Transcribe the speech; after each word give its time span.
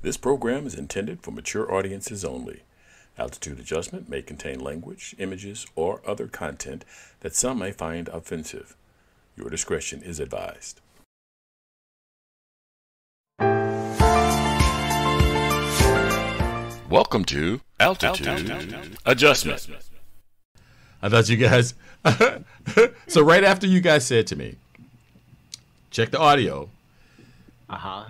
This 0.00 0.16
program 0.16 0.64
is 0.64 0.76
intended 0.76 1.22
for 1.22 1.32
mature 1.32 1.74
audiences 1.74 2.24
only. 2.24 2.62
Altitude 3.18 3.58
adjustment 3.58 4.08
may 4.08 4.22
contain 4.22 4.60
language, 4.60 5.16
images, 5.18 5.66
or 5.74 6.00
other 6.06 6.28
content 6.28 6.84
that 7.18 7.34
some 7.34 7.58
may 7.58 7.72
find 7.72 8.06
offensive. 8.06 8.76
Your 9.36 9.50
discretion 9.50 10.00
is 10.04 10.20
advised. 10.20 10.80
Welcome 16.88 17.24
to 17.24 17.60
Altitude, 17.80 18.52
Adjustment. 19.04 19.68
I 21.02 21.08
thought 21.08 21.28
you 21.28 21.36
guys. 21.36 21.74
so 23.08 23.24
right 23.24 23.42
after 23.42 23.66
you 23.66 23.80
guys 23.80 24.06
said 24.06 24.28
to 24.28 24.36
me, 24.36 24.54
check 25.90 26.12
the 26.12 26.20
audio. 26.20 26.70
Uh 27.68 27.76
huh. 27.76 28.04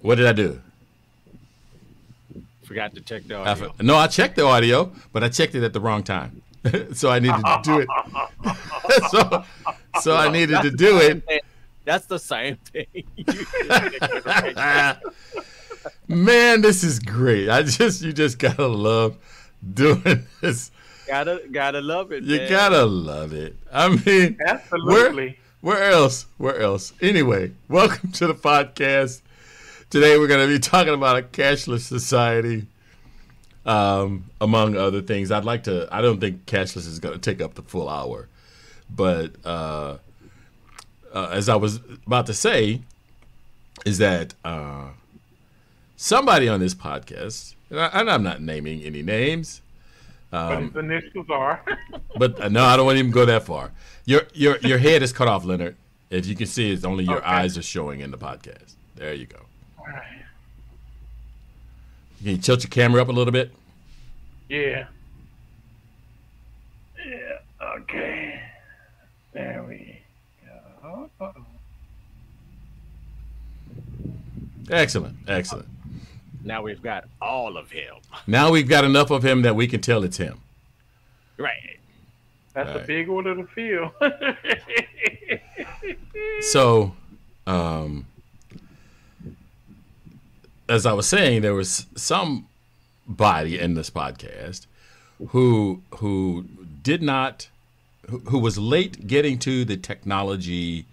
What 0.00 0.14
did 0.14 0.26
I 0.26 0.32
do? 0.32 0.62
Forgot 2.64 2.94
to 2.94 3.00
check 3.00 3.24
the 3.24 3.36
audio. 3.36 3.68
f- 3.68 3.82
no, 3.82 3.96
I 3.96 4.06
checked 4.06 4.36
the 4.36 4.44
audio, 4.44 4.90
but 5.12 5.22
I 5.22 5.28
checked 5.28 5.54
it 5.54 5.62
at 5.62 5.72
the 5.72 5.80
wrong 5.80 6.02
time. 6.02 6.42
so 6.94 7.10
I 7.10 7.18
needed 7.18 7.44
to 7.44 7.60
do 7.62 7.80
it. 7.80 7.88
so, 9.10 9.44
so 10.00 10.16
I 10.16 10.30
needed 10.30 10.62
to 10.62 10.70
do 10.70 10.98
it. 10.98 11.44
That's 11.84 12.06
the 12.06 12.18
same 12.18 12.56
thing. 12.56 13.04
Man, 16.08 16.62
this 16.62 16.82
is 16.82 16.98
great. 16.98 17.50
I 17.50 17.62
just 17.62 18.00
you 18.02 18.14
just 18.14 18.38
gotta 18.38 18.66
love 18.66 19.18
doing 19.74 20.24
this. 20.40 20.70
gotta 21.06 21.42
gotta 21.52 21.82
love 21.82 22.12
it. 22.12 22.22
You 22.22 22.38
man. 22.38 22.50
gotta 22.50 22.86
love 22.86 23.34
it. 23.34 23.56
I 23.70 23.88
mean, 23.88 24.38
Absolutely. 24.46 25.38
Where, 25.60 25.74
where 25.76 25.90
else? 25.90 26.26
Where 26.38 26.58
else? 26.58 26.94
Anyway, 27.02 27.52
welcome 27.68 28.12
to 28.12 28.26
the 28.26 28.34
podcast. 28.34 29.20
Today 29.94 30.18
we're 30.18 30.26
going 30.26 30.40
to 30.40 30.52
be 30.52 30.58
talking 30.58 30.92
about 30.92 31.18
a 31.18 31.22
cashless 31.22 31.82
society, 31.82 32.66
um, 33.64 34.24
among 34.40 34.76
other 34.76 35.00
things. 35.00 35.30
I'd 35.30 35.44
like 35.44 35.62
to. 35.64 35.86
I 35.88 36.00
don't 36.00 36.18
think 36.18 36.46
cashless 36.46 36.78
is 36.78 36.98
going 36.98 37.14
to 37.14 37.20
take 37.20 37.40
up 37.40 37.54
the 37.54 37.62
full 37.62 37.88
hour, 37.88 38.26
but 38.90 39.36
uh, 39.44 39.98
uh, 41.12 41.28
as 41.30 41.48
I 41.48 41.54
was 41.54 41.78
about 42.08 42.26
to 42.26 42.34
say, 42.34 42.80
is 43.86 43.98
that 43.98 44.34
uh, 44.44 44.88
somebody 45.94 46.48
on 46.48 46.58
this 46.58 46.74
podcast, 46.74 47.54
and, 47.70 47.78
I, 47.78 47.86
and 48.00 48.10
I'm 48.10 48.24
not 48.24 48.42
naming 48.42 48.82
any 48.82 49.02
names, 49.02 49.62
but 50.32 50.60
his 50.60 50.74
initials 50.74 51.30
are. 51.30 51.64
but 52.16 52.40
uh, 52.40 52.48
no, 52.48 52.64
I 52.64 52.76
don't 52.76 52.86
want 52.86 52.96
to 52.96 52.98
even 52.98 53.12
go 53.12 53.26
that 53.26 53.44
far. 53.44 53.70
Your 54.06 54.22
your 54.32 54.58
your 54.58 54.78
head 54.78 55.04
is 55.04 55.12
cut 55.12 55.28
off, 55.28 55.44
Leonard. 55.44 55.76
If 56.10 56.26
you 56.26 56.34
can 56.34 56.48
see, 56.48 56.72
it's 56.72 56.82
only 56.82 57.04
your 57.04 57.18
Okay. 57.18 57.26
eyes 57.26 57.56
are 57.56 57.62
showing 57.62 58.00
in 58.00 58.10
the 58.10 58.18
podcast. 58.18 58.74
There 58.96 59.14
you 59.14 59.26
go. 59.26 59.38
Right. 59.86 60.24
Can 62.18 62.26
you 62.28 62.38
tilt 62.38 62.62
your 62.62 62.70
camera 62.70 63.02
up 63.02 63.08
a 63.08 63.12
little 63.12 63.32
bit? 63.32 63.52
Yeah. 64.48 64.86
Yeah. 67.06 67.38
Okay. 67.62 68.40
There 69.32 69.64
we 69.68 70.00
go. 70.82 71.10
Uh-oh. 71.20 71.34
Excellent, 74.70 75.16
excellent. 75.28 75.68
Now 76.42 76.62
we've 76.62 76.82
got 76.82 77.04
all 77.20 77.56
of 77.56 77.70
him. 77.70 77.94
Now 78.26 78.50
we've 78.50 78.68
got 78.68 78.84
enough 78.84 79.10
of 79.10 79.22
him 79.24 79.42
that 79.42 79.54
we 79.56 79.66
can 79.66 79.80
tell 79.80 80.02
it's 80.04 80.16
him. 80.16 80.38
Right. 81.36 81.78
That's 82.54 82.70
Right. 82.70 82.84
a 82.84 82.86
big 82.86 83.08
one 83.08 83.26
order 83.26 83.42
to 83.42 83.48
fill. 83.48 83.92
So, 86.52 86.94
um, 87.46 88.06
as 90.74 90.84
I 90.84 90.92
was 90.92 91.08
saying, 91.08 91.42
there 91.42 91.54
was 91.54 91.86
somebody 91.94 93.58
in 93.58 93.74
this 93.74 93.90
podcast 93.90 94.66
who 95.28 95.82
who 95.98 96.46
did 96.82 97.00
not 97.00 97.48
who, 98.10 98.18
who 98.18 98.38
was 98.40 98.58
late 98.58 99.06
getting 99.06 99.38
to 99.38 99.64
the 99.64 99.76
technology 99.76 100.86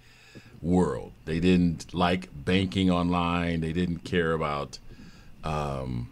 world. 0.62 1.12
They 1.26 1.40
didn't 1.40 1.94
like 1.94 2.30
banking 2.32 2.92
online. 2.92 3.62
They 3.62 3.74
didn't 3.74 4.04
care 4.04 4.34
about 4.34 4.78
um, 5.44 6.12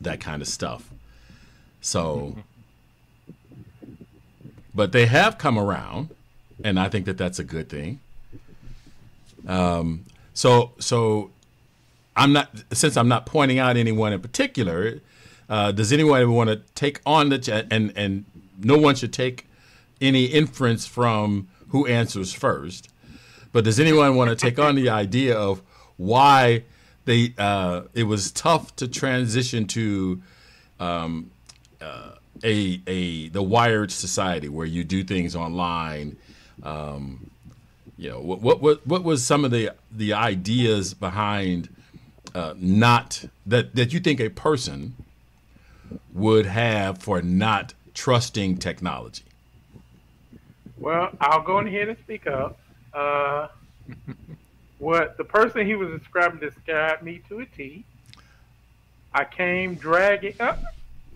that 0.00 0.20
kind 0.20 0.42
of 0.42 0.48
stuff. 0.48 0.90
So, 1.80 2.36
but 4.74 4.90
they 4.90 5.06
have 5.06 5.38
come 5.38 5.56
around, 5.56 6.08
and 6.64 6.80
I 6.80 6.88
think 6.88 7.06
that 7.06 7.16
that's 7.16 7.38
a 7.38 7.44
good 7.44 7.68
thing. 7.68 8.00
Um, 9.46 10.06
so 10.32 10.72
so 10.80 11.30
I'm 12.16 12.32
not 12.32 12.50
since 12.72 12.96
I'm 12.96 13.08
not 13.08 13.26
pointing 13.26 13.58
out 13.58 13.76
anyone 13.76 14.12
in 14.12 14.20
particular. 14.20 15.00
Uh, 15.48 15.72
does 15.72 15.92
anyone 15.92 16.32
want 16.32 16.48
to 16.48 16.56
take 16.74 17.00
on 17.04 17.28
the 17.28 17.38
ch- 17.38 17.48
and 17.48 17.92
and 17.96 18.24
no 18.58 18.78
one 18.78 18.94
should 18.94 19.12
take 19.12 19.46
any 20.00 20.26
inference 20.26 20.86
from 20.86 21.48
who 21.68 21.86
answers 21.86 22.32
first. 22.32 22.88
But 23.52 23.64
does 23.64 23.80
anyone 23.80 24.16
want 24.16 24.30
to 24.30 24.36
take 24.36 24.58
on 24.58 24.74
the 24.74 24.88
idea 24.88 25.36
of 25.36 25.62
why 25.96 26.64
they 27.04 27.34
uh, 27.38 27.82
it 27.94 28.04
was 28.04 28.32
tough 28.32 28.74
to 28.76 28.88
transition 28.88 29.66
to 29.68 30.22
um, 30.80 31.30
uh, 31.80 32.12
a 32.42 32.80
a 32.86 33.28
the 33.28 33.42
wired 33.42 33.92
society 33.92 34.48
where 34.48 34.66
you 34.66 34.84
do 34.84 35.04
things 35.04 35.36
online? 35.36 36.16
Um, 36.62 37.30
you 37.96 38.10
know 38.10 38.20
what 38.20 38.40
what 38.40 38.60
what 38.60 38.86
what 38.86 39.04
was 39.04 39.24
some 39.24 39.44
of 39.44 39.50
the 39.52 39.70
the 39.92 40.12
ideas 40.14 40.94
behind 40.94 41.68
uh, 42.34 42.54
not 42.56 43.24
that 43.46 43.74
that 43.74 43.92
you 43.92 44.00
think 44.00 44.20
a 44.20 44.28
person 44.28 44.96
would 46.12 46.46
have 46.46 46.98
for 46.98 47.22
not 47.22 47.74
trusting 47.94 48.58
technology? 48.58 49.24
well, 50.84 51.10
I'll 51.20 51.42
go 51.42 51.58
in 51.60 51.66
here 51.66 51.88
and 51.88 51.98
speak 51.98 52.26
up. 52.26 52.58
Uh, 52.92 53.48
what 54.78 55.16
the 55.16 55.24
person 55.24 55.66
he 55.66 55.74
was 55.74 55.98
describing 55.98 56.40
described 56.40 57.02
me 57.02 57.22
to 57.28 57.40
a 57.40 57.46
T. 57.46 57.84
I 59.14 59.24
came 59.24 59.76
dragging 59.76 60.40
up. 60.40 60.62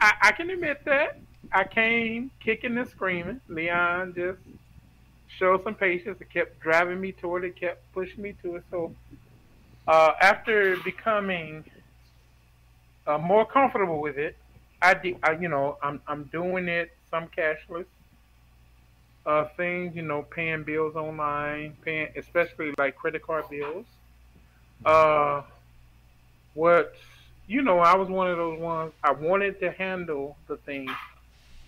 I, 0.00 0.12
I 0.23 0.33
can 0.33 0.49
admit 0.50 0.85
that. 0.85 1.19
I 1.53 1.65
came 1.65 2.31
kicking 2.41 2.79
and 2.79 2.89
screaming. 2.89 3.41
Leon 3.49 4.15
just 4.15 4.39
showed 5.39 5.65
some 5.65 5.75
patience. 5.75 6.19
It 6.21 6.31
kept 6.31 6.61
driving 6.61 7.00
me 7.00 7.12
toward 7.12 7.45
it, 7.45 7.61
kept 7.61 7.93
pushing 7.93 8.23
me 8.23 8.35
to 8.43 8.56
it. 8.56 8.65
So 8.71 8.95
uh, 9.88 10.12
after 10.21 10.76
becoming 10.84 11.65
uh, 13.06 13.19
more 13.19 13.44
comfortable 13.44 14.00
with 14.00 14.19
it, 14.19 14.37
I, 14.81 14.94
de- 14.94 15.19
I 15.22 15.32
you 15.32 15.49
know 15.49 15.78
I'm 15.82 16.00
I'm 16.06 16.25
doing 16.25 16.69
it 16.69 16.93
some 17.10 17.28
cashless 17.37 17.87
uh, 19.28 19.44
things, 19.56 19.94
you 19.94 20.03
know, 20.03 20.22
paying 20.22 20.62
bills 20.62 20.97
online, 20.97 21.76
paying 21.84 22.09
especially 22.16 22.72
like 22.78 22.97
credit 22.97 23.22
card 23.22 23.44
bills. 23.50 23.84
Uh, 24.84 25.43
what 26.55 26.94
you 27.47 27.62
know, 27.62 27.78
I 27.78 27.94
was 27.97 28.09
one 28.09 28.31
of 28.31 28.37
those 28.37 28.59
ones. 28.59 28.93
I 29.05 29.12
wanted 29.12 29.60
to 29.60 29.70
handle 29.70 30.37
the 30.49 30.56
things. 30.56 30.91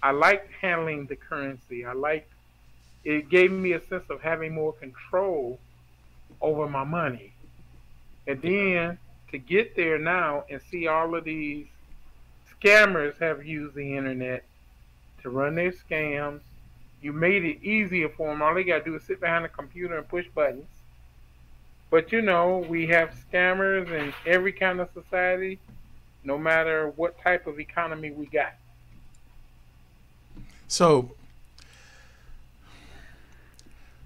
I 0.02 0.12
liked 0.12 0.50
handling 0.60 1.06
the 1.06 1.16
currency. 1.16 1.84
I 1.84 1.92
liked 1.92 2.32
it 3.04 3.28
gave 3.28 3.50
me 3.50 3.72
a 3.72 3.80
sense 3.80 4.04
of 4.10 4.20
having 4.20 4.54
more 4.54 4.72
control 4.72 5.58
over 6.40 6.68
my 6.68 6.84
money. 6.84 7.29
And 8.26 8.40
then 8.42 8.98
to 9.30 9.38
get 9.38 9.76
there 9.76 9.98
now 9.98 10.44
and 10.50 10.60
see 10.70 10.86
all 10.86 11.14
of 11.14 11.24
these 11.24 11.66
scammers 12.60 13.18
have 13.18 13.44
used 13.44 13.74
the 13.74 13.96
internet 13.96 14.44
to 15.22 15.30
run 15.30 15.54
their 15.54 15.72
scams. 15.72 16.40
You 17.02 17.12
made 17.12 17.44
it 17.44 17.62
easier 17.62 18.08
for 18.08 18.28
them. 18.28 18.42
All 18.42 18.54
they 18.54 18.64
got 18.64 18.78
to 18.78 18.84
do 18.84 18.96
is 18.96 19.02
sit 19.02 19.20
behind 19.20 19.44
a 19.44 19.48
computer 19.48 19.96
and 19.96 20.06
push 20.08 20.26
buttons. 20.34 20.66
But 21.90 22.12
you 22.12 22.22
know, 22.22 22.58
we 22.68 22.86
have 22.88 23.14
scammers 23.32 23.90
in 23.90 24.12
every 24.24 24.52
kind 24.52 24.80
of 24.80 24.88
society, 24.92 25.58
no 26.22 26.38
matter 26.38 26.92
what 26.96 27.20
type 27.20 27.46
of 27.46 27.58
economy 27.58 28.10
we 28.10 28.26
got. 28.26 28.54
So 30.68 31.10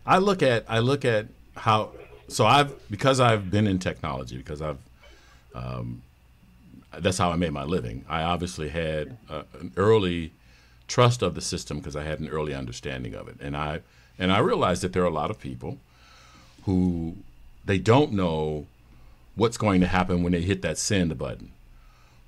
I 0.07 0.19
look 0.19 0.43
at 0.43 0.65
I 0.69 0.79
look 0.79 1.05
at 1.05 1.27
how 1.57 1.93
so 2.29 2.47
I've 2.47 2.75
because 2.91 3.21
I've 3.21 3.51
been 3.51 3.67
in 3.67 3.79
technology 3.79 4.37
because 4.37 4.63
I've 4.63 4.79
um, 5.55 6.03
that's 6.99 7.19
how 7.19 7.31
I 7.31 7.37
made 7.37 7.53
my 7.53 7.65
living. 7.65 8.05
I 8.09 8.23
obviously 8.23 8.69
had 8.69 9.17
uh, 9.29 9.43
an 9.61 9.73
early 9.77 10.33
trust 10.87 11.23
of 11.23 11.35
the 11.35 11.41
system 11.41 11.79
because 11.79 11.97
I 11.97 12.05
had 12.05 12.21
an 12.21 12.29
early 12.29 12.55
understanding 12.55 13.15
of 13.15 13.29
it, 13.29 13.37
and 13.41 13.57
I 13.57 13.81
and 14.19 14.33
I 14.33 14.39
realized 14.39 14.83
that 14.83 14.93
there 14.93 15.03
are 15.03 15.07
a 15.07 15.11
lot 15.11 15.31
of 15.31 15.41
people 15.41 15.79
who 16.65 17.17
they 17.65 17.79
don't 17.79 18.13
know 18.13 18.67
what's 19.37 19.57
going 19.57 19.81
to 19.81 19.87
happen 19.87 20.23
when 20.23 20.33
they 20.33 20.43
hit 20.43 20.63
that 20.63 20.79
send 20.79 21.17
button, 21.19 21.53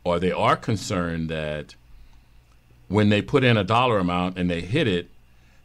or 0.04 0.18
they 0.18 0.32
are 0.32 0.56
concerned 0.56 1.28
that 1.30 1.74
when 2.88 3.08
they 3.08 3.22
put 3.22 3.44
in 3.44 3.56
a 3.56 3.64
dollar 3.64 3.98
amount 3.98 4.38
and 4.38 4.50
they 4.50 4.60
hit 4.60 4.86
it, 4.86 5.08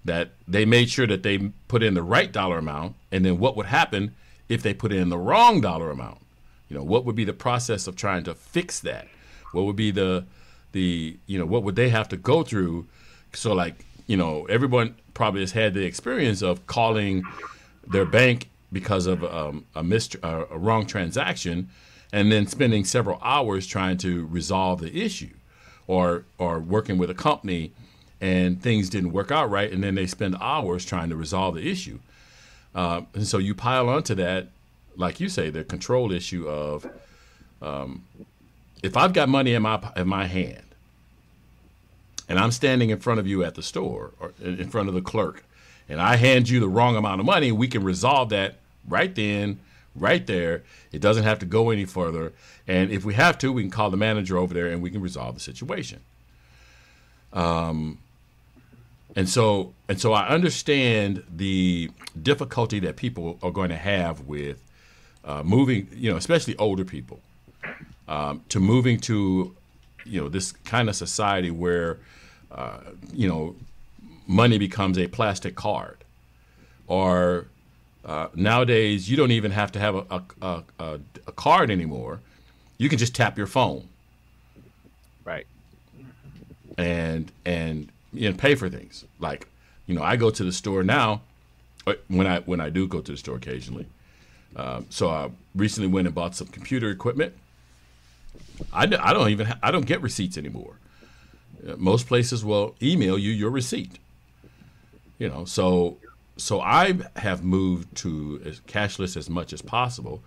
that 0.06 0.31
they 0.48 0.65
made 0.65 0.89
sure 0.89 1.07
that 1.07 1.24
they 1.24 1.38
put 1.68 1.83
in 1.83 1.94
the 1.94 2.01
right 2.01 2.31
dollar 2.31 2.57
amount, 2.57 2.95
and 3.12 3.25
then 3.25 3.38
what 3.38 3.56
would 3.56 3.68
happen 3.68 4.15
if 4.50 4.63
they 4.63 4.74
put 4.74 4.92
in 4.92 5.09
the 5.09 5.18
wrong 5.18 5.62
dollar 5.62 5.92
amount? 5.92 6.18
You 6.69 6.77
know, 6.77 6.83
what 6.83 7.06
would 7.06 7.15
be 7.15 7.25
the 7.25 7.33
process 7.33 7.88
of 7.88 7.95
trying 7.95 8.24
to 8.24 8.33
fix 8.33 8.80
that? 8.80 9.07
What 9.51 9.65
would 9.65 9.75
be 9.75 9.92
the 9.92 10.25
the 10.71 11.18
you 11.27 11.38
know 11.38 11.45
what 11.45 11.63
would 11.63 11.75
they 11.75 11.89
have 11.89 12.09
to 12.09 12.18
go 12.18 12.44
through? 12.44 12.88
So 13.33 13.53
like 13.53 13.86
you 14.07 14.18
know 14.18 14.45
everyone 14.45 14.95
probably 15.13 15.42
has 15.42 15.51
had 15.51 15.74
the 15.74 15.86
experience 15.86 16.42
of 16.42 16.65
calling 16.68 17.24
their 17.86 18.06
bank 18.06 18.50
because 18.71 19.06
of 19.06 19.24
um, 19.24 19.65
a, 19.75 19.81
uh, 20.24 20.45
a 20.50 20.57
wrong 20.57 20.86
transaction, 20.86 21.69
and 22.13 22.31
then 22.31 22.47
spending 22.47 22.86
several 22.86 23.19
hours 23.21 23.68
trying 23.68 23.97
to 23.97 24.25
resolve 24.27 24.80
the 24.80 25.04
issue, 25.04 25.33
or 25.88 26.24
or 26.38 26.59
working 26.59 26.97
with 26.97 27.09
a 27.09 27.13
company 27.13 27.74
and 28.21 28.62
things 28.62 28.89
didn't 28.89 29.12
work 29.12 29.31
out 29.31 29.50
right, 29.50 29.71
and 29.71 29.83
then 29.83 29.95
they 29.95 30.07
spend 30.07 30.38
hours 30.39 30.85
trying 30.85 31.09
to 31.09 31.15
resolve 31.15 31.56
the 31.56 31.69
issue. 31.69 32.00
Uh, 32.73 33.01
and 33.13 33.27
so 33.27 33.39
you 33.39 33.53
pile 33.53 33.89
onto 33.89 34.15
that, 34.15 34.47
like 34.95 35.19
you 35.19 35.27
say, 35.27 35.50
the 35.50 35.63
control 35.63 36.12
issue 36.12 36.47
of 36.47 36.88
um, 37.62 38.06
if 38.83 38.95
I've 38.95 39.13
got 39.13 39.27
money 39.27 39.53
in 39.53 39.63
my 39.63 39.81
in 39.95 40.07
my 40.07 40.25
hand, 40.27 40.63
and 42.29 42.39
I'm 42.39 42.51
standing 42.51 42.91
in 42.91 43.00
front 43.00 43.19
of 43.19 43.27
you 43.27 43.44
at 43.44 43.56
the 43.56 43.63
store 43.63 44.12
or 44.19 44.33
in 44.41 44.69
front 44.69 44.88
of 44.88 44.95
the 44.95 45.01
clerk, 45.01 45.44
and 45.89 46.00
I 46.00 46.15
hand 46.15 46.47
you 46.47 46.59
the 46.59 46.69
wrong 46.69 46.95
amount 46.95 47.19
of 47.19 47.25
money, 47.25 47.51
we 47.51 47.68
can 47.68 47.83
resolve 47.83 48.29
that 48.29 48.56
right 48.88 49.13
then, 49.13 49.59
right 49.95 50.25
there. 50.25 50.63
It 50.91 51.01
doesn't 51.01 51.23
have 51.23 51.39
to 51.39 51.45
go 51.45 51.69
any 51.69 51.85
further. 51.85 52.33
And 52.68 52.91
if 52.91 53.03
we 53.03 53.15
have 53.15 53.38
to, 53.39 53.51
we 53.51 53.63
can 53.63 53.71
call 53.71 53.89
the 53.89 53.97
manager 53.97 54.38
over 54.38 54.53
there 54.53 54.68
and 54.68 54.81
we 54.81 54.89
can 54.89 55.01
resolve 55.01 55.35
the 55.35 55.41
situation. 55.41 56.00
Um, 57.33 57.97
and 59.15 59.27
so 59.29 59.73
and 59.87 59.99
so 59.99 60.13
I 60.13 60.27
understand 60.27 61.23
the 61.29 61.91
difficulty 62.21 62.79
that 62.79 62.95
people 62.95 63.37
are 63.41 63.51
going 63.51 63.69
to 63.69 63.77
have 63.77 64.21
with 64.21 64.61
uh, 65.23 65.43
moving, 65.43 65.87
you 65.93 66.09
know, 66.09 66.17
especially 66.17 66.55
older 66.57 66.85
people, 66.85 67.19
um, 68.07 68.43
to 68.49 68.59
moving 68.59 68.99
to, 69.01 69.55
you 70.05 70.21
know, 70.21 70.29
this 70.29 70.51
kind 70.51 70.89
of 70.89 70.95
society 70.95 71.51
where, 71.51 71.99
uh, 72.51 72.79
you 73.13 73.27
know, 73.27 73.55
money 74.27 74.57
becomes 74.57 74.97
a 74.97 75.07
plastic 75.07 75.55
card, 75.55 75.97
or 76.87 77.47
uh, 78.05 78.27
nowadays 78.33 79.09
you 79.09 79.17
don't 79.17 79.31
even 79.31 79.51
have 79.51 79.71
to 79.73 79.79
have 79.79 79.95
a, 79.95 80.23
a, 80.41 80.63
a, 80.79 80.99
a 81.27 81.31
card 81.31 81.69
anymore. 81.69 82.19
You 82.77 82.89
can 82.89 82.97
just 82.97 83.13
tap 83.13 83.37
your 83.37 83.47
phone. 83.47 83.87
Right. 85.23 85.45
And 86.77 87.31
and 87.45 87.91
know, 88.13 88.35
pay 88.35 88.55
for 88.55 88.69
things. 88.69 89.05
Like, 89.19 89.47
you 89.87 89.95
know, 89.95 90.03
I 90.03 90.15
go 90.15 90.29
to 90.29 90.43
the 90.43 90.51
store 90.51 90.83
now 90.83 91.21
uh, 91.87 91.93
when 92.07 92.27
I 92.27 92.39
when 92.41 92.59
I 92.59 92.69
do 92.69 92.87
go 92.87 93.01
to 93.01 93.11
the 93.11 93.17
store 93.17 93.35
occasionally. 93.35 93.87
Um, 94.55 94.85
so 94.89 95.09
I 95.09 95.29
recently 95.55 95.89
went 95.89 96.07
and 96.07 96.15
bought 96.15 96.35
some 96.35 96.47
computer 96.47 96.89
equipment. 96.89 97.33
I, 98.73 98.83
I 98.83 99.13
don't 99.13 99.29
even 99.29 99.53
I 99.63 99.71
don't 99.71 99.85
get 99.85 100.01
receipts 100.01 100.37
anymore. 100.37 100.75
Uh, 101.67 101.75
most 101.77 102.07
places 102.07 102.43
will 102.43 102.75
email 102.81 103.17
you 103.17 103.31
your 103.31 103.49
receipt. 103.49 103.99
You 105.19 105.29
know, 105.29 105.45
so 105.45 105.97
so 106.37 106.59
I 106.59 106.99
have 107.15 107.43
moved 107.43 107.95
to 107.97 108.41
as 108.43 108.59
cashless 108.61 109.15
as 109.15 109.29
much 109.29 109.53
as 109.53 109.61
possible, 109.61 110.23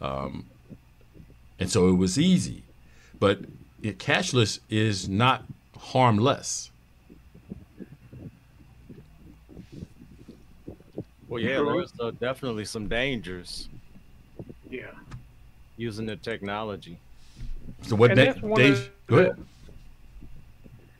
um, 0.00 0.46
and 1.58 1.70
so 1.70 1.88
it 1.88 1.94
was 1.96 2.18
easy. 2.18 2.62
But 3.18 3.40
it, 3.82 3.98
cashless 3.98 4.60
is 4.68 5.08
not 5.08 5.44
harmless. 5.78 6.70
Well, 11.28 11.42
yeah, 11.42 11.62
there's 11.62 11.92
uh, 12.00 12.10
definitely 12.12 12.64
some 12.64 12.88
dangers 12.88 13.68
Yeah. 14.70 14.86
using 15.76 16.06
the 16.06 16.16
technology. 16.16 16.98
So 17.82 17.96
what 17.96 18.10
And 18.10 18.18
da- 18.18 18.24
that's 18.26 18.42
one 18.42 18.88
Go 19.06 19.18
ahead. 19.18 19.46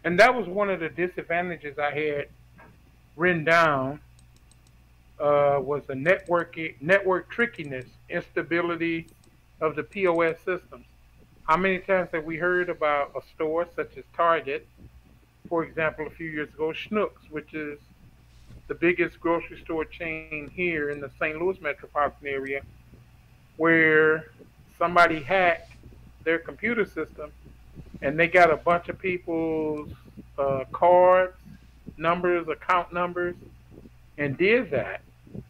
And 0.04 0.18
that 0.20 0.34
was 0.34 0.46
one 0.46 0.70
of 0.70 0.80
the 0.80 0.88
disadvantages 0.88 1.78
I 1.78 1.90
had 1.90 2.28
written 3.16 3.44
down. 3.44 4.00
Uh, 5.18 5.58
was 5.60 5.82
the 5.86 5.94
network 5.96 6.56
network 6.80 7.28
trickiness, 7.28 7.86
instability 8.08 9.08
of 9.60 9.74
the 9.74 9.82
POS 9.82 10.36
systems. 10.44 10.86
How 11.42 11.56
many 11.56 11.80
times 11.80 12.10
have 12.12 12.24
we 12.24 12.36
heard 12.36 12.68
about 12.68 13.10
a 13.16 13.20
store 13.34 13.66
such 13.74 13.96
as 13.96 14.04
Target, 14.14 14.64
for 15.48 15.64
example, 15.64 16.06
a 16.06 16.10
few 16.10 16.30
years 16.30 16.48
ago, 16.50 16.68
Schnucks, 16.68 17.28
which 17.30 17.52
is 17.52 17.80
the 18.68 18.74
biggest 18.74 19.18
grocery 19.18 19.60
store 19.64 19.84
chain 19.84 20.50
here 20.54 20.90
in 20.90 21.00
the 21.00 21.10
St. 21.18 21.40
Louis 21.40 21.60
metropolitan 21.60 22.26
area, 22.26 22.60
where 23.56 24.30
somebody 24.78 25.20
hacked 25.20 25.72
their 26.24 26.38
computer 26.38 26.84
system 26.84 27.32
and 28.02 28.18
they 28.18 28.28
got 28.28 28.52
a 28.52 28.56
bunch 28.56 28.88
of 28.88 28.98
people's 28.98 29.90
uh, 30.38 30.64
cards, 30.70 31.36
numbers, 31.96 32.46
account 32.48 32.92
numbers, 32.92 33.34
and 34.18 34.36
did 34.36 34.70
that. 34.70 35.00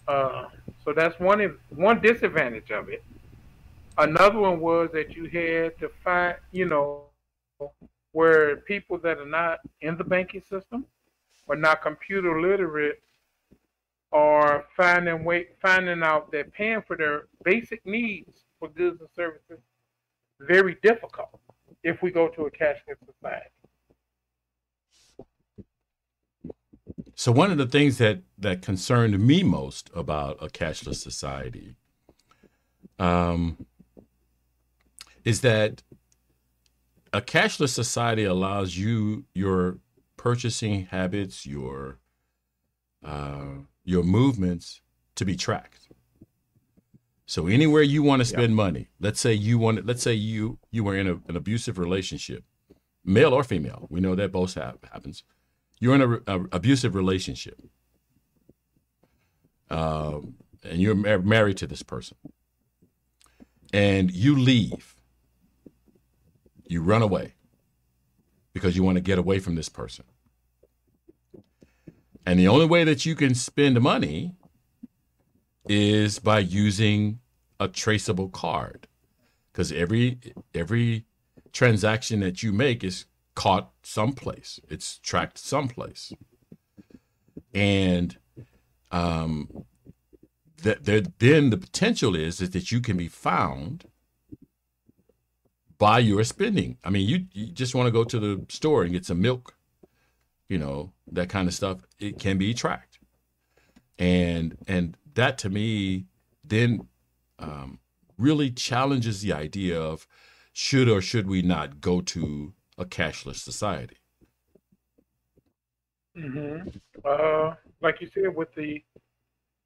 Uh, 0.07 0.47
so 0.85 0.93
that's 0.93 1.19
one 1.21 1.59
one 1.71 2.01
disadvantage 2.01 2.71
of 2.71 2.89
it. 2.89 3.03
Another 3.99 4.39
one 4.39 4.61
was 4.61 4.91
that 4.93 5.15
you 5.15 5.25
had 5.25 5.79
to 5.79 5.91
find, 6.05 6.37
you 6.53 6.65
know, 6.65 7.05
where 8.13 8.57
people 8.57 8.97
that 8.99 9.19
are 9.19 9.27
not 9.27 9.59
in 9.81 9.97
the 9.97 10.05
banking 10.05 10.43
system 10.49 10.87
or 11.47 11.57
not 11.57 11.83
computer 11.83 12.41
literate 12.41 13.03
are 14.13 14.65
finding 14.77 15.25
way 15.25 15.49
finding 15.61 16.03
out 16.03 16.33
that 16.33 16.53
paying 16.53 16.83
for 16.87 16.97
their 16.97 17.29
basic 17.45 17.85
needs 17.85 18.45
for 18.59 18.69
goods 18.69 19.01
and 19.01 19.09
services 19.15 19.63
very 20.41 20.77
difficult 20.83 21.41
if 21.83 22.03
we 22.03 22.11
go 22.11 22.29
to 22.29 22.47
a 22.47 22.51
cashless 22.51 22.97
society. 23.05 23.51
So 27.15 27.33
one 27.33 27.51
of 27.51 27.59
the 27.59 27.67
things 27.67 27.99
that 27.99 28.23
that 28.39 28.63
concerned 28.63 29.19
me 29.19 29.43
most 29.43 29.91
about 29.95 30.39
a 30.41 30.47
cashless 30.49 30.97
society 30.97 31.75
um, 32.99 33.67
is 35.25 35.41
that 35.43 35.83
a 37.13 37.21
cashless 37.21 37.71
society 37.71 38.25
allows 38.25 38.77
you 38.77 39.25
your 39.35 39.79
purchasing 40.17 40.87
habits, 40.87 41.47
your 41.47 41.99
uh, 43.05 43.63
your 43.89 44.03
movements 44.03 44.83
to 45.15 45.25
be 45.25 45.35
tracked. 45.35 45.89
So 47.25 47.47
anywhere 47.47 47.83
you 47.83 48.03
want 48.03 48.21
to 48.21 48.27
spend 48.27 48.55
money, 48.55 48.89
let's 49.01 49.19
say 49.19 49.33
you 49.33 49.59
want, 49.59 49.87
let's 49.87 50.03
say 50.03 50.13
you 50.13 50.59
you 50.71 50.85
were 50.85 50.95
in 50.95 51.09
a, 51.09 51.15
an 51.27 51.37
abusive 51.37 51.79
relationship, 51.79 52.45
male 53.03 53.33
or 53.33 53.43
female. 53.43 53.87
We 53.89 54.01
know 54.01 54.15
that 54.15 54.31
both 54.31 54.55
have, 54.55 54.77
happens. 54.93 55.25
You're 55.81 55.95
in 55.95 56.03
a, 56.03 56.11
a 56.27 56.45
abusive 56.53 56.95
relationship, 56.95 57.61
um, 59.71 60.35
and 60.63 60.81
you're 60.83 60.95
mar- 60.95 61.21
married 61.21 61.57
to 61.59 61.67
this 61.67 61.83
person, 61.83 62.19
and 63.73 64.11
you 64.11 64.37
leave. 64.39 64.97
You 66.67 66.83
run 66.83 67.01
away 67.01 67.35
because 68.53 68.77
you 68.77 68.83
want 68.83 68.97
to 68.97 69.03
get 69.03 69.19
away 69.19 69.39
from 69.39 69.55
this 69.55 69.71
person. 69.71 70.05
And 72.29 72.39
the 72.39 72.47
only 72.47 72.67
way 72.67 72.85
that 72.85 73.07
you 73.07 73.15
can 73.15 73.35
spend 73.35 73.81
money 73.81 74.35
is 75.67 76.19
by 76.19 76.41
using 76.41 77.21
a 77.59 77.69
traceable 77.69 78.29
card. 78.29 78.87
Because 79.51 79.73
every 79.73 80.19
every 80.55 81.07
transaction 81.55 82.21
that 82.21 82.43
you 82.43 82.53
make 82.53 82.85
is 82.85 83.07
caught 83.35 83.71
someplace. 83.83 84.61
It's 84.69 84.99
tracked 84.99 85.39
someplace. 85.39 86.13
And 87.55 88.19
um 88.93 89.65
that 90.65 90.85
there 90.85 91.01
then 91.21 91.49
the 91.49 91.57
potential 91.57 92.15
is, 92.15 92.43
is 92.43 92.51
that 92.51 92.71
you 92.71 92.83
can 92.83 92.99
be 92.99 93.09
found 93.09 93.87
by 95.79 95.99
your 96.01 96.25
spending. 96.25 96.77
I 96.85 96.91
mean, 96.91 97.09
you, 97.09 97.25
you 97.33 97.47
just 97.53 97.75
want 97.75 97.87
to 97.87 97.91
go 97.91 98.05
to 98.05 98.21
the 98.21 98.45
store 98.51 98.83
and 98.83 98.93
get 98.93 99.07
some 99.07 99.23
milk, 99.23 99.55
you 100.49 100.59
know, 100.59 100.93
that 101.11 101.29
kind 101.29 101.49
of 101.49 101.55
stuff. 101.55 101.81
It 101.99 102.19
can 102.19 102.39
be 102.39 102.55
tracked, 102.55 102.99
and 103.99 104.57
and 104.67 104.97
that 105.15 105.39
to 105.39 105.51
me 105.51 106.07
then 106.45 106.89
um, 107.39 107.79
really 108.17 108.51
challenges 108.51 109.23
the 109.23 109.33
idea 109.33 109.81
of 109.81 110.07
should 110.53 110.89
or 110.89 111.01
should 111.01 111.29
we 111.29 111.43
not 111.43 111.81
go 111.81 112.01
to 112.01 112.55
a 112.77 112.85
cashless 112.85 113.37
society. 113.37 113.99
Mm-hmm. 116.17 116.69
Uh, 117.05 117.55
like 117.81 118.01
you 118.01 118.09
said, 118.13 118.35
with 118.35 118.53
the 118.55 118.83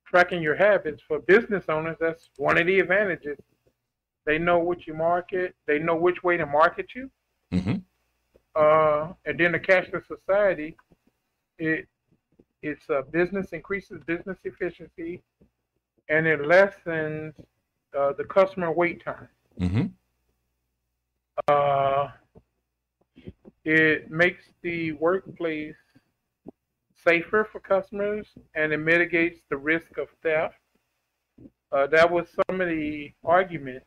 tracking 0.06 0.42
your 0.42 0.56
habits 0.56 1.02
for 1.06 1.20
business 1.20 1.64
owners, 1.68 1.96
that's 1.98 2.28
one 2.36 2.58
of 2.58 2.66
the 2.66 2.80
advantages. 2.80 3.38
They 4.26 4.38
know 4.38 4.58
what 4.58 4.86
you 4.86 4.94
market. 4.94 5.54
They 5.66 5.78
know 5.78 5.96
which 5.96 6.22
way 6.22 6.36
to 6.36 6.46
market 6.46 6.90
you. 6.94 7.10
Mm-hmm. 7.52 7.76
Uh, 8.54 9.12
and 9.24 9.38
then 9.38 9.52
the 9.52 9.58
cashless 9.58 10.06
society, 10.06 10.76
it 11.58 11.88
it's 12.62 12.88
a 12.90 13.02
business 13.10 13.52
increases 13.52 14.00
business 14.06 14.38
efficiency, 14.44 15.20
and 16.08 16.26
it 16.26 16.46
lessens 16.46 17.34
uh, 17.98 18.12
the 18.12 18.24
customer 18.24 18.70
wait 18.70 19.02
time. 19.04 19.28
Mm-hmm. 19.60 19.86
Uh, 21.48 22.08
it 23.64 24.10
makes 24.10 24.44
the 24.62 24.92
workplace 24.92 25.76
safer 27.04 27.48
for 27.50 27.60
customers 27.60 28.26
and 28.54 28.72
it 28.72 28.78
mitigates 28.78 29.40
the 29.50 29.56
risk 29.56 29.98
of 29.98 30.08
theft. 30.22 30.54
Uh, 31.72 31.86
that 31.86 32.10
was 32.10 32.28
some 32.48 32.60
of 32.60 32.68
the 32.68 33.10
arguments 33.24 33.86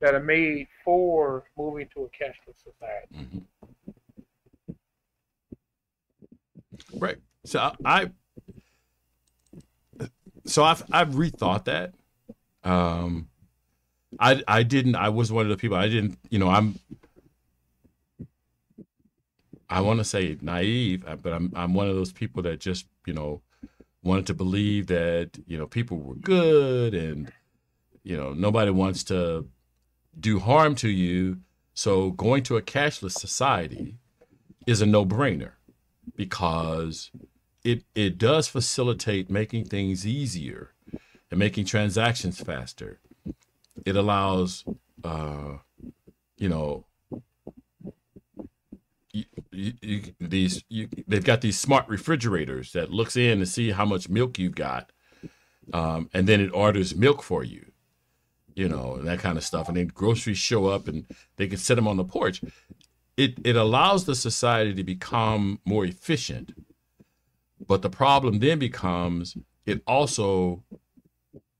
that 0.00 0.14
are 0.14 0.22
made 0.22 0.66
for 0.84 1.44
moving 1.56 1.88
to 1.94 2.04
a 2.04 2.08
cashless 2.08 2.56
society. 2.56 3.14
Mm-hmm. 3.14 3.38
Right. 6.94 7.18
So 7.44 7.72
I, 7.84 8.10
so 10.46 10.64
I've 10.64 10.84
I've 10.90 11.10
rethought 11.10 11.64
that. 11.64 11.94
Um, 12.64 13.28
I 14.18 14.42
I 14.46 14.62
didn't. 14.62 14.96
I 14.96 15.08
was 15.08 15.32
one 15.32 15.46
of 15.46 15.50
the 15.50 15.56
people. 15.56 15.76
I 15.76 15.88
didn't. 15.88 16.18
You 16.28 16.38
know, 16.38 16.48
I'm. 16.48 16.78
I 19.68 19.80
want 19.82 20.00
to 20.00 20.04
say 20.04 20.36
naive, 20.40 21.06
uh, 21.06 21.16
but 21.16 21.32
I'm 21.32 21.52
I'm 21.54 21.74
one 21.74 21.88
of 21.88 21.94
those 21.94 22.12
people 22.12 22.42
that 22.42 22.60
just 22.60 22.86
you 23.06 23.12
know 23.12 23.42
wanted 24.02 24.26
to 24.26 24.34
believe 24.34 24.88
that 24.88 25.38
you 25.46 25.56
know 25.56 25.66
people 25.66 25.98
were 25.98 26.16
good 26.16 26.94
and 26.94 27.32
you 28.02 28.16
know 28.16 28.32
nobody 28.32 28.70
wants 28.70 29.04
to 29.04 29.48
do 30.18 30.40
harm 30.40 30.74
to 30.76 30.88
you. 30.88 31.38
So 31.72 32.10
going 32.10 32.42
to 32.44 32.56
a 32.56 32.62
cashless 32.62 33.12
society 33.12 33.96
is 34.66 34.82
a 34.82 34.86
no-brainer 34.86 35.52
because 36.16 37.10
it 37.64 37.84
it 37.94 38.18
does 38.18 38.48
facilitate 38.48 39.30
making 39.30 39.66
things 39.66 40.06
easier 40.06 40.72
and 41.30 41.38
making 41.38 41.64
transactions 41.64 42.40
faster. 42.40 42.98
It 43.84 43.96
allows, 43.96 44.64
uh, 45.04 45.58
you 46.36 46.48
know, 46.48 46.84
you, 49.12 49.24
you, 49.50 49.72
you, 49.80 50.02
these 50.20 50.62
they've 51.06 51.24
got 51.24 51.40
these 51.40 51.58
smart 51.58 51.88
refrigerators 51.88 52.72
that 52.72 52.90
looks 52.90 53.16
in 53.16 53.40
to 53.40 53.46
see 53.46 53.70
how 53.70 53.84
much 53.84 54.08
milk 54.08 54.38
you've 54.38 54.54
got, 54.54 54.92
um, 55.72 56.08
and 56.12 56.26
then 56.26 56.40
it 56.40 56.50
orders 56.54 56.94
milk 56.94 57.22
for 57.22 57.42
you, 57.42 57.72
you 58.54 58.68
know, 58.68 58.94
and 58.96 59.06
that 59.06 59.18
kind 59.20 59.38
of 59.38 59.44
stuff. 59.44 59.68
And 59.68 59.76
then 59.76 59.86
groceries 59.88 60.38
show 60.38 60.66
up, 60.66 60.88
and 60.88 61.06
they 61.36 61.46
can 61.46 61.58
set 61.58 61.74
them 61.76 61.88
on 61.88 61.96
the 61.96 62.04
porch. 62.04 62.42
It 63.20 63.38
it 63.44 63.54
allows 63.54 64.06
the 64.06 64.14
society 64.14 64.72
to 64.72 64.82
become 64.82 65.60
more 65.66 65.84
efficient, 65.84 66.54
but 67.68 67.82
the 67.82 67.90
problem 67.90 68.38
then 68.38 68.58
becomes 68.58 69.36
it 69.66 69.82
also 69.86 70.64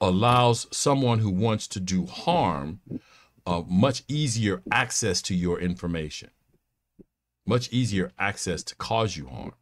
allows 0.01 0.67
someone 0.75 1.19
who 1.19 1.31
wants 1.31 1.69
to 1.69 1.79
do 1.79 2.07
harm 2.07 2.81
uh, 3.45 3.63
much 3.69 4.05
easier 4.09 4.63
access 4.71 5.21
to 5.21 5.35
your 5.35 5.61
information, 5.61 6.31
much 7.45 7.71
easier 7.71 8.11
access 8.19 8.63
to 8.63 8.75
cause 8.77 9.19
you 9.19 9.27
harm. 9.27 9.53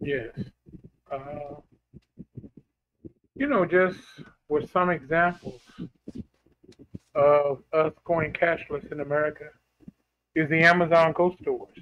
Yes. 0.00 0.36
Uh, 1.12 1.60
you 3.36 3.46
know, 3.46 3.64
just 3.64 4.00
with 4.48 4.68
some 4.72 4.90
examples 4.90 5.60
of 7.14 7.62
us 7.72 7.92
going 8.04 8.32
cashless 8.32 8.90
in 8.92 9.00
America 9.00 9.44
is 10.34 10.48
the 10.50 10.60
Amazon 10.62 11.12
Go 11.12 11.34
stores 11.40 11.78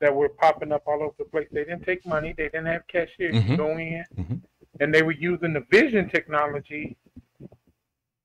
that 0.00 0.14
were 0.14 0.28
popping 0.28 0.72
up 0.72 0.82
all 0.86 1.02
over 1.02 1.14
the 1.18 1.24
place. 1.24 1.48
They 1.52 1.64
didn't 1.64 1.84
take 1.84 2.06
money. 2.06 2.32
They 2.36 2.44
didn't 2.44 2.66
have 2.66 2.86
cashiers. 2.86 3.34
Mhm. 3.34 3.56
Go 3.56 3.70
in, 3.76 4.04
Mhm. 4.16 4.42
and 4.80 4.94
they 4.94 5.02
were 5.02 5.12
using 5.12 5.52
the 5.52 5.60
vision 5.70 6.08
technology 6.08 6.96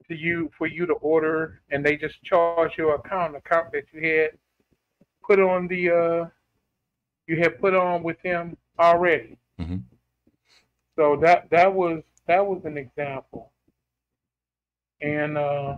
to 0.08 0.16
you 0.16 0.50
for 0.58 0.68
you 0.68 0.86
to 0.86 0.94
order, 0.94 1.62
and 1.72 1.84
they 1.84 1.98
just 1.98 2.22
charge 2.24 2.78
your 2.78 2.96
account, 2.96 3.36
account 3.36 3.72
that 3.72 3.86
you 3.92 4.02
had 4.08 4.38
put 5.24 5.40
on 5.40 5.68
the 5.68 5.90
uh, 5.90 6.30
you 7.28 7.38
had 7.38 7.60
put 7.60 7.74
on 7.74 8.04
with 8.04 8.22
them 8.22 8.56
already. 8.80 9.38
Mhm. 9.60 9.82
So 10.96 11.16
that 11.18 11.50
that 11.50 11.74
was 11.74 12.04
that 12.28 12.46
was 12.46 12.64
an 12.66 12.78
example, 12.78 13.52
and 15.06 15.38
uh, 15.38 15.78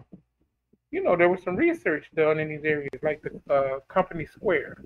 you 0.91 1.03
know 1.03 1.15
there 1.17 1.29
was 1.29 1.43
some 1.43 1.55
research 1.57 2.09
done 2.15 2.39
in 2.39 2.49
these 2.49 2.63
areas, 2.65 2.99
like 3.03 3.21
the 3.23 3.53
uh, 3.53 3.79
company 3.87 4.25
Square, 4.25 4.77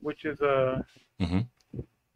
which 0.00 0.24
is 0.24 0.40
a 0.40 0.84
Mhm. 1.20 1.46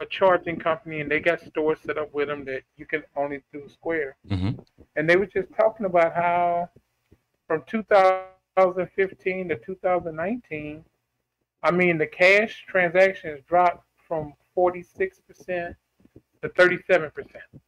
a 0.01 0.07
charging 0.07 0.59
company, 0.59 1.01
and 1.01 1.11
they 1.11 1.21
got 1.21 1.41
stores 1.41 1.81
set 1.81 1.99
up 1.99 2.13
with 2.15 2.29
them 2.29 2.45
that 2.45 2.63
you 2.77 2.87
can 2.87 3.03
only 3.17 3.41
do 3.53 3.69
Square. 3.69 4.17
hmm 4.29 4.51
And 4.97 5.09
they 5.09 5.17
were 5.17 5.27
just 5.27 5.51
talking 5.55 5.87
about 5.87 6.15
how 6.15 6.71
from 7.49 7.63
2015 7.67 9.05
to 9.49 9.57
2019, 9.57 10.85
I 11.63 11.71
mean 11.71 11.99
the 11.99 12.07
cash 12.07 12.65
transactions 12.69 13.41
dropped 13.49 13.85
from 14.09 14.35
46% 14.55 15.77
to 16.43 16.49
37%. 16.49 17.61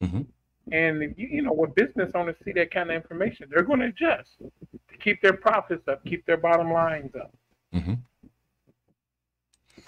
Mhm. 0.00 0.26
And 0.72 1.14
you, 1.16 1.28
you 1.30 1.42
know, 1.42 1.52
when 1.52 1.70
business 1.72 2.12
owners 2.14 2.36
see 2.44 2.52
that 2.52 2.70
kind 2.70 2.90
of 2.90 2.96
information, 2.96 3.48
they're 3.50 3.62
going 3.62 3.80
to 3.80 3.86
adjust 3.86 4.30
to 4.40 4.98
keep 4.98 5.20
their 5.20 5.34
profits 5.34 5.86
up, 5.88 6.04
keep 6.04 6.24
their 6.26 6.36
bottom 6.36 6.72
lines 6.72 7.12
up. 7.14 7.34
hmm 7.72 7.94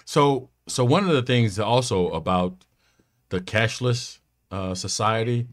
So, 0.05 0.49
so 0.67 0.85
one 0.85 1.03
of 1.03 1.11
the 1.11 1.23
things 1.23 1.57
also 1.59 2.09
about 2.09 2.65
the 3.29 3.41
cashless 3.41 4.19
uh, 4.51 4.75
society, 4.75 5.47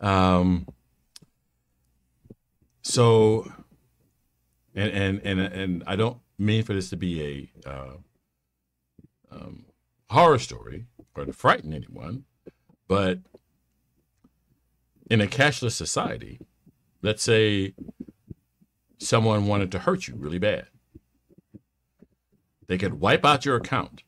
um, 0.00 0.66
so, 2.82 3.50
and 4.74 4.90
and 4.90 5.20
and 5.24 5.40
and 5.40 5.84
I 5.86 5.96
don't 5.96 6.18
mean 6.38 6.62
for 6.62 6.72
this 6.74 6.90
to 6.90 6.96
be 6.96 7.50
a 7.64 7.68
uh, 7.68 7.96
um, 9.30 9.66
horror 10.10 10.38
story 10.38 10.86
or 11.14 11.24
to 11.24 11.32
frighten 11.32 11.72
anyone, 11.72 12.24
but 12.88 13.18
in 15.08 15.20
a 15.20 15.26
cashless 15.26 15.72
society, 15.72 16.40
let's 17.02 17.22
say 17.22 17.74
someone 18.98 19.46
wanted 19.46 19.70
to 19.72 19.78
hurt 19.78 20.08
you 20.08 20.14
really 20.16 20.38
bad 20.38 20.66
they 22.66 22.78
could 22.78 22.94
wipe 22.94 23.24
out 23.24 23.44
your 23.44 23.56
account 23.56 24.02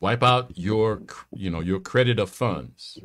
wipe 0.00 0.22
out 0.24 0.50
your 0.58 1.02
you 1.32 1.48
know 1.48 1.60
your 1.60 1.78
credit 1.78 2.18
of 2.18 2.28
funds 2.28 2.98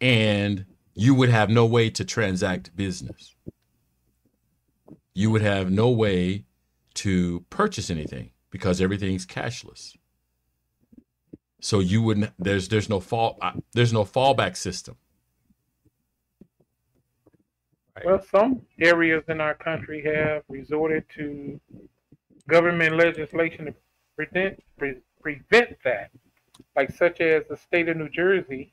and 0.00 0.66
you 0.94 1.14
would 1.14 1.28
have 1.28 1.50
no 1.50 1.66
way 1.66 1.90
to 1.90 2.04
transact 2.04 2.74
business. 2.76 3.34
You 5.14 5.30
would 5.30 5.42
have 5.42 5.70
no 5.70 5.90
way 5.90 6.44
to 6.94 7.44
purchase 7.50 7.90
anything 7.90 8.30
because 8.50 8.80
everything's 8.80 9.26
cashless 9.26 9.96
so 11.64 11.80
you 11.80 12.02
wouldn't 12.02 12.30
there's 12.38 12.68
there's 12.68 12.88
no 12.88 13.00
fall 13.00 13.38
there's 13.72 13.92
no 13.92 14.04
fallback 14.04 14.56
system 14.56 14.96
Well, 18.04 18.20
some 18.20 18.62
areas 18.80 19.24
in 19.28 19.40
our 19.40 19.54
country 19.54 20.02
have 20.04 20.42
resorted 20.48 21.04
to 21.16 21.60
government 22.48 22.96
legislation 22.96 23.66
to 23.66 23.74
prevent 24.16 24.62
pre- 24.76 25.00
prevent 25.22 25.76
that. 25.84 26.10
Like 26.76 26.90
such 26.90 27.20
as 27.20 27.44
the 27.48 27.56
state 27.56 27.88
of 27.88 27.96
New 27.96 28.08
Jersey, 28.08 28.72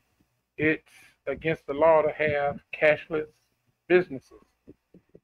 it's 0.58 0.92
against 1.28 1.66
the 1.68 1.74
law 1.74 2.02
to 2.02 2.12
have 2.12 2.60
cashless 2.74 3.28
businesses. 3.88 4.44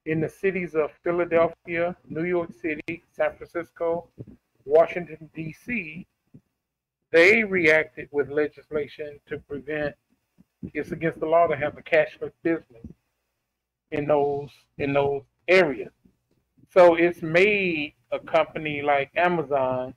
In 0.06 0.22
the 0.22 0.30
cities 0.30 0.74
of 0.76 0.92
Philadelphia, 1.04 1.96
New 2.08 2.24
York 2.24 2.52
City, 2.54 3.04
San 3.12 3.36
Francisco, 3.36 4.08
Washington 4.66 5.30
D.C., 5.34 6.08
they 7.12 7.44
reacted 7.44 8.10
with 8.12 8.30
legislation 8.30 9.20
to 9.28 9.38
prevent. 9.40 9.96
It's 10.74 10.92
against 10.92 11.20
the 11.20 11.26
law 11.26 11.48
to 11.48 11.56
have 11.56 11.78
a 11.78 11.82
cashless 11.82 12.32
business 12.44 12.86
in 13.92 14.06
those 14.08 14.50
in 14.78 14.94
those 14.94 15.24
areas. 15.48 15.92
So 16.74 16.96
it's 16.96 17.22
made 17.22 17.94
a 18.12 18.20
company 18.20 18.82
like 18.82 19.12
Amazon 19.16 19.94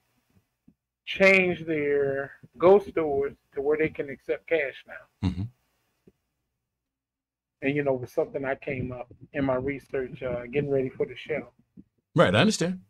change 1.04 1.64
their 1.66 2.32
Go 2.56 2.78
stores 2.78 3.34
to 3.54 3.62
where 3.62 3.78
they 3.78 3.88
can 3.88 4.08
accept 4.10 4.46
cash 4.46 4.84
now. 4.86 5.28
Mhm. 5.28 5.48
And 7.62 7.74
you 7.74 7.82
know, 7.82 7.94
with 7.94 8.10
something 8.10 8.44
I 8.44 8.54
came 8.54 8.92
up 8.92 9.12
in 9.32 9.44
my 9.44 9.56
research, 9.56 10.22
uh, 10.22 10.46
getting 10.46 10.70
ready 10.70 10.88
for 10.88 11.06
the 11.06 11.16
show, 11.16 11.52
right 12.14 12.34
i 12.34 12.40
understand 12.40 12.80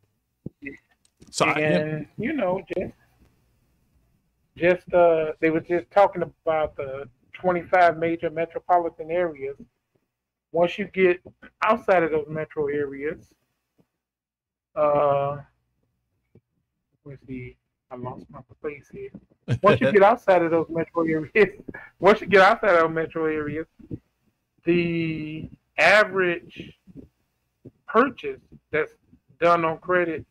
so 1.30 1.46
I, 1.46 1.58
yeah. 1.58 1.68
and 1.68 2.06
you 2.16 2.32
know, 2.32 2.62
just 2.76 2.92
just 4.60 4.92
uh, 4.92 5.32
they 5.40 5.50
were 5.50 5.60
just 5.60 5.90
talking 5.90 6.22
about 6.22 6.76
the 6.76 7.08
25 7.32 7.96
major 7.96 8.30
metropolitan 8.30 9.10
areas. 9.10 9.56
Once 10.52 10.78
you 10.78 10.86
get 10.86 11.20
outside 11.64 12.02
of 12.02 12.10
those 12.10 12.26
metro 12.28 12.66
areas, 12.66 13.32
uh, 14.74 15.38
let's 17.04 17.24
see, 17.26 17.56
I 17.90 17.96
lost 17.96 18.26
my 18.30 18.40
place 18.60 18.88
here. 18.92 19.10
Once 19.62 19.80
you 19.80 19.90
get 19.92 20.02
outside 20.10 20.42
of 20.42 20.50
those 20.50 20.66
metro 20.68 21.04
areas, 21.04 21.50
once 22.00 22.20
you 22.20 22.26
get 22.26 22.42
outside 22.42 22.76
of 22.76 22.90
metro 22.92 23.26
areas, 23.26 23.66
the 24.64 25.48
average 25.78 26.78
purchase 27.86 28.40
that's 28.70 28.92
done 29.40 29.64
on 29.64 29.78
credit 29.78 30.24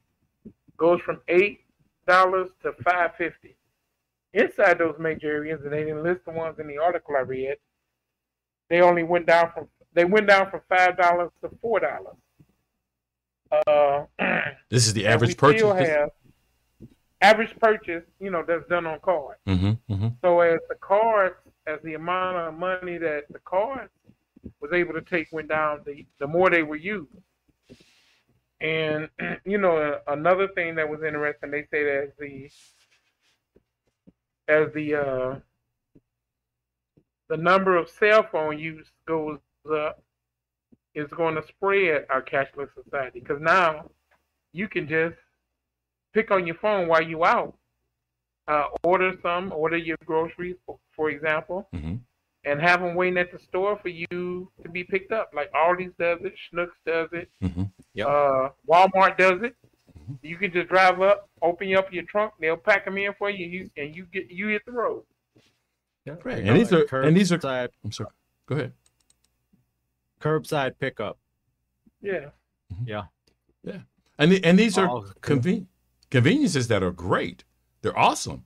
goes 0.78 1.02
from 1.02 1.20
eight 1.28 1.62
dollars 2.08 2.50
to 2.62 2.74
five 2.84 3.16
fifty. 3.18 3.56
Inside 4.34 4.78
those 4.78 4.96
major 5.00 5.28
areas, 5.28 5.62
and 5.64 5.74
they 5.74 5.84
didn't 5.84 6.04
list 6.04 6.26
the 6.26 6.32
ones 6.32 6.60
in 6.60 6.68
the 6.68 6.78
article 6.78 7.16
I 7.16 7.22
read. 7.22 7.56
They 8.70 8.82
only 8.82 9.04
went 9.04 9.26
down 9.26 9.52
from 9.54 9.68
they 9.94 10.06
went 10.06 10.28
down 10.28 10.52
from 10.52 10.62
five 10.70 10.98
dollars 10.98 11.32
to 11.42 11.50
four 11.62 11.80
dollars. 11.80 12.16
Uh, 13.68 14.06
This 14.70 14.86
is 14.86 14.94
the 14.94 15.08
average 15.08 15.36
purchase. 15.36 15.64
Have 15.64 16.10
average 17.22 17.58
purchase, 17.60 18.04
you 18.20 18.30
know, 18.30 18.44
that's 18.48 18.68
done 18.70 18.86
on 18.86 19.00
card. 19.00 19.38
hmm 19.48 19.72
hmm 19.88 20.08
So 20.22 20.40
as 20.42 20.60
the 20.70 20.76
cards, 20.76 21.36
as 21.66 21.80
the 21.84 21.96
amount 21.96 22.38
of 22.38 22.54
money 22.54 22.98
that 23.00 23.24
the 23.32 23.40
cards 23.40 23.92
was 24.62 24.72
able 24.74 24.94
to 24.94 25.02
take 25.02 25.28
went 25.32 25.50
down, 25.50 25.82
the 25.86 26.06
the 26.20 26.28
more 26.28 26.50
they 26.50 26.64
were 26.64 26.76
used. 26.76 27.10
And 28.62 29.10
you 29.46 29.58
know, 29.58 30.00
another 30.08 30.48
thing 30.50 30.76
that 30.76 30.88
was 30.88 31.02
interesting, 31.04 31.52
they 31.52 31.64
say 31.72 31.84
that 31.84 32.14
the 32.20 32.50
as 34.50 34.74
the 34.74 34.96
uh, 34.96 35.36
the 37.30 37.38
number 37.38 37.78
of 37.78 37.88
cell 37.90 38.28
phone 38.32 38.58
use 38.58 38.88
goes 39.08 39.38
up, 39.72 40.02
it's 40.96 41.14
going 41.14 41.36
to 41.36 41.44
spread 41.48 42.06
our 42.10 42.22
cashless 42.22 42.70
society 42.84 43.20
because 43.20 43.40
now 43.42 43.90
you 44.52 44.68
can 44.68 44.88
just 44.88 45.16
pick 46.14 46.32
on 46.32 46.46
your 46.48 46.56
phone 46.56 46.88
while 46.88 47.04
you 47.04 47.24
out 47.24 47.56
uh, 48.48 48.66
order 48.84 49.14
some, 49.22 49.52
order 49.52 49.78
your 49.78 49.98
groceries, 50.06 50.56
for, 50.66 50.80
for 50.96 51.10
example, 51.10 51.68
hmm 51.72 51.96
and 52.46 52.62
have 52.62 52.80
them 52.80 52.96
waiting 52.96 53.18
at 53.18 53.34
the 53.34 53.38
store 53.38 53.78
for 53.82 53.90
you 53.90 54.08
to 54.64 54.70
be 54.72 54.82
picked 54.82 55.12
up. 55.12 55.30
Like 55.36 55.52
Aldi's 55.52 55.92
does 56.00 56.20
it, 56.24 56.34
Schnucks 56.54 56.70
does 56.86 57.10
it, 57.12 57.30
hmm 57.42 57.64
Yep. 57.94 58.08
uh, 58.08 58.50
Walmart 58.68 59.18
does 59.18 59.42
it. 59.44 59.56
Mm-hmm. 60.10 60.26
You 60.26 60.38
can 60.38 60.52
just 60.52 60.70
drive 60.70 61.02
up, 61.02 61.30
open 61.42 61.76
up 61.76 61.92
your 61.94 62.04
trunk, 62.04 62.34
they'll 62.40 62.58
pack 62.58 62.86
them 62.86 62.98
in 62.98 63.14
for 63.18 63.30
you, 63.30 63.46
you 63.46 63.70
and 63.78 63.96
you 63.96 64.06
get 64.12 64.30
you 64.32 64.48
hit 64.48 64.66
the 64.66 64.72
road. 64.72 65.04
Great. 66.22 66.44
And 66.46 66.58
these 66.58 66.74
are 66.74 67.02
and 67.02 67.16
these 67.16 67.32
are. 67.32 67.38
curbside, 67.38 67.70
I'm 67.84 67.92
sorry. 67.92 68.10
Go 68.48 68.56
ahead. 68.56 68.74
curbside 70.20 70.80
pickup. 70.80 71.20
Yeah, 72.02 72.32
mm-hmm. 72.74 72.88
Yeah. 72.88 73.04
Yeah. 73.64 73.80
And 74.18 74.32
the, 74.32 74.44
and 74.44 74.58
these 74.58 74.78
are 74.78 74.88
All 74.88 75.04
conven- 75.22 75.68
conveniences 76.10 76.68
that 76.70 76.82
are 76.82 76.92
great. 76.92 77.44
They're 77.82 77.98
awesome, 77.98 78.46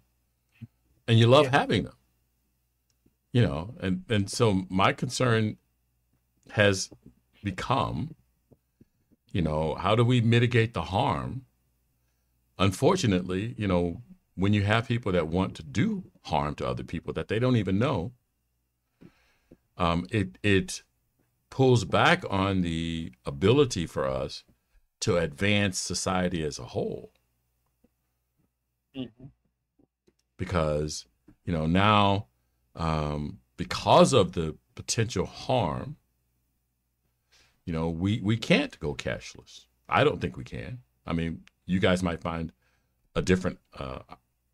and 1.07 1.17
you 1.17 1.27
love 1.27 1.45
Yeah. 1.45 1.59
having 1.59 1.83
them. 1.85 1.95
You 3.31 3.43
know, 3.43 3.73
and 3.79 4.03
and 4.09 4.29
so 4.29 4.65
my 4.69 4.91
concern 4.91 5.57
has 6.51 6.89
become, 7.43 8.15
you 9.31 9.41
know, 9.41 9.75
how 9.75 9.95
do 9.95 10.03
we 10.03 10.19
mitigate 10.21 10.73
the 10.73 10.83
harm? 10.83 11.45
Unfortunately, 12.59 13.55
you 13.57 13.67
know, 13.67 14.01
when 14.35 14.53
you 14.53 14.63
have 14.63 14.87
people 14.87 15.11
that 15.11 15.27
want 15.27 15.55
to 15.55 15.63
do 15.63 16.03
harm 16.23 16.55
to 16.55 16.67
other 16.67 16.83
people 16.83 17.13
that 17.13 17.27
they 17.27 17.39
don't 17.39 17.55
even 17.55 17.77
know, 17.79 18.13
um, 19.77 20.05
it 20.11 20.37
it 20.43 20.83
pulls 21.49 21.85
back 21.85 22.23
on 22.29 22.61
the 22.61 23.11
ability 23.25 23.85
for 23.85 24.07
us 24.07 24.43
to 25.01 25.17
advance 25.17 25.77
society 25.79 26.43
as 26.43 26.57
a 26.59 26.65
whole. 26.65 27.11
Because 30.37 31.05
you 31.45 31.53
know 31.53 31.65
now 31.65 32.27
um, 32.75 33.39
because 33.57 34.13
of 34.13 34.33
the 34.33 34.57
potential 34.75 35.25
harm 35.25 35.97
you 37.65 37.73
know 37.73 37.89
we 37.89 38.19
we 38.21 38.37
can't 38.37 38.79
go 38.79 38.93
cashless. 38.93 39.65
I 39.87 40.03
don't 40.03 40.19
think 40.21 40.37
we 40.37 40.43
can. 40.43 40.79
I 41.05 41.13
mean 41.13 41.43
you 41.65 41.79
guys 41.79 42.03
might 42.03 42.21
find 42.21 42.51
a 43.15 43.21
different 43.21 43.59
uh, 43.77 43.99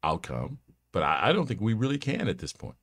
outcome 0.03 0.59
but 0.91 1.03
I, 1.03 1.29
I 1.29 1.33
don't 1.33 1.47
think 1.47 1.61
we 1.61 1.73
really 1.73 1.97
can 1.97 2.27
at 2.27 2.39
this 2.39 2.53
point. 2.53 2.75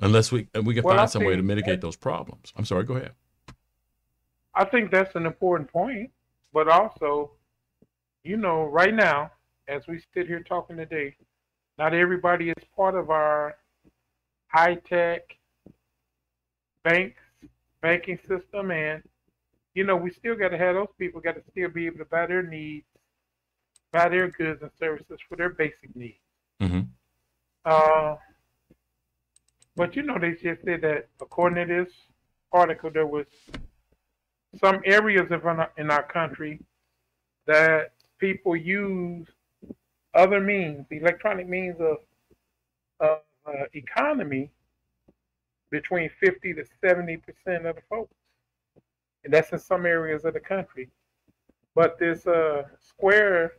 Unless 0.00 0.32
we 0.32 0.48
and 0.54 0.66
we 0.66 0.74
can 0.74 0.82
Well, 0.82 0.94
I 0.94 0.98
find 0.98 1.10
some 1.10 1.24
way 1.24 1.36
to 1.36 1.42
mitigate 1.42 1.80
those 1.80 1.96
problems. 1.96 2.52
I'm 2.56 2.64
sorry 2.64 2.84
go 2.84 2.94
ahead. 2.94 3.12
I 4.54 4.64
think 4.64 4.90
that's 4.90 5.14
an 5.14 5.26
important 5.26 5.70
point, 5.70 6.10
but 6.52 6.68
also, 6.68 7.32
you 8.22 8.36
know, 8.36 8.64
right 8.64 8.94
now, 8.94 9.32
as 9.66 9.86
we 9.86 10.02
sit 10.12 10.26
here 10.26 10.40
talking 10.40 10.76
today, 10.76 11.16
not 11.78 11.94
everybody 11.94 12.50
is 12.50 12.64
part 12.76 12.94
of 12.94 13.10
our 13.10 13.56
high 14.48 14.76
tech 14.88 15.36
banks 16.82 17.20
banking 17.80 18.18
system, 18.28 18.70
and 18.70 19.02
you 19.74 19.84
know, 19.84 19.96
we 19.96 20.10
still 20.10 20.36
got 20.36 20.50
to 20.50 20.58
have 20.58 20.74
those 20.74 20.88
people 20.98 21.20
got 21.20 21.34
to 21.34 21.42
still 21.50 21.68
be 21.68 21.86
able 21.86 21.98
to 21.98 22.04
buy 22.04 22.26
their 22.26 22.42
needs, 22.42 22.86
buy 23.92 24.08
their 24.08 24.28
goods 24.28 24.62
and 24.62 24.70
services 24.78 25.18
for 25.28 25.36
their 25.36 25.50
basic 25.50 25.94
needs. 25.94 26.18
hmm 26.60 26.80
Uh, 27.64 28.16
but 29.76 29.96
you 29.96 30.02
know, 30.02 30.18
they 30.18 30.32
just 30.32 30.62
said 30.64 30.80
that 30.82 31.08
according 31.20 31.66
to 31.66 31.84
this 31.84 31.92
article, 32.52 32.90
there 32.90 33.06
was 33.06 33.26
some 34.60 34.80
areas 34.84 35.30
of 35.30 35.44
our, 35.44 35.70
in 35.76 35.90
our 35.90 36.04
country 36.04 36.60
that 37.46 37.92
people 38.18 38.54
use 38.54 39.26
other 40.14 40.40
means, 40.40 40.86
electronic 40.90 41.48
means 41.48 41.76
of 41.80 41.96
of 43.00 43.18
uh, 43.46 43.64
economy, 43.74 44.48
between 45.70 46.08
fifty 46.20 46.54
to 46.54 46.64
seventy 46.80 47.16
percent 47.16 47.66
of 47.66 47.74
the 47.74 47.82
folks, 47.90 48.14
and 49.24 49.32
that's 49.32 49.52
in 49.52 49.58
some 49.58 49.86
areas 49.86 50.24
of 50.24 50.34
the 50.34 50.40
country. 50.40 50.90
But 51.74 51.98
this 51.98 52.26
uh, 52.26 52.64
Square 52.80 53.54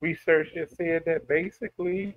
research 0.00 0.48
has 0.56 0.70
said 0.76 1.02
that 1.06 1.28
basically 1.28 2.16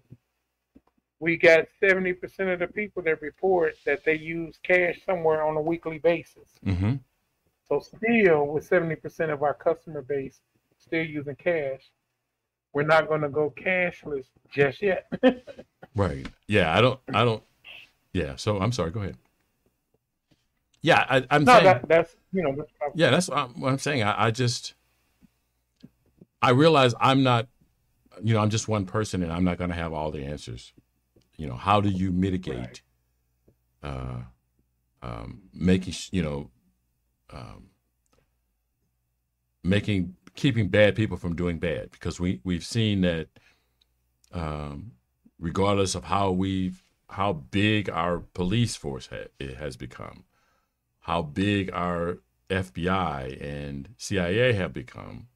we 1.20 1.38
got 1.38 1.66
70% 1.82 2.54
of 2.54 2.60
the 2.60 2.68
people 2.68 3.02
that 3.04 3.22
report 3.22 3.76
that 3.86 4.04
they 4.04 4.16
use 4.18 4.60
cash 4.64 5.00
somewhere 5.06 5.44
on 5.44 5.56
a 5.56 5.62
weekly 5.62 6.00
basis. 6.00 6.50
hmm 6.64 6.96
So 7.68 7.80
still, 7.80 8.48
with 8.48 8.70
70% 8.70 9.32
of 9.32 9.42
our 9.44 9.54
customer 9.54 10.02
base 10.02 10.42
still 10.78 11.06
using 11.06 11.36
cash, 11.36 11.90
we're 12.74 12.84
not 12.84 13.08
going 13.08 13.22
to 13.22 13.30
go 13.30 13.54
cashless 13.58 14.26
just 14.52 14.82
yet. 14.82 15.08
Right. 15.96 16.28
Yeah. 16.48 16.78
I 16.78 16.82
don't. 16.82 17.00
I 17.14 17.24
don't. 17.24 17.42
Yeah. 18.12 18.36
So 18.36 18.60
I'm 18.60 18.74
sorry. 18.74 18.92
Go 18.92 19.00
ahead. 19.00 19.16
Yeah. 20.86 21.06
I, 21.10 21.26
I'm 21.30 21.44
no, 21.44 21.54
saying. 21.54 21.64
that, 21.66 21.88
that's 21.88 22.16
you 22.32 22.44
know, 22.44 22.56
that's 22.56 22.72
yeah. 22.96 23.10
That's 23.10 23.30
what 23.30 23.38
I'm, 23.38 23.60
what 23.60 23.72
I'm 23.72 23.80
saying. 23.80 24.04
I, 24.04 24.26
I 24.26 24.32
just. 24.32 24.76
I 26.42 26.52
realize 26.52 26.94
I'm 27.00 27.24
not. 27.24 27.48
You 28.24 28.34
know, 28.34 28.40
I'm 28.40 28.50
just 28.50 28.68
one 28.68 28.86
person, 28.86 29.24
and 29.24 29.32
I'm 29.34 29.44
not 29.44 29.58
going 29.58 29.72
to 29.72 29.76
have 29.76 29.94
all 29.94 30.12
the 30.12 30.24
answers. 30.24 30.74
You 31.38 31.48
know, 31.48 31.56
how 31.56 31.82
do 31.82 31.90
you 31.90 32.12
mitigate? 32.12 32.82
Uh, 33.84 34.22
um, 35.02 35.42
making 35.54 35.94
you 36.12 36.24
know, 36.24 36.50
um, 37.32 37.70
making 39.64 40.16
keeping 40.36 40.70
bad 40.70 40.96
people 40.96 41.18
from 41.18 41.36
doing 41.36 41.60
bad 41.60 41.92
because 41.92 42.20
we 42.20 42.42
we've 42.44 42.66
seen 42.66 43.02
that. 43.02 43.28
Um, 44.32 44.92
regardless 45.40 45.96
of 45.96 46.06
how 46.06 46.32
we've 46.32 46.84
how 47.10 47.34
big 47.34 47.90
our 47.90 48.20
police 48.20 48.76
force 48.76 49.08
ha- 49.08 49.30
it 49.40 49.58
has 49.58 49.78
become, 49.78 50.24
how 51.06 51.22
big 51.22 51.70
our 51.72 52.18
FBI 52.50 53.40
and 53.40 53.90
CIA 53.96 54.54
have 54.54 54.74
become, 54.74 55.28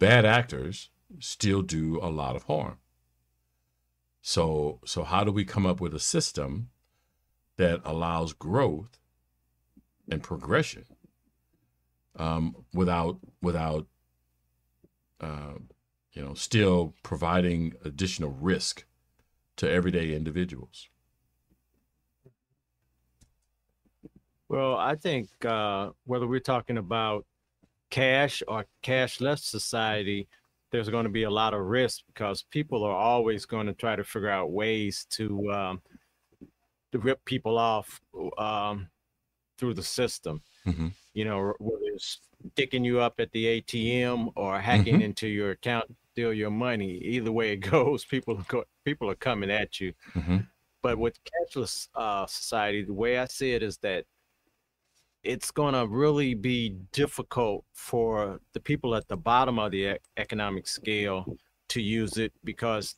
bad 0.00 0.24
actors 0.24 0.90
still 1.20 1.62
do 1.62 2.00
a 2.02 2.10
lot 2.10 2.34
of 2.34 2.42
harm. 2.44 2.78
So 4.20 4.80
so 4.84 5.04
how 5.04 5.22
do 5.22 5.30
we 5.30 5.44
come 5.44 5.64
up 5.64 5.80
with 5.80 5.94
a 5.94 6.00
system 6.00 6.70
that 7.56 7.80
allows 7.84 8.32
growth 8.32 8.98
and 10.10 10.24
progression 10.24 10.86
um, 12.16 12.56
without 12.74 13.20
without 13.40 13.86
uh, 15.20 15.54
you 16.12 16.22
know 16.24 16.34
still 16.34 16.96
providing 17.04 17.74
additional 17.84 18.30
risk 18.30 18.86
to 19.54 19.70
everyday 19.70 20.16
individuals. 20.16 20.88
Well, 24.50 24.76
I 24.76 24.96
think 24.96 25.28
uh, 25.44 25.90
whether 26.06 26.26
we're 26.26 26.40
talking 26.40 26.76
about 26.76 27.24
cash 27.90 28.42
or 28.48 28.66
cashless 28.82 29.44
society, 29.44 30.26
there's 30.72 30.88
going 30.88 31.04
to 31.04 31.10
be 31.10 31.22
a 31.22 31.30
lot 31.30 31.54
of 31.54 31.60
risk 31.60 32.02
because 32.08 32.42
people 32.50 32.82
are 32.82 32.96
always 32.96 33.46
going 33.46 33.68
to 33.68 33.72
try 33.72 33.94
to 33.94 34.02
figure 34.02 34.28
out 34.28 34.50
ways 34.50 35.06
to 35.10 35.52
um, 35.52 35.82
to 36.90 36.98
rip 36.98 37.24
people 37.24 37.58
off 37.58 38.00
um, 38.38 38.88
through 39.56 39.74
the 39.74 39.84
system. 39.84 40.42
Mhm. 40.66 40.92
You 41.14 41.26
know, 41.26 41.54
whether 41.60 41.84
it's 41.94 42.18
sticking 42.52 42.84
you 42.84 42.98
up 43.00 43.20
at 43.20 43.30
the 43.30 43.46
ATM 43.46 44.30
or 44.34 44.60
hacking 44.60 44.98
Mhm. 44.98 45.04
into 45.04 45.28
your 45.28 45.52
account 45.52 45.96
steal 46.12 46.32
your 46.32 46.50
money. 46.50 46.98
Either 46.98 47.30
way 47.30 47.52
it 47.52 47.58
goes, 47.86 48.04
people 48.04 48.36
are 48.36 48.44
go, 48.48 48.64
people 48.84 49.08
are 49.08 49.14
coming 49.14 49.50
at 49.50 49.80
you. 49.80 49.94
hmm 50.12 50.38
But 50.82 50.98
with 50.98 51.18
cashless 51.24 51.88
uh, 51.94 52.26
society, 52.26 52.82
the 52.82 52.94
way 52.94 53.18
I 53.18 53.26
see 53.26 53.52
it 53.52 53.62
is 53.62 53.78
that 53.78 54.06
it's 55.22 55.50
going 55.50 55.74
to 55.74 55.86
really 55.86 56.34
be 56.34 56.76
difficult 56.92 57.64
for 57.72 58.40
the 58.54 58.60
people 58.60 58.94
at 58.94 59.06
the 59.08 59.16
bottom 59.16 59.58
of 59.58 59.70
the 59.70 59.98
economic 60.16 60.66
scale 60.66 61.36
to 61.68 61.82
use 61.82 62.16
it 62.16 62.32
because 62.42 62.96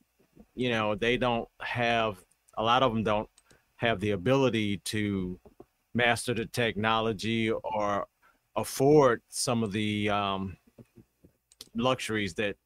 you 0.55 0.71
know 0.71 0.95
they 0.95 1.17
don't 1.17 1.49
have 1.61 2.19
a 2.57 2.63
lot 2.63 2.83
of 2.83 2.93
them 2.93 3.03
don't 3.03 3.29
have 3.77 4.01
the 4.01 4.13
ability 4.13 4.79
to 4.79 5.39
master 5.95 6.33
the 6.35 6.47
technology 6.47 7.51
or 7.51 8.07
afford 8.57 9.23
some 9.29 9.63
of 9.63 9.73
the 9.73 10.09
um, 10.09 10.57
luxuries 11.75 12.35
that 12.35 12.57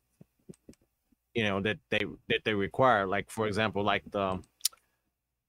you 1.35 1.45
know 1.45 1.61
that 1.61 1.79
they 1.91 2.05
that 2.29 2.41
they 2.45 2.55
require. 2.55 3.07
Like 3.07 3.31
for 3.31 3.47
example 3.47 3.83
like 3.83 4.05
the 4.11 4.43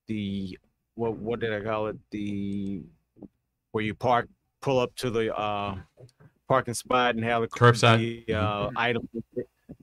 the 0.08 0.58
what 0.96 1.18
what 1.18 1.40
did 1.40 1.54
i 1.54 1.62
call 1.62 1.88
it? 1.88 1.98
The 2.12 2.84
where 3.78 3.86
you 3.86 3.94
park 3.94 4.28
pull 4.60 4.80
up 4.80 4.96
to 4.96 5.12
the 5.12 5.32
uh 5.38 5.78
parking 6.48 6.74
spot 6.74 7.14
and 7.14 7.24
have 7.24 7.44
the 7.44 7.48
Curbside? 7.48 8.26
the, 8.26 8.34
uh, 8.34 8.72
item 8.76 9.08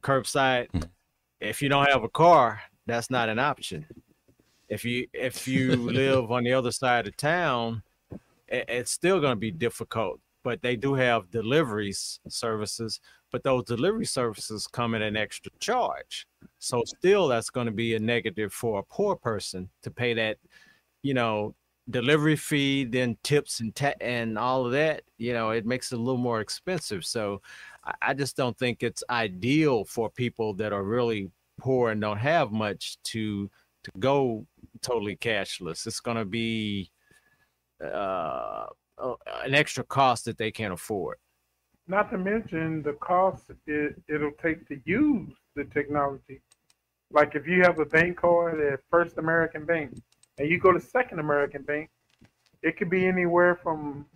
curbside 0.00 0.66
Mhm. 0.72 0.90
if 1.40 1.62
you 1.62 1.68
don't 1.68 1.88
have 1.88 2.02
a 2.02 2.08
car 2.08 2.60
that's 2.86 3.08
not 3.08 3.28
an 3.28 3.38
option 3.38 3.86
if 4.68 4.84
you 4.84 5.06
if 5.12 5.46
you 5.46 5.76
live 6.02 6.32
on 6.32 6.42
the 6.42 6.52
other 6.52 6.72
side 6.72 7.06
of 7.06 7.16
town 7.16 7.84
it, 8.48 8.64
it's 8.68 8.90
still 8.90 9.20
going 9.20 9.36
to 9.36 9.40
be 9.48 9.52
difficult 9.52 10.18
but 10.42 10.60
they 10.60 10.74
do 10.74 10.94
have 10.94 11.30
deliveries 11.30 12.18
services 12.26 12.98
but 13.30 13.44
those 13.44 13.62
delivery 13.62 14.06
services 14.06 14.66
come 14.66 14.96
at 14.96 15.02
an 15.02 15.16
extra 15.16 15.52
charge 15.60 16.26
so 16.58 16.82
still 16.84 17.28
that's 17.28 17.48
going 17.50 17.66
to 17.66 17.72
be 17.84 17.94
a 17.94 18.00
negative 18.00 18.52
for 18.52 18.80
a 18.80 18.82
poor 18.82 19.14
person 19.14 19.68
to 19.82 19.90
pay 19.92 20.14
that 20.14 20.36
you 21.04 21.14
know 21.14 21.54
delivery 21.90 22.36
fee 22.36 22.84
then 22.84 23.16
tips 23.22 23.60
and 23.60 23.74
ta- 23.74 23.92
and 24.00 24.38
all 24.38 24.64
of 24.64 24.72
that 24.72 25.02
you 25.18 25.34
know 25.34 25.50
it 25.50 25.66
makes 25.66 25.92
it 25.92 25.96
a 25.96 26.02
little 26.02 26.20
more 26.20 26.40
expensive. 26.40 27.04
So 27.04 27.42
I, 27.84 27.92
I 28.02 28.14
just 28.14 28.36
don't 28.36 28.56
think 28.58 28.82
it's 28.82 29.04
ideal 29.10 29.84
for 29.84 30.10
people 30.10 30.54
that 30.54 30.72
are 30.72 30.82
really 30.82 31.30
poor 31.58 31.90
and 31.90 32.00
don't 32.00 32.18
have 32.18 32.52
much 32.52 32.96
to 33.04 33.50
to 33.84 33.90
go 33.98 34.46
totally 34.80 35.16
cashless. 35.16 35.86
It's 35.86 36.00
going 36.00 36.16
to 36.16 36.24
be 36.24 36.90
uh 37.84 38.66
an 39.44 39.54
extra 39.54 39.84
cost 39.84 40.24
that 40.24 40.38
they 40.38 40.50
can't 40.50 40.72
afford. 40.72 41.18
Not 41.86 42.10
to 42.12 42.18
mention 42.18 42.82
the 42.82 42.94
cost 42.94 43.50
it, 43.66 44.00
it'll 44.08 44.30
take 44.42 44.66
to 44.68 44.80
use 44.84 45.32
the 45.54 45.64
technology. 45.64 46.40
Like 47.10 47.34
if 47.34 47.46
you 47.46 47.62
have 47.62 47.78
a 47.78 47.84
bank 47.84 48.16
card 48.16 48.60
at 48.60 48.80
First 48.90 49.18
American 49.18 49.66
Bank 49.66 49.92
and 50.38 50.48
you 50.48 50.58
go 50.58 50.72
to 50.72 50.80
Second 50.80 51.18
American 51.20 51.62
Bank, 51.62 51.90
it 52.62 52.76
could 52.76 52.90
be 52.90 53.06
anywhere 53.06 53.56
from 53.56 54.06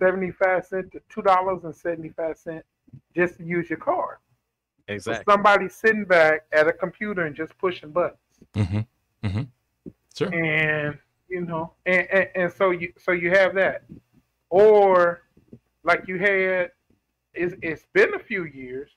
75 0.00 0.66
cents 0.66 0.90
to 0.92 1.22
$2.75 1.22 2.62
just 3.14 3.36
to 3.36 3.44
use 3.44 3.68
your 3.68 3.78
card. 3.78 4.16
So 4.88 4.94
exactly 4.94 5.32
somebody 5.32 5.68
sitting 5.68 6.04
back 6.04 6.46
at 6.52 6.66
a 6.66 6.72
computer 6.72 7.26
and 7.26 7.36
just 7.36 7.56
pushing 7.58 7.90
buttons. 7.90 8.18
hmm 8.54 8.80
hmm 9.22 9.42
Sure. 10.16 10.34
and 10.34 10.98
you 11.28 11.42
know 11.42 11.72
and, 11.86 12.06
and, 12.10 12.28
and 12.34 12.52
so 12.52 12.70
you 12.70 12.92
so 12.98 13.12
you 13.12 13.30
have 13.30 13.54
that 13.54 13.84
or 14.50 15.22
like 15.84 16.06
you 16.08 16.18
had 16.18 16.72
it's, 17.32 17.54
it's 17.62 17.86
been 17.92 18.14
a 18.14 18.18
few 18.18 18.44
years 18.44 18.90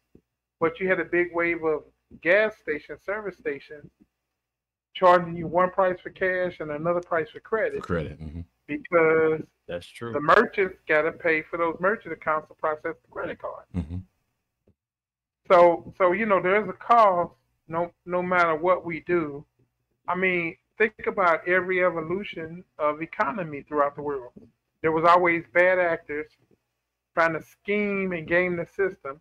but 0.59 0.79
you 0.79 0.88
had 0.88 0.99
a 0.99 1.05
big 1.05 1.27
wave 1.33 1.63
of 1.63 1.83
gas 2.21 2.57
station 2.57 2.97
service 3.05 3.38
stations 3.38 3.89
charging 4.93 5.36
you 5.36 5.47
one 5.47 5.69
price 5.71 5.99
for 6.01 6.10
cash 6.12 6.60
and 6.60 6.71
another 6.71 7.01
price 7.01 7.27
for 7.29 7.39
For 7.39 7.39
credit 7.41 7.82
credit. 7.84 8.19
hmm 8.19 8.41
because 8.67 9.41
that's 9.67 9.86
true. 9.88 10.13
the 10.13 10.21
merchants 10.21 10.77
got 10.88 11.01
to 11.01 11.12
pay 11.12 11.41
for 11.41 11.58
those 11.58 11.75
merchant 11.79 12.13
accounts 12.13 12.47
to 12.47 12.53
process 12.53 12.95
the 13.03 13.12
credit 13.12 13.39
card. 13.39 13.65
Hmm 13.73 13.97
so 15.49 15.93
so 15.97 16.13
you 16.13 16.25
know 16.25 16.41
there's 16.41 16.69
a 16.69 16.73
cost 16.73 17.34
no 17.67 17.91
no 18.06 18.21
matter 18.23 18.56
what 18.56 18.86
we 18.86 19.01
do. 19.01 19.45
I 20.08 20.15
mean 20.15 20.56
think 20.77 20.93
about 21.08 21.47
every 21.47 21.84
evolution 21.84 22.63
of 22.79 23.01
economy 23.01 23.62
throughout 23.67 23.95
the 23.95 24.01
world. 24.01 24.32
There 24.82 24.91
was 24.91 25.03
always 25.06 25.43
bad 25.53 25.79
actors 25.79 26.27
trying 27.13 27.34
to 27.34 27.43
scheme 27.43 28.12
and 28.13 28.27
game 28.27 28.56
the 28.56 28.65
system 28.65 29.19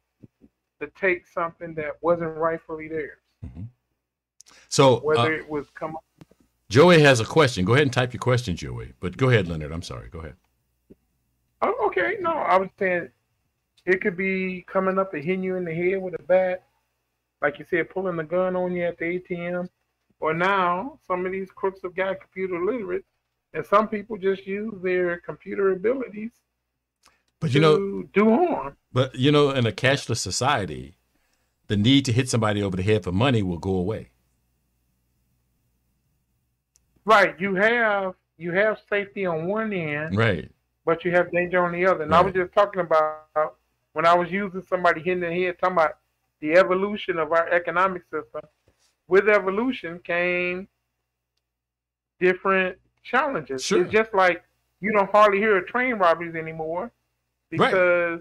to 0.80 0.86
take 0.98 1.26
something 1.26 1.74
that 1.74 1.92
wasn't 2.00 2.36
rightfully 2.36 2.88
theirs 2.88 3.18
So 4.68 4.96
uh, 5.16 5.24
it 5.24 5.48
was 5.48 5.66
come 5.70 5.96
Joey 6.70 7.00
has 7.02 7.20
a 7.20 7.24
question. 7.26 7.64
Go 7.66 7.74
ahead 7.74 7.82
and 7.82 7.92
type 7.92 8.14
your 8.14 8.20
question, 8.20 8.56
Joey. 8.56 8.94
But 9.00 9.16
go 9.18 9.28
ahead, 9.28 9.46
Leonard. 9.48 9.72
I'm 9.72 9.82
sorry. 9.82 10.08
Go 10.08 10.20
ahead. 10.20 10.36
oh, 11.62 11.74
okay 11.86 12.16
no 12.20 12.30
i 12.32 12.56
was 12.56 12.68
saying 12.78 13.08
it 13.84 14.00
could 14.00 14.16
be 14.16 14.64
coming 14.66 14.98
up 14.98 15.12
and 15.14 15.24
hitting 15.24 15.42
you 15.42 15.56
in 15.56 15.64
the 15.64 15.74
head 15.74 16.00
with 16.00 16.14
a 16.14 16.22
bat 16.24 16.64
like 17.40 17.58
you 17.58 17.64
said 17.68 17.88
pulling 17.90 18.16
the 18.16 18.24
gun 18.24 18.56
on 18.56 18.74
you 18.74 18.84
at 18.84 18.98
the 18.98 19.20
atm 19.20 19.68
or 20.20 20.32
now 20.34 20.98
some 21.06 21.26
of 21.26 21.32
these 21.32 21.50
crooks 21.50 21.80
have 21.82 21.94
got 21.94 22.20
computer 22.20 22.64
literate 22.64 23.04
and 23.54 23.64
some 23.66 23.88
people 23.88 24.16
just 24.16 24.46
use 24.46 24.72
their 24.82 25.18
computer 25.20 25.72
abilities 25.72 26.30
But 27.40 27.48
to 27.48 27.54
you 27.54 27.60
know, 27.60 28.02
do 28.14 28.30
harm 28.30 28.76
but 28.92 29.14
you 29.14 29.32
know, 29.32 29.50
in 29.50 29.66
a 29.66 29.72
cashless 29.72 30.18
society, 30.18 30.96
the 31.66 31.76
need 31.76 32.04
to 32.04 32.12
hit 32.12 32.28
somebody 32.28 32.62
over 32.62 32.76
the 32.76 32.82
head 32.82 33.04
for 33.04 33.12
money 33.12 33.42
will 33.42 33.58
go 33.58 33.74
away. 33.76 34.10
Right 37.04 37.38
you 37.40 37.54
have 37.54 38.14
you 38.38 38.52
have 38.52 38.78
safety 38.88 39.26
on 39.26 39.46
one 39.46 39.72
end 39.72 40.16
Right. 40.16 40.50
but 40.84 41.04
you 41.04 41.10
have 41.12 41.30
danger 41.32 41.64
on 41.64 41.72
the 41.72 41.84
other 41.86 42.02
and 42.04 42.14
i 42.14 42.20
was 42.20 42.32
just 42.34 42.52
talking 42.52 42.80
about 42.80 43.56
when 43.92 44.06
i 44.06 44.14
was 44.14 44.30
using 44.30 44.62
somebody 44.62 45.00
hitting 45.02 45.20
the 45.20 45.32
head 45.32 45.56
talking 45.58 45.76
about 45.76 45.98
the 46.40 46.52
evolution 46.54 47.18
of 47.18 47.32
our 47.32 47.48
economic 47.50 48.02
system 48.10 48.42
with 49.08 49.28
evolution 49.28 50.00
came 50.04 50.66
different 52.20 52.76
challenges 53.02 53.64
Sure. 53.64 53.82
it's 53.82 53.92
just 53.92 54.14
like 54.14 54.42
you 54.80 54.92
don't 54.92 55.10
hardly 55.10 55.38
hear 55.38 55.56
of 55.58 55.66
train 55.66 55.94
robberies 55.94 56.34
anymore 56.34 56.90
because 57.50 58.20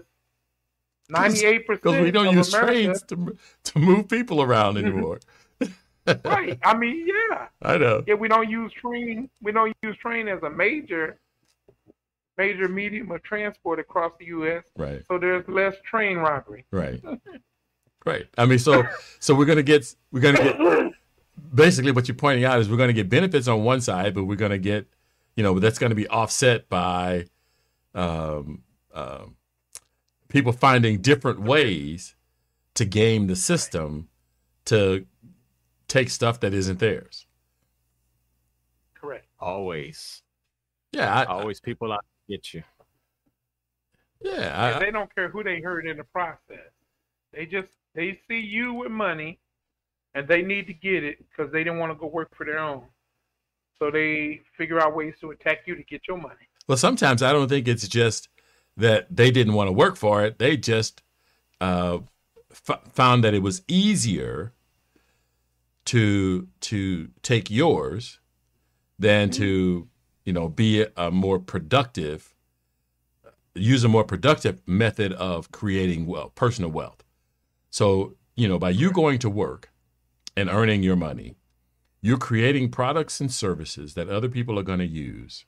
98% 1.12 1.66
Because 1.66 2.00
we 2.00 2.10
don't 2.10 2.28
of 2.28 2.34
use 2.34 2.54
America, 2.54 2.72
trains 2.72 3.02
to 3.02 3.36
to 3.64 3.78
move 3.78 4.08
people 4.08 4.40
around 4.40 4.78
anymore. 4.78 5.18
right 6.24 6.58
i 6.64 6.76
mean 6.76 7.06
yeah 7.06 7.46
I 7.62 7.78
know. 7.78 8.02
yeah 8.06 8.14
we 8.14 8.28
don't 8.28 8.48
use 8.50 8.72
train 8.72 9.28
we 9.42 9.52
don't 9.52 9.74
use 9.82 9.96
train 9.98 10.28
as 10.28 10.42
a 10.42 10.50
major 10.50 11.18
major 12.38 12.68
medium 12.68 13.10
of 13.12 13.22
transport 13.22 13.78
across 13.78 14.12
the 14.18 14.26
us 14.26 14.64
Right. 14.76 15.02
so 15.08 15.18
there's 15.18 15.46
less 15.48 15.74
train 15.88 16.18
robbery 16.18 16.64
Right. 16.70 17.00
Right. 18.04 18.26
I 18.36 18.46
mean, 18.46 18.58
so 18.58 18.82
so 19.20 19.32
we're 19.32 19.44
gonna 19.44 19.62
get 19.62 19.94
we're 20.10 20.18
gonna 20.18 20.38
get 20.42 20.92
basically 21.54 21.92
what 21.92 22.08
you're 22.08 22.16
pointing 22.16 22.44
out 22.44 22.58
is 22.58 22.68
we're 22.68 22.76
gonna 22.76 22.92
get 22.92 23.08
benefits 23.08 23.46
on 23.46 23.62
one 23.62 23.80
side, 23.80 24.12
but 24.12 24.24
we're 24.24 24.34
gonna 24.34 24.58
get 24.58 24.88
you 25.36 25.44
know 25.44 25.60
that's 25.60 25.78
gonna 25.78 25.94
be 25.94 26.08
offset 26.08 26.68
by 26.68 27.26
um, 27.94 28.64
um, 28.92 29.36
people 30.26 30.50
finding 30.50 31.00
different 31.00 31.42
ways 31.42 32.16
to 32.74 32.84
game 32.84 33.28
the 33.28 33.36
system 33.36 34.08
to 34.64 35.06
take 35.92 36.08
stuff 36.10 36.40
that 36.40 36.54
isn't 36.54 36.78
theirs. 36.78 37.26
correct 38.94 39.26
always 39.38 40.22
Yeah. 40.92 41.12
I, 41.14 41.24
always 41.24 41.60
people 41.60 41.92
out 41.92 42.04
to 42.28 42.32
get 42.36 42.54
you 42.54 42.62
yeah. 44.20 44.76
I, 44.76 44.78
they 44.78 44.90
don't 44.92 45.12
care 45.14 45.28
who 45.28 45.42
they 45.42 45.60
hurt 45.60 45.86
in 45.86 45.96
the 45.96 46.04
process 46.04 46.70
they 47.32 47.46
just 47.46 47.68
they 47.94 48.18
see 48.28 48.38
you 48.40 48.72
with 48.74 48.90
money 48.90 49.38
and 50.14 50.28
they 50.28 50.42
need 50.42 50.66
to 50.68 50.74
get 50.74 51.02
it 51.04 51.18
because 51.28 51.52
they 51.52 51.64
didn't 51.64 51.78
want 51.78 51.90
to 51.92 51.98
go 51.98 52.06
work 52.06 52.28
for 52.36 52.46
their 52.46 52.58
own 52.58 52.84
so 53.78 53.90
they 53.90 54.40
figure 54.56 54.80
out 54.80 54.94
ways 54.94 55.14
to 55.20 55.30
attack 55.32 55.58
you 55.66 55.74
to 55.74 55.82
get 55.84 56.02
your 56.06 56.16
money 56.18 56.46
Well, 56.68 56.78
sometimes 56.78 57.22
I 57.22 57.32
don't 57.32 57.48
think 57.48 57.66
it's 57.66 57.88
just 57.88 58.28
that 58.76 59.06
they 59.14 59.30
didn't 59.30 59.54
want 59.54 59.68
to 59.68 59.72
work 59.72 59.96
for 59.96 60.24
it. 60.24 60.38
They 60.38 60.56
just 60.56 61.02
uh, 61.60 61.98
f- 62.50 62.80
found 62.92 63.22
that 63.24 63.34
it 63.34 63.42
was 63.42 63.62
easier 63.68 64.52
to 65.86 66.48
to 66.60 67.08
take 67.22 67.50
yours 67.50 68.20
than 68.98 69.30
mm-hmm. 69.30 69.42
to 69.42 69.88
you 70.24 70.32
know 70.32 70.48
be 70.48 70.86
a 70.96 71.10
more 71.10 71.38
productive, 71.38 72.34
use 73.54 73.84
a 73.84 73.88
more 73.88 74.04
productive 74.04 74.60
method 74.66 75.12
of 75.14 75.50
creating 75.52 76.06
wealth, 76.06 76.34
personal 76.34 76.70
wealth. 76.70 77.02
So 77.70 78.14
you 78.36 78.48
know, 78.48 78.58
by 78.58 78.70
you 78.70 78.92
going 78.92 79.18
to 79.20 79.30
work 79.30 79.70
and 80.36 80.48
earning 80.48 80.82
your 80.82 80.96
money, 80.96 81.36
you're 82.00 82.18
creating 82.18 82.70
products 82.70 83.20
and 83.20 83.30
services 83.30 83.94
that 83.94 84.08
other 84.08 84.28
people 84.28 84.58
are 84.58 84.64
going 84.64 84.78
to 84.78 84.86
use 84.86 85.44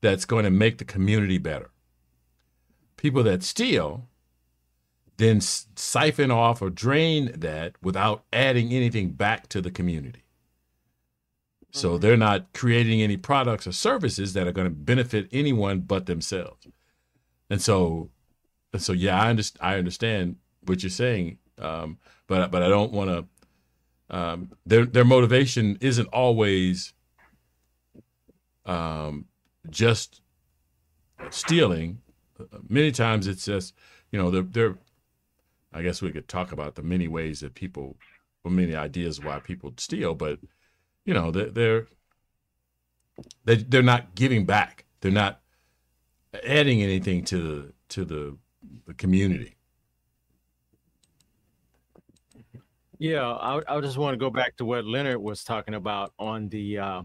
that's 0.00 0.24
going 0.24 0.44
to 0.44 0.50
make 0.50 0.78
the 0.78 0.84
community 0.84 1.38
better. 1.38 1.70
People 2.96 3.22
that 3.24 3.42
steal, 3.42 4.08
then 5.16 5.40
siphon 5.40 6.30
off 6.30 6.60
or 6.60 6.70
drain 6.70 7.32
that 7.34 7.74
without 7.82 8.24
adding 8.32 8.72
anything 8.72 9.10
back 9.10 9.48
to 9.48 9.60
the 9.60 9.70
community. 9.70 10.22
So 11.72 11.90
mm-hmm. 11.90 12.00
they're 12.00 12.16
not 12.16 12.52
creating 12.52 13.02
any 13.02 13.16
products 13.16 13.66
or 13.66 13.72
services 13.72 14.32
that 14.34 14.46
are 14.46 14.52
going 14.52 14.66
to 14.66 14.74
benefit 14.74 15.28
anyone 15.32 15.80
but 15.80 16.06
themselves. 16.06 16.66
And 17.50 17.60
so, 17.60 18.10
and 18.72 18.82
so 18.82 18.92
yeah, 18.92 19.20
I 19.20 19.30
understand. 19.30 19.60
I 19.62 19.78
understand 19.78 20.36
what 20.64 20.82
you're 20.82 20.90
saying, 20.90 21.38
um, 21.58 21.98
but 22.26 22.50
but 22.50 22.62
I 22.62 22.68
don't 22.68 22.92
want 22.92 23.10
to. 23.10 24.16
Um, 24.16 24.50
their 24.64 24.84
their 24.84 25.04
motivation 25.04 25.78
isn't 25.80 26.08
always 26.08 26.92
um, 28.64 29.26
just 29.70 30.20
stealing. 31.30 31.98
Many 32.68 32.90
times 32.90 33.26
it's 33.26 33.44
just 33.44 33.74
you 34.10 34.18
know 34.18 34.30
they're, 34.30 34.42
they're 34.42 34.78
I 35.72 35.82
guess 35.82 36.00
we 36.02 36.12
could 36.12 36.28
talk 36.28 36.52
about 36.52 36.74
the 36.74 36.82
many 36.82 37.08
ways 37.08 37.40
that 37.40 37.54
people, 37.54 37.96
or 38.44 38.50
many 38.50 38.74
ideas 38.74 39.20
why 39.20 39.40
people 39.40 39.74
steal, 39.76 40.14
but 40.14 40.38
you 41.04 41.14
know 41.14 41.30
they're 41.30 41.50
they're 41.50 41.86
they, 43.44 43.56
they're 43.56 43.82
not 43.82 44.14
giving 44.14 44.44
back. 44.44 44.84
They're 45.00 45.10
not 45.10 45.40
adding 46.44 46.82
anything 46.82 47.24
to 47.24 47.38
the 47.38 47.72
to 47.90 48.04
the, 48.04 48.36
the 48.86 48.94
community. 48.94 49.56
Yeah, 52.98 53.30
I, 53.30 53.60
I 53.68 53.80
just 53.80 53.98
want 53.98 54.14
to 54.14 54.18
go 54.18 54.30
back 54.30 54.56
to 54.56 54.64
what 54.64 54.86
Leonard 54.86 55.18
was 55.18 55.44
talking 55.44 55.74
about 55.74 56.12
on 56.18 56.48
the 56.48 56.78
uh, 56.78 57.02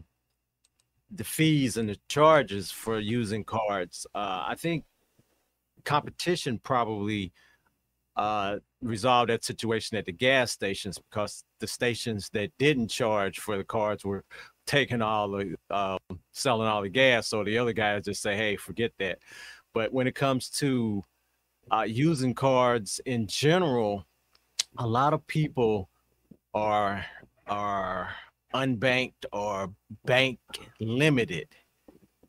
the 1.11 1.23
fees 1.23 1.77
and 1.77 1.89
the 1.89 1.97
charges 2.07 2.71
for 2.71 2.99
using 2.99 3.43
cards. 3.43 4.07
Uh, 4.15 4.45
I 4.47 4.55
think 4.57 4.85
competition 5.83 6.59
probably 6.59 7.33
uh, 8.21 8.59
resolved 8.83 9.31
that 9.31 9.43
situation 9.43 9.97
at 9.97 10.05
the 10.05 10.11
gas 10.11 10.51
stations 10.51 10.99
because 11.09 11.43
the 11.59 11.65
stations 11.65 12.29
that 12.33 12.51
didn't 12.59 12.87
charge 12.87 13.39
for 13.39 13.57
the 13.57 13.63
cards 13.63 14.05
were 14.05 14.23
taking 14.67 15.01
all 15.01 15.27
the 15.31 15.55
uh, 15.71 15.97
selling 16.31 16.67
all 16.67 16.83
the 16.83 16.89
gas. 16.89 17.27
So 17.27 17.43
the 17.43 17.57
other 17.57 17.73
guys 17.73 18.05
just 18.05 18.21
say, 18.21 18.35
"Hey, 18.35 18.57
forget 18.57 18.91
that." 18.99 19.17
But 19.73 19.91
when 19.91 20.05
it 20.05 20.13
comes 20.13 20.51
to 20.59 21.03
uh, 21.71 21.87
using 21.87 22.35
cards 22.35 23.01
in 23.07 23.25
general, 23.25 24.05
a 24.77 24.85
lot 24.85 25.13
of 25.13 25.25
people 25.25 25.89
are 26.53 27.03
are 27.47 28.11
unbanked 28.53 29.25
or 29.33 29.73
bank 30.05 30.37
limited. 30.79 31.47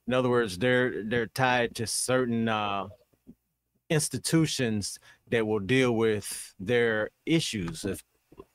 In 0.07 0.15
other 0.15 0.31
words, 0.31 0.57
they're 0.57 1.05
they're 1.05 1.27
tied 1.27 1.75
to 1.75 1.87
certain 1.87 2.49
uh, 2.49 2.87
institutions 3.91 4.99
that 5.33 5.47
will 5.47 5.59
deal 5.59 5.97
with 5.97 6.55
their 6.61 7.11
issues. 7.27 7.85
If, 7.85 8.05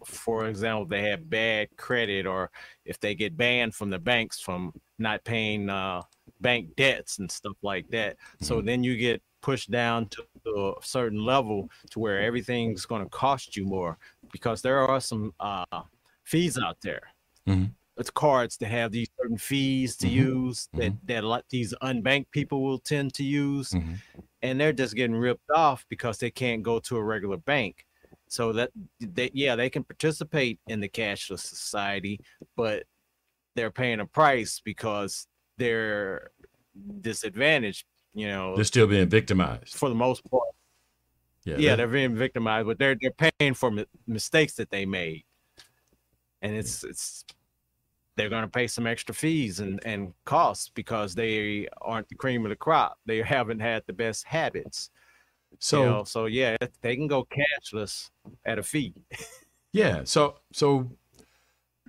for 0.06 0.48
example, 0.48 0.86
they 0.86 1.10
have 1.10 1.30
bad 1.30 1.76
credit 1.76 2.26
or 2.26 2.52
if 2.86 3.00
they 3.00 3.16
get 3.16 3.36
banned 3.36 3.76
from 3.76 3.90
the 3.90 4.00
banks 4.00 4.40
from 4.40 4.74
not 5.00 5.24
paying 5.24 5.70
uh, 5.70 6.04
bank 6.40 6.76
debts 6.78 7.18
and 7.18 7.30
stuff 7.30 7.58
like 7.64 7.90
that. 7.90 8.16
So 8.42 8.58
mm-hmm. 8.58 8.68
then 8.68 8.84
you 8.84 8.96
get 8.96 9.22
pushed 9.42 9.72
down 9.72 10.10
to 10.10 10.24
a 10.56 10.74
certain 10.82 11.26
level 11.26 11.70
to 11.90 12.00
where 12.00 12.22
everything's 12.22 12.86
going 12.86 13.04
to 13.04 13.10
cost 13.10 13.58
you 13.58 13.66
more 13.66 13.98
because 14.32 14.62
there 14.62 14.80
are 14.80 15.02
some 15.02 15.34
uh, 15.40 15.82
fees 16.24 16.60
out 16.60 16.78
there. 16.82 17.02
Mm-hmm. 17.48 17.72
It's 17.98 18.12
cards 18.12 18.58
to 18.58 18.68
have 18.68 18.92
these 18.92 19.08
certain 19.20 19.40
fees 19.40 19.96
to 19.98 20.06
mm-hmm. 20.06 20.16
use 20.16 20.70
that 20.74 20.92
mm-hmm. 20.92 21.06
that 21.06 21.24
a 21.24 21.28
lot 21.28 21.46
these 21.50 21.74
unbanked 21.82 22.30
people 22.32 22.64
will 22.64 22.78
tend 22.78 23.16
to 23.16 23.24
use, 23.24 23.72
mm-hmm. 23.72 23.94
And 24.42 24.60
they're 24.60 24.74
just 24.74 24.96
getting 24.96 25.16
ripped 25.16 25.50
off 25.54 25.86
because 25.90 26.18
they 26.18 26.32
can't 26.32 26.64
go 26.64 26.80
to 26.80 26.98
a 26.98 27.04
regular 27.04 27.38
bank. 27.38 27.86
So 28.30 28.52
that 28.54 28.72
they 29.00 29.32
yeah 29.34 29.56
they 29.56 29.70
can 29.70 29.84
participate 29.84 30.60
in 30.68 30.82
the 30.82 30.90
cashless 30.90 31.40
society, 31.40 32.20
but 32.58 32.84
they're 33.56 33.72
paying 33.72 34.02
a 34.02 34.06
price 34.06 34.62
because 34.64 35.28
they're 35.58 36.32
disadvantaged. 37.02 37.86
You 38.14 38.28
know, 38.28 38.56
they're 38.56 38.66
still 38.66 38.88
being 38.88 39.08
victimized 39.08 39.76
for 39.76 39.90
the 39.90 39.96
most 39.96 40.30
part. 40.30 40.50
Yeah, 41.46 41.54
yeah, 41.54 41.58
they're, 41.58 41.78
they're 41.78 41.88
being 41.88 42.16
victimized, 42.16 42.68
but 42.68 42.80
they're 42.80 42.98
they're 43.00 43.32
paying 43.40 43.54
for 43.54 43.72
mi- 43.72 43.86
mistakes 44.08 44.56
that 44.56 44.70
they 44.70 44.86
made, 44.86 45.24
and 46.42 46.54
it's 46.54 46.84
it's 46.84 47.24
they're 48.18 48.30
going 48.30 48.44
to 48.44 48.50
pay 48.50 48.68
some 48.68 48.88
extra 48.88 49.16
fees 49.16 49.60
and, 49.60 49.80
and 49.86 50.12
costs 50.26 50.70
because 50.74 51.16
they 51.16 51.68
aren't 51.82 52.10
the 52.10 52.16
cream 52.16 52.44
of 52.46 52.50
the 52.50 52.56
crop. 52.56 52.98
They 53.06 53.22
haven't 53.22 53.60
had 53.60 53.84
the 53.86 53.94
best 53.94 54.26
habits. 54.26 54.90
So, 55.60 55.80
you 55.80 55.86
know, 55.86 56.04
so 56.04 56.26
yeah, 56.26 56.58
they 56.82 56.96
can 56.96 57.08
go 57.08 57.26
cashless 57.26 58.10
at 58.46 58.60
a 58.60 58.64
fee. 58.64 58.94
yeah. 59.72 60.02
So, 60.04 60.40
so, 60.52 60.92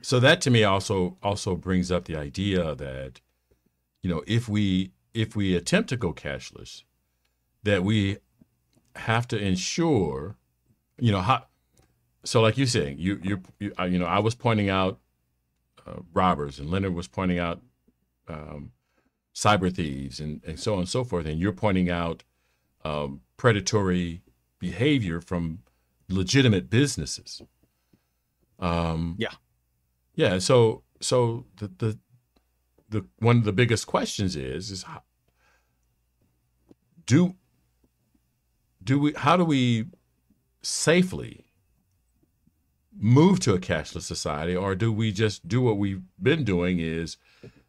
so 0.01 0.21
that 0.21 0.41
to 0.43 0.51
me 0.51 0.63
also 0.63 1.17
also 1.25 1.57
brings 1.57 1.91
up 1.91 2.05
the 2.05 2.15
idea 2.15 2.75
that, 2.77 3.21
you 4.03 4.11
know, 4.11 4.23
if 4.29 4.49
we 4.49 4.93
if 5.13 5.35
we 5.35 5.57
attempt 5.57 5.89
to 5.89 5.97
go 5.97 6.13
cashless, 6.13 6.85
that 7.65 7.83
we 7.83 8.19
have 8.95 9.27
to 9.29 9.39
ensure, 9.39 10.37
you 10.99 11.11
know, 11.11 11.21
how. 11.21 11.47
So, 12.25 12.41
like 12.41 12.57
you're 12.57 12.67
saying, 12.69 12.99
you 12.99 13.21
you 13.25 13.43
you, 13.59 13.73
uh, 13.79 13.85
you 13.85 13.99
know, 13.99 14.07
I 14.07 14.21
was 14.21 14.37
pointing 14.37 14.71
out 14.71 15.01
robbers, 16.13 16.59
and 16.59 16.71
Leonard 16.71 16.95
was 16.95 17.09
pointing 17.09 17.39
out 17.39 17.61
um, 18.29 18.73
cyber 19.35 19.73
thieves, 19.75 20.21
and, 20.21 20.43
and 20.47 20.59
so 20.59 20.75
on 20.75 20.81
and 20.81 20.89
so 20.89 21.05
forth. 21.05 21.27
And 21.27 21.39
you're 21.39 21.53
pointing 21.53 21.91
out 21.91 22.25
um, 22.85 23.21
predatory 23.37 24.23
behavior 24.59 25.21
from 25.21 25.61
legitimate 26.09 26.71
businesses. 26.71 27.43
Um, 28.59 29.17
yeah, 29.19 29.35
yeah. 30.15 30.39
So, 30.39 30.83
so 31.01 31.47
the 31.57 31.69
the 31.79 31.99
the 32.89 33.07
one 33.19 33.39
of 33.39 33.45
the 33.45 33.53
biggest 33.53 33.87
questions 33.87 34.35
is 34.37 34.71
is 34.71 34.83
how, 34.83 35.03
do 37.07 37.35
do 38.83 38.99
we 38.99 39.13
how 39.15 39.37
do 39.37 39.45
we 39.45 39.87
safely 40.63 41.45
move 42.99 43.41
to 43.41 43.55
a 43.55 43.59
cashless 43.59 44.03
society 44.03 44.57
or 44.57 44.75
do 44.75 44.93
we 44.93 45.13
just 45.13 45.47
do 45.47 45.61
what 45.61 45.79
we've 45.79 46.03
been 46.21 46.45
doing 46.45 46.79
is 46.81 47.17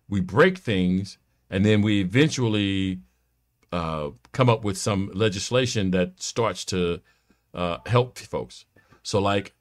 we 0.08 0.20
break 0.20 0.58
things 0.58 1.18
and 1.50 1.65
then 1.65 1.82
we 1.82 2.02
eventually 2.02 3.00
uh, 3.72 4.10
come 4.32 4.50
up 4.50 4.63
with 4.63 4.78
some 4.78 5.12
legislation 5.13 5.92
that 5.92 6.22
starts 6.22 6.65
to 6.65 7.00
uh, 7.54 7.78
help 7.86 8.18
folks. 8.18 8.65
So 9.04 9.20
like 9.20 9.54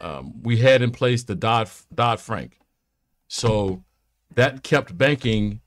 um, 0.00 0.42
we 0.42 0.58
had 0.58 0.82
in 0.82 0.90
place 0.90 1.24
the 1.24 1.34
dodd 1.34 1.70
dodd 1.94 2.20
frank 2.20 2.58
so 3.28 3.84
that 4.34 4.62
kept 4.62 4.96
banking 4.96 5.60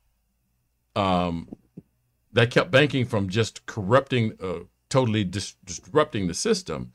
um, 0.95 1.47
that 2.31 2.49
kept 2.49 2.71
banking 2.71 3.05
from 3.05 3.29
just 3.29 3.65
corrupting 3.65 4.33
uh, 4.41 4.59
totally 4.89 5.23
dis- 5.23 5.55
disrupting 5.63 6.27
the 6.27 6.33
system 6.33 6.93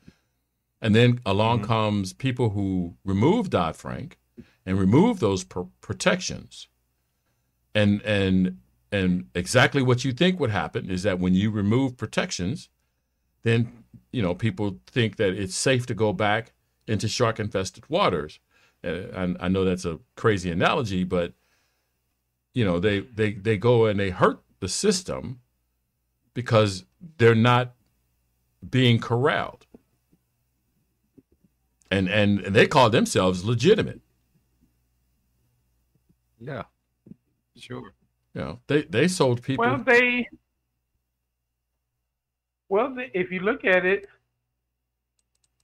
and 0.81 0.95
then 0.95 1.19
along 1.25 1.59
mm-hmm. 1.59 1.67
comes 1.67 2.13
people 2.13 2.51
who 2.51 2.95
remove 3.03 3.49
Dodd 3.49 3.75
Frank 3.75 4.17
and 4.65 4.79
remove 4.79 5.19
those 5.19 5.43
pr- 5.43 5.61
protections. 5.81 6.67
And 7.75 8.01
and 8.01 8.59
and 8.91 9.25
exactly 9.35 9.81
what 9.81 10.03
you 10.03 10.11
think 10.11 10.39
would 10.39 10.49
happen 10.51 10.89
is 10.89 11.03
that 11.03 11.19
when 11.19 11.33
you 11.33 11.51
remove 11.51 11.97
protections, 11.97 12.69
then 13.43 13.83
you 14.11 14.21
know 14.21 14.33
people 14.33 14.79
think 14.87 15.17
that 15.17 15.33
it's 15.33 15.55
safe 15.55 15.85
to 15.87 15.93
go 15.93 16.13
back 16.13 16.53
into 16.87 17.07
shark 17.07 17.39
infested 17.39 17.87
waters. 17.89 18.39
And 18.81 19.37
I 19.39 19.49
know 19.49 19.65
that's 19.65 19.85
a 19.85 19.99
crazy 20.15 20.49
analogy, 20.49 21.03
but 21.03 21.33
you 22.53 22.63
know 22.63 22.79
they 22.79 23.01
they 23.01 23.33
they 23.33 23.57
go 23.57 23.85
and 23.85 23.99
they 23.99 24.09
hurt 24.09 24.39
the 24.59 24.69
system 24.69 25.41
because 26.33 26.85
they're 27.17 27.35
not 27.35 27.75
being 28.67 28.99
corralled 28.99 29.65
and 31.91 32.07
and 32.07 32.39
they 32.39 32.67
call 32.67 32.89
themselves 32.89 33.43
legitimate. 33.43 34.01
Yeah, 36.39 36.63
sure. 37.57 37.93
You 38.33 38.41
know, 38.41 38.59
they 38.67 38.83
they 38.83 39.07
sold 39.07 39.41
people. 39.41 39.65
Well, 39.65 39.83
they. 39.85 40.27
Well, 42.69 42.93
they, 42.93 43.09
if 43.13 43.31
you 43.31 43.39
look 43.39 43.65
at 43.65 43.85
it, 43.85 44.07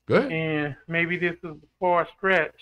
good. 0.06 0.32
And 0.32 0.76
maybe 0.88 1.16
this 1.16 1.36
is 1.36 1.50
a 1.50 1.56
far 1.78 2.08
stretch, 2.16 2.54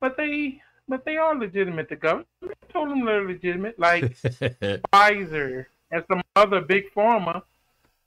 but 0.00 0.16
they 0.16 0.60
but 0.88 1.04
they 1.04 1.16
are 1.16 1.36
legitimate. 1.36 1.88
The 1.88 1.96
government 1.96 2.26
told 2.72 2.90
them 2.90 3.04
they're 3.04 3.24
legitimate. 3.24 3.78
Like 3.78 4.04
Pfizer 4.20 5.66
and 5.92 6.04
some 6.10 6.22
other 6.34 6.60
big 6.60 6.92
pharma, 6.94 7.42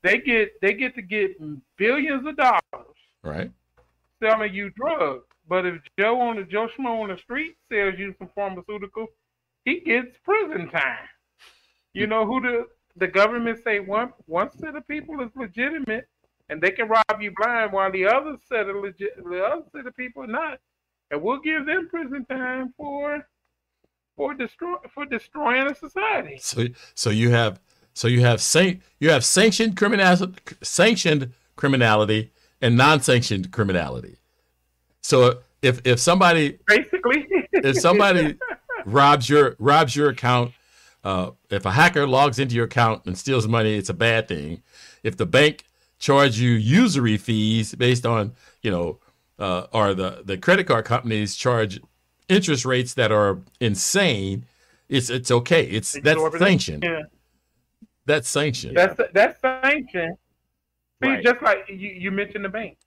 they 0.02 0.18
get 0.18 0.60
they 0.60 0.74
get 0.74 0.96
to 0.96 1.02
get 1.02 1.38
billions 1.78 2.28
of 2.28 2.36
dollars. 2.36 2.98
Right 3.24 3.52
selling 4.22 4.54
you 4.54 4.70
drugs. 4.72 5.26
But 5.48 5.66
if 5.66 5.82
Joe 6.00 6.20
on 6.22 6.38
the 6.38 6.44
Joe 6.44 6.68
Schmo 6.68 7.02
on 7.02 7.10
the 7.10 7.18
street 7.18 7.56
sells 7.72 7.96
you 7.98 8.14
some 8.18 8.30
pharmaceutical, 8.36 9.08
he 9.66 9.82
gets 9.82 10.18
prison 10.24 10.70
time. 10.70 11.08
You 11.94 12.08
know 12.08 12.26
who 12.26 12.42
the 12.42 12.66
the 12.96 13.08
government 13.08 13.60
say 13.64 13.80
one 13.80 14.14
one 14.26 14.50
set 14.52 14.76
of 14.76 14.88
people 14.88 15.22
is 15.22 15.30
legitimate 15.36 16.08
and 16.50 16.62
they 16.62 16.72
can 16.72 16.88
rob 16.88 17.22
you 17.22 17.32
blind 17.36 17.72
while 17.72 17.92
the 17.92 18.06
other 18.06 18.36
set 18.48 18.68
of 18.70 18.76
legit, 18.76 19.16
the 19.24 19.44
other 19.44 19.64
set 19.74 19.88
of 19.88 19.96
people 19.96 20.24
are 20.24 20.28
not, 20.28 20.60
and 21.10 21.22
we'll 21.22 21.40
give 21.40 21.66
them 21.66 21.88
prison 21.90 22.26
time 22.26 22.74
for 22.78 23.26
for 24.16 24.34
destroy 24.34 24.76
for 24.94 25.06
destroying 25.06 25.68
a 25.72 25.76
society. 25.76 26.38
So 26.40 26.68
so 26.94 27.10
you 27.10 27.32
have 27.32 27.60
so 27.94 28.08
you 28.08 28.22
have 28.22 28.42
san- 28.42 28.82
you 29.00 29.10
have 29.10 29.26
sanctioned 29.26 29.78
criminality 29.78 30.34
sanctioned 30.62 31.32
criminality 31.56 32.32
and 32.62 32.78
non-sanctioned 32.78 33.52
criminality. 33.52 34.18
So 35.02 35.40
if 35.62 35.82
if 35.86 36.00
somebody 36.00 36.60
basically 36.68 37.28
if 37.54 37.78
somebody 37.80 38.38
robs 38.86 39.30
your 39.30 39.56
robs 39.60 39.96
your 39.96 40.10
account, 40.10 40.54
uh, 41.04 41.32
if 41.50 41.66
a 41.66 41.72
hacker 41.72 42.08
logs 42.08 42.40
into 42.40 42.56
your 42.56 42.66
account 42.66 43.06
and 43.06 43.18
steals 43.18 43.48
money, 43.48 43.76
it's 43.76 43.90
a 43.90 43.94
bad 43.94 44.28
thing. 44.28 44.62
If 45.04 45.18
the 45.18 45.26
bank 45.26 45.66
charge 46.00 46.40
you 46.40 46.52
usury 46.52 47.18
fees 47.18 47.76
based 47.76 48.06
on 48.06 48.34
you 48.62 48.72
know, 48.72 49.00
uh, 49.40 49.68
or 49.74 49.94
the 49.94 50.22
the 50.24 50.38
credit 50.38 50.68
card 50.68 50.86
companies 50.86 51.36
charge 51.36 51.80
interest 52.30 52.66
rates 52.66 52.94
that 52.94 53.12
are 53.12 53.40
insane, 53.60 54.46
it's 54.90 55.10
it's 55.10 55.32
okay. 55.32 55.64
It's 55.64 56.00
that's 56.02 56.38
sanctioned. 56.38 56.84
Yeah. 56.84 57.02
That's 58.06 58.28
sanctioned. 58.28 58.76
That's 58.76 59.00
that's 59.14 59.40
sanctioned. 59.42 60.18
See, 61.02 61.10
Right. 61.10 61.24
just 61.24 61.42
like 61.42 61.66
you, 61.70 61.90
you 61.90 62.12
mentioned 62.12 62.46
the 62.46 62.50
bank. 62.50 62.78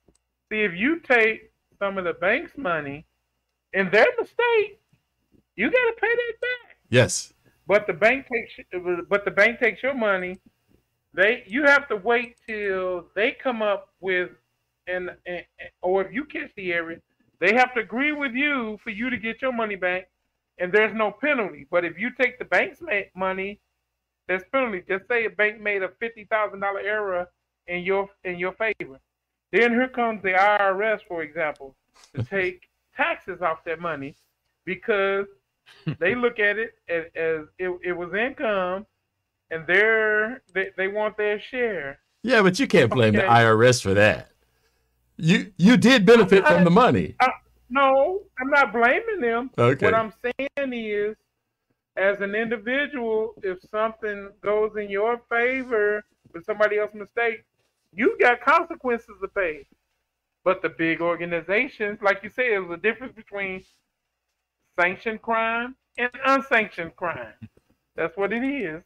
See, 0.51 0.61
if 0.63 0.73
you 0.75 1.01
take 1.01 1.51
some 1.79 1.99
of 1.99 2.05
the 2.05 2.13
bank's 2.15 2.57
money 2.57 3.07
and 3.73 3.91
their 3.91 4.07
mistake, 4.19 4.81
you 5.57 5.71
got 5.71 5.85
to 5.87 5.95
pay 6.01 6.15
that 6.15 6.41
back. 6.41 6.77
yes. 6.89 7.33
But 7.67 7.87
the 7.87 7.95
bank 7.95 8.27
takes 8.31 8.53
but 9.09 9.25
the 9.25 9.31
bank 9.31 9.59
takes 9.59 9.83
your 9.83 9.95
money. 9.95 10.39
They 11.15 11.45
you 11.47 11.65
have 11.65 11.89
to 11.89 11.97
wait 11.97 12.37
till 12.47 13.07
they 13.15 13.31
come 13.33 13.63
up 13.63 13.89
with 14.01 14.31
and, 14.87 15.11
and 15.25 15.43
or 15.81 16.05
if 16.05 16.13
you 16.13 16.25
catch 16.25 16.51
the 16.57 16.73
area, 16.75 16.99
they 17.41 17.55
have 17.55 17.73
to 17.75 17.81
agree 17.81 18.13
with 18.13 18.33
you 18.33 18.79
for 18.85 18.91
you 18.91 19.09
to 19.09 19.17
get 19.17 19.41
your 19.41 19.53
money 19.53 19.77
back, 19.77 20.11
and 20.59 20.71
there's 20.73 20.95
no 20.95 21.11
penalty. 21.11 21.67
But 21.71 21.87
if 21.87 21.99
you 21.99 22.11
take 22.11 22.39
the 22.39 22.45
bank's 22.45 22.83
ma- 22.83 23.09
money, 23.17 23.61
there's 24.29 24.43
penalty. 24.53 24.83
Just 24.87 25.09
say 25.09 25.25
a 25.25 25.31
bank 25.31 25.59
made 25.61 25.83
a 25.83 25.89
fifty 26.01 26.25
thousand 26.27 26.61
dollar 26.61 26.81
error 26.81 27.27
in 27.67 27.83
your 27.83 28.09
in 28.25 28.39
your 28.39 28.53
favor, 28.53 29.01
then 29.53 29.73
here 29.73 29.89
comes 29.89 30.23
the 30.23 30.33
IRS, 30.33 31.01
for 31.07 31.23
example, 31.23 31.75
to 32.15 32.23
take 32.31 32.69
taxes 32.97 33.41
off 33.43 33.65
that 33.65 33.81
money 33.81 34.15
because 34.65 35.27
they 35.99 36.15
look 36.15 36.39
at 36.39 36.59
it 36.59 36.75
as, 36.89 37.05
as 37.15 37.47
it, 37.59 37.71
it 37.83 37.93
was 37.93 38.13
income, 38.15 38.87
and 39.51 39.67
they're 39.67 40.43
they, 40.55 40.71
they 40.77 40.89
want 40.89 41.17
their 41.17 41.41
share. 41.41 41.99
Yeah, 42.23 42.43
but 42.43 42.59
you 42.59 42.67
can't 42.67 42.91
blame 42.91 43.15
the 43.15 43.21
IRS 43.21 43.83
for 43.83 43.95
that. 43.95 44.31
You 45.17 45.53
you 45.57 45.77
did 45.77 46.07
benefit 46.07 46.47
from 46.47 46.65
the 46.65 46.71
money. 46.71 47.17
No, 47.71 48.23
I'm 48.39 48.51
not 48.51 48.73
blaming 48.73 49.21
them. 49.21 49.51
Okay. 49.57 49.87
What 49.87 49.95
I'm 49.95 50.13
saying 50.23 50.73
is, 50.73 51.17
as 51.97 52.21
an 52.21 52.35
individual, 52.35 53.35
if 53.43 53.59
something 53.71 54.31
goes 54.43 54.73
in 54.77 54.91
your 54.91 55.21
favor 55.29 56.05
with 56.33 56.45
somebody 56.45 56.79
else's 56.79 56.97
mistake, 56.97 57.45
you 57.95 58.17
got 58.21 58.41
consequences 58.41 59.15
to 59.21 59.29
pay. 59.29 59.67
But 60.45 60.61
the 60.61 60.69
big 60.69 61.01
organizations, 61.01 62.01
like 62.03 62.23
you 62.23 62.29
said, 62.29 62.47
there's 62.51 62.71
a 62.71 62.77
difference 62.77 63.15
between 63.15 63.65
sanctioned 64.79 65.23
crime 65.23 65.75
and 65.97 66.11
unsanctioned 66.27 66.97
crime. 66.97 67.33
That's 67.97 68.17
what 68.17 68.33
it 68.33 68.43
is. 68.43 68.83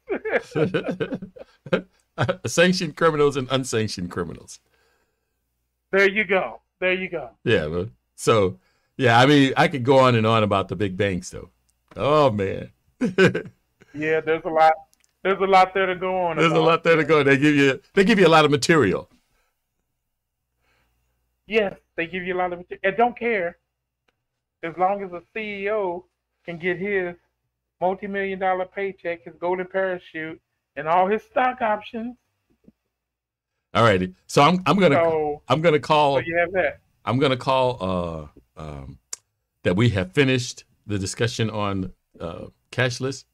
Sanctioned 2.51 2.95
criminals 2.95 3.37
and 3.37 3.47
unsanctioned 3.49 4.11
criminals. 4.11 4.59
there 5.91 6.09
you 6.09 6.23
go. 6.23 6.61
There 6.79 6.93
you 6.93 7.09
go. 7.09 7.31
Yeah, 7.43 7.85
so 8.15 8.59
yeah, 8.97 9.19
I 9.19 9.25
mean, 9.25 9.53
I 9.57 9.67
could 9.67 9.83
go 9.83 9.99
on 9.99 10.15
and 10.15 10.27
on 10.27 10.43
about 10.43 10.67
the 10.67 10.75
big 10.75 10.95
banks 10.95 11.29
though. 11.29 11.49
Oh 11.97 12.29
man, 12.31 12.71
Yeah, 13.93 14.21
there's 14.21 14.43
a 14.45 14.49
lot. 14.49 14.73
There's 15.23 15.39
a 15.39 15.45
lot 15.45 15.73
there 15.73 15.85
to 15.85 15.95
go 15.95 16.17
on. 16.17 16.37
There's 16.37 16.53
a 16.53 16.59
lot 16.59 16.83
there 16.83 16.95
to 16.95 17.03
go. 17.03 17.23
They 17.23 17.37
give 17.37 17.55
you 17.55 17.81
they 17.93 18.03
give 18.03 18.19
you 18.19 18.27
a 18.27 18.29
lot 18.29 18.45
of 18.45 18.51
material. 18.51 19.09
Yes, 21.45 21.75
they 21.95 22.07
give 22.07 22.23
you 22.23 22.35
a 22.35 22.37
lot 22.37 22.53
of 22.53 22.59
material. 22.59 22.81
And 22.83 22.97
don't 22.97 23.17
care. 23.17 23.57
As 24.63 24.73
long 24.77 25.03
as 25.03 25.11
a 25.11 25.21
CEO 25.35 26.03
can 26.45 26.57
get 26.57 26.77
his 26.77 27.15
multi-million 27.81 28.39
dollar 28.39 28.65
paycheck, 28.65 29.23
his 29.23 29.33
golden 29.39 29.65
parachute, 29.65 30.39
and 30.75 30.87
all 30.87 31.07
his 31.07 31.23
stock 31.23 31.61
options. 31.61 32.15
All 33.73 33.83
righty. 33.83 34.15
so 34.25 34.41
I'm 34.41 34.61
I'm 34.65 34.79
gonna 34.79 34.95
So, 34.95 35.41
I'm 35.47 35.61
gonna 35.61 35.79
call 35.79 36.15
so 36.17 36.23
you 36.25 36.37
have 36.37 36.51
that. 36.53 36.79
I'm 37.05 37.19
gonna 37.19 37.37
call 37.37 37.77
uh 38.57 38.61
um 38.61 38.97
that 39.63 39.75
we 39.75 39.89
have 39.89 40.13
finished 40.13 40.63
the 40.87 40.97
discussion 40.97 41.49
on 41.49 41.91
uh 42.19 42.45
cashless, 42.71 43.25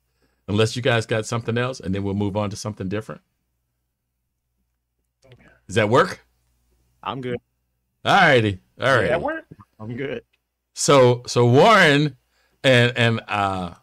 unless 0.47 0.75
you 0.75 0.81
guys 0.81 1.05
got 1.05 1.25
something 1.25 1.57
else, 1.57 1.79
and 1.79 1.93
then 1.93 2.03
we'll 2.03 2.13
move 2.13 2.37
on 2.37 2.49
to 2.49 2.55
something 2.55 2.87
different. 2.87 3.21
Does 5.67 5.75
that 5.75 5.89
work? 5.89 6.25
I'm 7.03 7.21
good. 7.21 7.37
Alrighty, 8.05 8.59
alrighty. 8.79 9.09
That 9.09 9.21
works. 9.21 9.47
I'm 9.79 9.95
good. 9.95 10.23
So 10.73 11.23
so 11.25 11.45
Warren 11.45 12.17
and 12.63 12.93
and 12.95 13.21
uh 13.27 13.73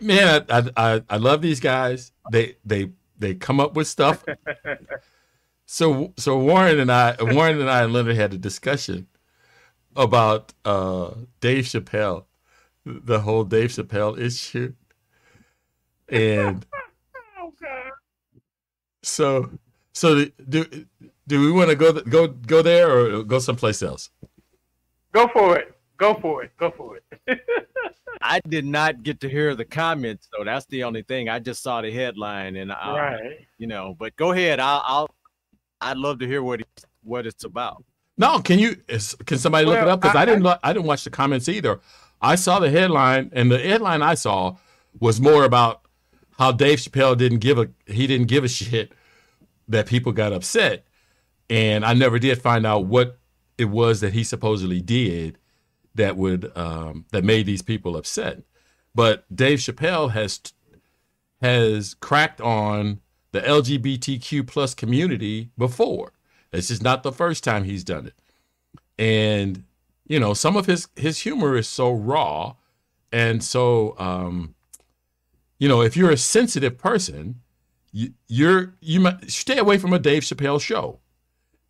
man, 0.00 0.44
I, 0.48 0.70
I 0.76 1.02
I 1.08 1.16
love 1.16 1.42
these 1.42 1.60
guys. 1.60 2.12
They 2.30 2.56
they 2.64 2.90
they 3.18 3.34
come 3.34 3.60
up 3.60 3.74
with 3.74 3.86
stuff. 3.86 4.24
So 5.72 6.12
so 6.18 6.38
Warren 6.38 6.78
and 6.80 6.92
I 6.92 7.16
Warren 7.18 7.58
and 7.58 7.70
I 7.70 7.84
and 7.84 7.94
Leonard 7.94 8.16
had 8.16 8.34
a 8.34 8.36
discussion 8.36 9.06
about 9.96 10.52
uh 10.66 11.12
Dave 11.40 11.64
Chappelle, 11.64 12.26
the 12.84 13.20
whole 13.20 13.44
Dave 13.44 13.70
Chappelle 13.70 14.18
issue. 14.18 14.74
And 16.08 16.66
God. 17.60 17.92
so 19.02 19.50
so 19.92 20.26
do 20.48 20.66
do 21.26 21.40
we 21.40 21.52
want 21.52 21.70
to 21.70 21.76
go 21.76 21.92
go 21.92 22.28
go 22.28 22.62
there 22.62 22.90
or 22.90 23.22
go 23.22 23.38
someplace 23.38 23.82
else? 23.82 24.10
Go 25.12 25.28
for 25.28 25.58
it. 25.58 25.74
Go 25.96 26.14
for 26.14 26.42
it. 26.42 26.50
Go 26.56 26.70
for 26.70 26.98
it. 26.98 27.40
I 28.22 28.40
did 28.48 28.64
not 28.64 29.02
get 29.02 29.20
to 29.20 29.28
hear 29.28 29.54
the 29.54 29.64
comments 29.64 30.28
though. 30.36 30.44
That's 30.44 30.66
the 30.66 30.84
only 30.84 31.02
thing. 31.02 31.28
I 31.28 31.38
just 31.38 31.62
saw 31.62 31.82
the 31.82 31.90
headline 31.90 32.56
and 32.56 32.72
I, 32.72 32.96
right. 32.96 33.46
you 33.58 33.66
know. 33.66 33.96
But 33.98 34.16
go 34.16 34.32
ahead. 34.32 34.60
I'll. 34.60 34.82
I'll 34.84 35.14
I'd 35.80 35.96
love 35.96 36.20
to 36.20 36.26
hear 36.28 36.42
what 36.42 36.60
it's 36.60 36.84
what 37.02 37.26
it's 37.26 37.44
about. 37.44 37.84
No, 38.16 38.38
can 38.38 38.58
you? 38.58 38.76
Is, 38.88 39.16
can 39.26 39.38
somebody 39.38 39.66
look 39.66 39.78
it 39.78 39.88
up? 39.88 40.00
Because 40.00 40.14
I, 40.16 40.22
I- 40.22 40.24
didn't. 40.24 40.44
lo- 40.44 40.58
I 40.62 40.72
didn't 40.72 40.86
watch 40.86 41.04
the 41.04 41.10
comments 41.10 41.48
either. 41.48 41.80
I 42.22 42.36
saw 42.36 42.60
the 42.60 42.70
headline, 42.70 43.30
and 43.32 43.50
the 43.50 43.58
headline 43.58 44.00
I 44.00 44.14
saw 44.14 44.56
was 45.00 45.20
more 45.20 45.44
about 45.44 45.82
how 46.38 46.52
Dave 46.52 46.78
Chappelle 46.78 47.16
didn't 47.16 47.38
give 47.38 47.58
a 47.58 47.68
he 47.86 48.06
didn't 48.06 48.28
give 48.28 48.44
a 48.44 48.48
shit 48.48 48.92
that 49.68 49.86
people 49.86 50.12
got 50.12 50.32
upset, 50.32 50.86
and 51.50 51.84
I 51.84 51.94
never 51.94 52.18
did 52.18 52.40
find 52.40 52.64
out 52.64 52.86
what 52.86 53.18
it 53.58 53.66
was 53.66 54.00
that 54.00 54.12
he 54.12 54.24
supposedly 54.24 54.80
did 54.80 55.38
that 55.94 56.16
would 56.16 56.56
um, 56.56 57.06
that 57.10 57.24
made 57.24 57.46
these 57.46 57.62
people 57.62 57.96
upset. 57.96 58.42
But 58.94 59.24
Dave 59.34 59.58
Chappelle 59.58 60.12
has 60.12 60.40
has 61.40 61.94
cracked 61.94 62.40
on 62.40 63.00
the 63.32 63.40
LGBTQ 63.40 64.46
plus 64.46 64.74
community 64.74 65.50
before. 65.58 66.12
This 66.50 66.70
is 66.70 66.82
not 66.82 67.02
the 67.02 67.12
first 67.12 67.42
time 67.42 67.64
he's 67.64 67.82
done 67.82 68.06
it. 68.06 68.14
And 68.98 69.64
you 70.06 70.18
know, 70.20 70.34
some 70.34 70.56
of 70.56 70.66
his 70.66 70.88
his 70.96 71.20
humor 71.20 71.56
is 71.56 71.68
so 71.68 71.90
raw 71.92 72.54
and 73.10 73.42
so 73.42 73.94
um 73.98 74.54
you 75.58 75.68
know, 75.68 75.80
if 75.80 75.96
you're 75.96 76.10
a 76.10 76.16
sensitive 76.16 76.76
person, 76.76 77.40
you, 77.92 78.14
you're 78.26 78.74
you 78.80 78.98
might 79.00 79.30
stay 79.30 79.58
away 79.58 79.78
from 79.78 79.92
a 79.92 79.98
Dave 79.98 80.22
Chappelle 80.22 80.60
show. 80.60 80.98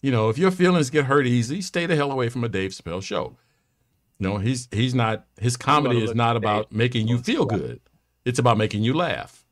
You 0.01 0.11
know, 0.11 0.31
if 0.31 0.39
your 0.39 0.51
feelings 0.51 0.89
get 0.89 1.05
hurt 1.05 1.27
easy, 1.27 1.61
stay 1.61 1.87
the 1.87 1.95
hell 1.95 2.11
away 2.11 2.29
from 2.29 2.43
a 2.43 2.49
Dave 2.49 2.71
Chappelle 2.71 3.03
show. 3.03 3.37
No, 4.19 4.39
he's 4.39 4.69
he's 4.71 4.95
not 4.95 5.27
his 5.39 5.57
comedy 5.57 6.03
is 6.03 6.15
not 6.15 6.37
about 6.37 6.71
Dave 6.71 6.79
making 6.79 7.09
you 7.09 7.19
feel 7.19 7.45
good. 7.45 7.81
It's 8.25 8.39
about 8.39 8.57
making 8.57 8.83
you 8.83 8.95
laugh. 8.95 9.45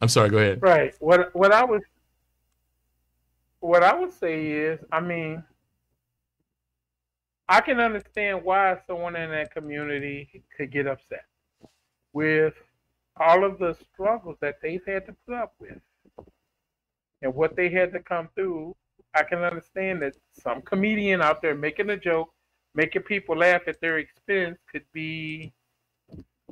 I'm 0.00 0.08
sorry, 0.08 0.28
go 0.28 0.38
ahead. 0.38 0.60
Right. 0.60 0.94
What 1.00 1.34
what 1.34 1.52
I 1.52 1.64
was 1.64 1.80
what 3.60 3.82
I 3.82 3.98
would 3.98 4.12
say 4.12 4.46
is, 4.46 4.80
I 4.92 5.00
mean, 5.00 5.42
I 7.48 7.60
can 7.60 7.78
understand 7.80 8.42
why 8.42 8.78
someone 8.86 9.16
in 9.16 9.30
that 9.30 9.52
community 9.52 10.44
could 10.56 10.72
get 10.72 10.86
upset 10.86 11.26
with 12.12 12.54
all 13.18 13.44
of 13.44 13.58
the 13.58 13.76
struggles 13.92 14.36
that 14.40 14.56
they've 14.62 14.84
had 14.86 15.06
to 15.06 15.14
put 15.26 15.34
up 15.36 15.54
with 15.60 15.78
and 17.22 17.34
what 17.34 17.56
they 17.56 17.68
had 17.68 17.92
to 17.92 18.00
come 18.00 18.28
through. 18.34 18.74
I 19.14 19.22
can 19.22 19.40
understand 19.40 20.02
that 20.02 20.16
some 20.32 20.62
comedian 20.62 21.22
out 21.22 21.42
there 21.42 21.54
making 21.54 21.90
a 21.90 21.96
joke, 21.96 22.32
making 22.74 23.02
people 23.02 23.36
laugh 23.36 23.62
at 23.68 23.80
their 23.80 23.98
expense 23.98 24.58
could 24.70 24.84
be 24.92 25.52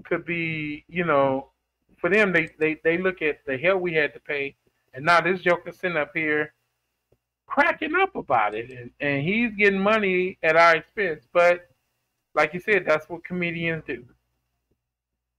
could 0.05 0.25
be, 0.25 0.85
you 0.89 1.05
know, 1.05 1.51
for 1.99 2.11
them 2.11 2.33
they, 2.33 2.51
they, 2.59 2.79
they 2.83 2.99
look 2.99 3.23
at 3.23 3.39
the 3.47 3.57
hell 3.57 3.79
we 3.79 3.95
had 3.95 4.13
to 4.15 4.21
pay 4.21 4.55
And 4.95 5.05
now 5.05 5.21
this 5.21 5.41
joke 5.41 5.63
is 5.67 5.79
sitting 5.79 5.97
up 5.97 6.11
here 6.15 6.55
cracking 7.47 7.95
up 7.95 8.17
about 8.17 8.55
it, 8.55 8.71
and, 8.71 8.91
and 9.01 9.23
he's 9.23 9.55
getting 9.55 9.81
money 9.81 10.39
at 10.43 10.57
our 10.57 10.77
expense. 10.77 11.25
But 11.33 11.69
like 12.35 12.55
you 12.55 12.61
said, 12.61 12.85
that's 12.87 13.09
what 13.09 13.25
comedians 13.25 13.85
do. 13.87 14.05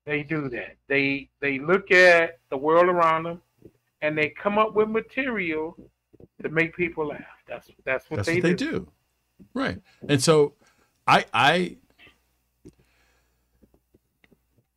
They 0.06 0.24
do 0.24 0.49
that. 0.49 0.76
They 0.88 1.30
they 1.39 1.60
look 1.60 1.91
at 1.91 2.39
the 2.49 2.58
world 2.58 2.88
around 2.88 3.24
them, 3.24 3.41
and 4.01 4.18
they 4.18 4.30
come 4.30 4.58
up 4.58 4.74
with 4.74 4.89
material 4.89 5.76
to 6.41 6.49
make 6.49 6.76
people 6.76 7.08
laugh. 7.08 7.22
That's 7.47 7.70
that's 7.86 8.10
what, 8.10 8.18
That's 8.18 8.28
they, 8.28 8.36
what 8.36 8.43
they 8.43 8.54
do. 8.54 8.72
do. 8.72 8.88
Right. 9.54 9.82
And 10.08 10.22
so 10.22 10.54
I 11.08 11.26
I 11.34 11.78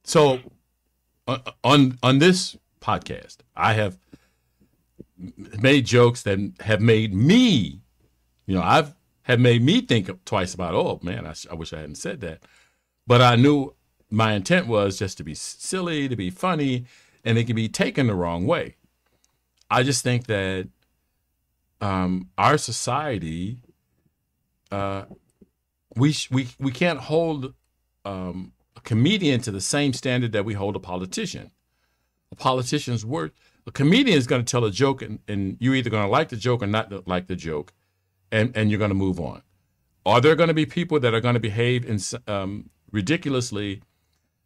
so 0.04 0.40
on 1.26 1.42
on, 1.64 1.98
on 2.02 2.18
this 2.18 2.56
podcast, 2.80 3.38
I 3.56 3.72
have 3.74 3.98
made 5.60 5.86
jokes 5.86 6.22
that 6.22 6.38
have 6.60 6.80
made 6.80 7.14
me, 7.14 7.80
you 8.46 8.54
know, 8.54 8.62
I've 8.62 8.94
have 9.22 9.40
made 9.40 9.62
me 9.62 9.80
think 9.80 10.08
twice 10.24 10.54
about, 10.54 10.74
oh 10.74 11.00
man, 11.02 11.26
I, 11.26 11.34
I 11.50 11.54
wish 11.54 11.72
I 11.72 11.80
hadn't 11.80 11.96
said 11.96 12.20
that. 12.20 12.44
But 13.08 13.20
I 13.20 13.34
knew 13.34 13.74
my 14.08 14.34
intent 14.34 14.68
was 14.68 14.98
just 14.98 15.16
to 15.18 15.24
be 15.24 15.34
silly, 15.34 16.08
to 16.08 16.14
be 16.14 16.30
funny, 16.30 16.86
and 17.24 17.36
it 17.36 17.44
can 17.44 17.56
be 17.56 17.68
taken 17.68 18.06
the 18.06 18.14
wrong 18.14 18.46
way. 18.46 18.76
I 19.68 19.82
just 19.82 20.04
think 20.04 20.26
that 20.26 20.68
um, 21.80 22.30
our 22.38 22.56
society, 22.56 23.58
uh, 24.70 25.04
we 25.96 26.14
we 26.30 26.48
we 26.58 26.70
can't 26.70 27.00
hold 27.00 27.54
um, 28.04 28.52
a 28.76 28.80
comedian 28.80 29.40
to 29.40 29.50
the 29.50 29.60
same 29.60 29.92
standard 29.92 30.32
that 30.32 30.44
we 30.44 30.54
hold 30.54 30.76
a 30.76 30.80
politician. 30.80 31.50
A 32.30 32.36
politician's 32.36 33.04
word, 33.04 33.32
a 33.66 33.72
comedian 33.72 34.16
is 34.16 34.26
going 34.26 34.44
to 34.44 34.50
tell 34.50 34.64
a 34.64 34.70
joke, 34.70 35.02
and, 35.02 35.18
and 35.26 35.56
you're 35.60 35.74
either 35.74 35.90
going 35.90 36.04
to 36.04 36.08
like 36.08 36.28
the 36.28 36.36
joke 36.36 36.62
or 36.62 36.66
not 36.66 37.06
like 37.08 37.26
the 37.26 37.36
joke, 37.36 37.72
and 38.30 38.56
and 38.56 38.70
you're 38.70 38.78
going 38.78 38.90
to 38.90 38.94
move 38.94 39.20
on. 39.20 39.42
Are 40.04 40.20
there 40.20 40.36
going 40.36 40.48
to 40.48 40.54
be 40.54 40.66
people 40.66 41.00
that 41.00 41.14
are 41.14 41.20
going 41.20 41.34
to 41.34 41.40
behave 41.40 41.84
in, 41.84 41.98
um, 42.28 42.70
ridiculously 42.92 43.82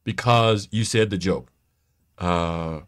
because 0.05 0.69
you 0.71 0.85
said 0.85 1.11
the 1.11 1.19
joke? 1.19 1.53
Uh, 2.17 2.81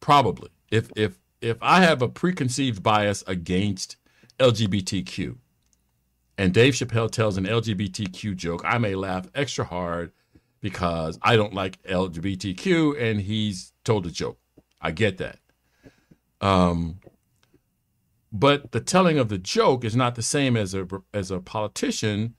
probably. 0.00 0.50
If 0.70 0.90
if 0.96 1.18
if 1.40 1.56
I 1.62 1.82
have 1.82 2.02
a 2.02 2.08
preconceived 2.08 2.82
bias 2.82 3.22
against 3.26 3.96
LGBTQ, 4.38 5.36
and 6.36 6.52
Dave 6.52 6.74
Chappelle 6.74 7.10
tells 7.10 7.36
an 7.36 7.44
LGBTQ 7.46 8.34
joke, 8.34 8.62
I 8.64 8.78
may 8.78 8.96
laugh 8.96 9.28
extra 9.34 9.64
hard 9.64 10.10
because 10.60 11.18
I 11.22 11.36
don't 11.36 11.54
like 11.54 11.82
LGBTQ, 11.84 13.00
and 13.00 13.20
he's 13.20 13.72
told 13.84 14.06
a 14.06 14.10
joke. 14.10 14.38
I 14.80 14.90
get 14.90 15.18
that. 15.18 15.38
Um, 16.40 17.00
but 18.32 18.72
the 18.72 18.80
telling 18.80 19.18
of 19.18 19.28
the 19.28 19.38
joke 19.38 19.84
is 19.84 19.96
not 19.96 20.14
the 20.14 20.22
same 20.22 20.56
as 20.56 20.74
a 20.74 20.86
as 21.12 21.30
a 21.30 21.40
politician, 21.40 22.34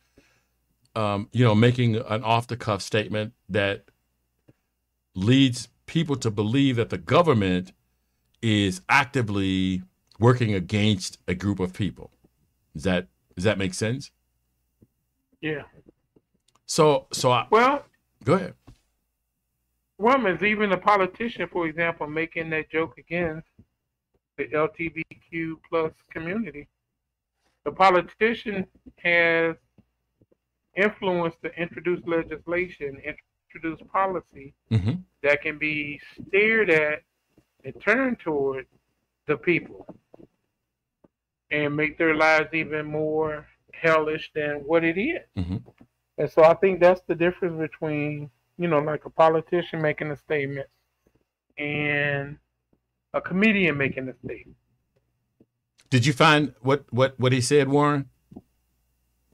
um, 0.96 1.30
you 1.34 1.44
know, 1.44 1.56
making 1.56 1.98
an 1.98 2.24
off 2.24 2.48
the 2.48 2.58
cuff 2.58 2.82
statement 2.82 3.34
that 3.50 3.86
leads 5.16 5.68
people 5.86 6.16
to 6.18 6.32
believe 6.32 6.78
that 6.78 6.90
the 6.90 6.98
government 6.98 7.74
is 8.42 8.82
actively 8.90 9.84
working 10.20 10.54
against 10.54 11.18
a 11.28 11.36
group 11.36 11.60
of 11.60 11.74
people. 11.74 12.12
Does 12.74 12.84
that 12.84 13.08
does 13.36 13.44
that 13.44 13.58
make 13.58 13.74
sense? 13.74 14.12
Yeah. 15.42 15.64
So 16.66 17.08
so 17.12 17.32
I, 17.32 17.48
Well, 17.50 17.86
go 18.24 18.34
ahead. 18.34 18.56
women's 19.98 20.44
even 20.44 20.72
a 20.72 20.78
politician, 20.78 21.48
for 21.52 21.68
example, 21.68 22.08
making 22.08 22.50
that 22.52 22.72
joke 22.72 22.98
against 22.98 23.48
the 24.50 24.58
LGBTQ 24.58 25.56
plus 25.70 25.94
community. 26.12 26.68
The 27.66 27.72
politician 27.72 28.66
has 29.04 29.56
influence 30.76 31.36
to 31.44 31.54
introduce 31.62 32.02
legislation, 32.06 33.02
introduce 33.54 33.80
policy 33.92 34.54
hmm 34.70 34.92
that 35.24 35.42
can 35.44 35.60
be 35.60 36.00
steered 36.20 36.72
at 36.72 37.04
and 37.64 37.80
turned 37.80 38.20
toward 38.20 38.66
the 39.28 39.38
people 39.38 39.86
and 41.52 41.76
make 41.76 41.98
their 41.98 42.16
lives 42.16 42.52
even 42.54 42.86
more 42.86 43.46
hellish 43.74 44.32
than 44.34 44.56
what 44.66 44.84
it 44.84 44.98
is. 44.98 45.22
Mhm. 45.38 45.64
And 46.18 46.32
so 46.32 46.44
I 46.44 46.56
think 46.56 46.80
that's 46.80 47.02
the 47.02 47.14
difference 47.14 47.60
between, 47.60 48.32
you 48.58 48.68
know, 48.68 48.80
like 48.80 49.06
a 49.06 49.10
politician 49.12 49.82
making 49.82 50.10
a 50.10 50.16
statement 50.16 50.68
and 51.58 52.38
a 53.14 53.22
comedian 53.22 53.78
making 53.78 54.10
a 54.10 54.14
statement. 54.26 54.58
Did 55.90 56.06
you 56.06 56.14
find 56.14 56.54
what 56.62 56.86
what 56.92 57.20
what 57.20 57.32
he 57.32 57.42
said, 57.42 57.68
Warren? 57.68 58.10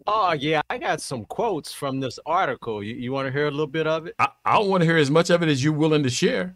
Oh 0.07 0.31
yeah, 0.31 0.61
I 0.69 0.77
got 0.77 1.01
some 1.01 1.25
quotes 1.25 1.73
from 1.73 1.99
this 1.99 2.17
article. 2.25 2.81
You, 2.81 2.95
you 2.95 3.11
want 3.11 3.27
to 3.27 3.31
hear 3.31 3.47
a 3.47 3.51
little 3.51 3.67
bit 3.67 3.85
of 3.85 4.07
it? 4.07 4.15
I, 4.17 4.29
I 4.45 4.57
don't 4.57 4.69
want 4.69 4.81
to 4.81 4.85
hear 4.85 4.97
as 4.97 5.11
much 5.11 5.29
of 5.29 5.43
it 5.43 5.49
as 5.49 5.63
you're 5.63 5.73
willing 5.73 6.03
to 6.03 6.09
share. 6.09 6.55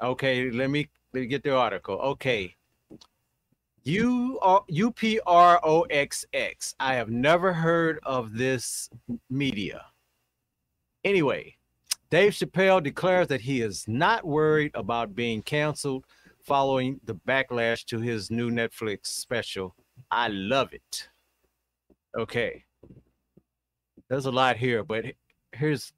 Okay, 0.00 0.50
let 0.50 0.70
me 0.70 0.88
let 1.12 1.20
me 1.22 1.26
get 1.26 1.42
the 1.42 1.56
article. 1.56 1.96
Okay. 1.96 2.54
U 3.84 4.38
R 4.40 4.64
U 4.68 4.90
P 4.90 5.20
R 5.26 5.60
O 5.62 5.82
X 5.82 6.24
X. 6.32 6.74
I 6.80 6.94
have 6.94 7.10
never 7.10 7.52
heard 7.52 7.98
of 8.04 8.34
this 8.34 8.88
media. 9.28 9.86
Anyway, 11.04 11.56
Dave 12.10 12.32
Chappelle 12.32 12.82
declares 12.82 13.28
that 13.28 13.40
he 13.40 13.60
is 13.60 13.86
not 13.88 14.24
worried 14.24 14.72
about 14.74 15.14
being 15.14 15.42
canceled 15.42 16.04
following 16.44 17.00
the 17.04 17.14
backlash 17.14 17.84
to 17.86 17.98
his 17.98 18.30
new 18.30 18.50
Netflix 18.50 19.06
special. 19.06 19.74
I 20.10 20.28
love 20.28 20.72
it. 20.72 21.08
Okay. 22.16 22.64
There's 24.08 24.26
a 24.26 24.30
lot 24.30 24.56
here, 24.56 24.84
but 24.84 25.06
here's 25.52 25.92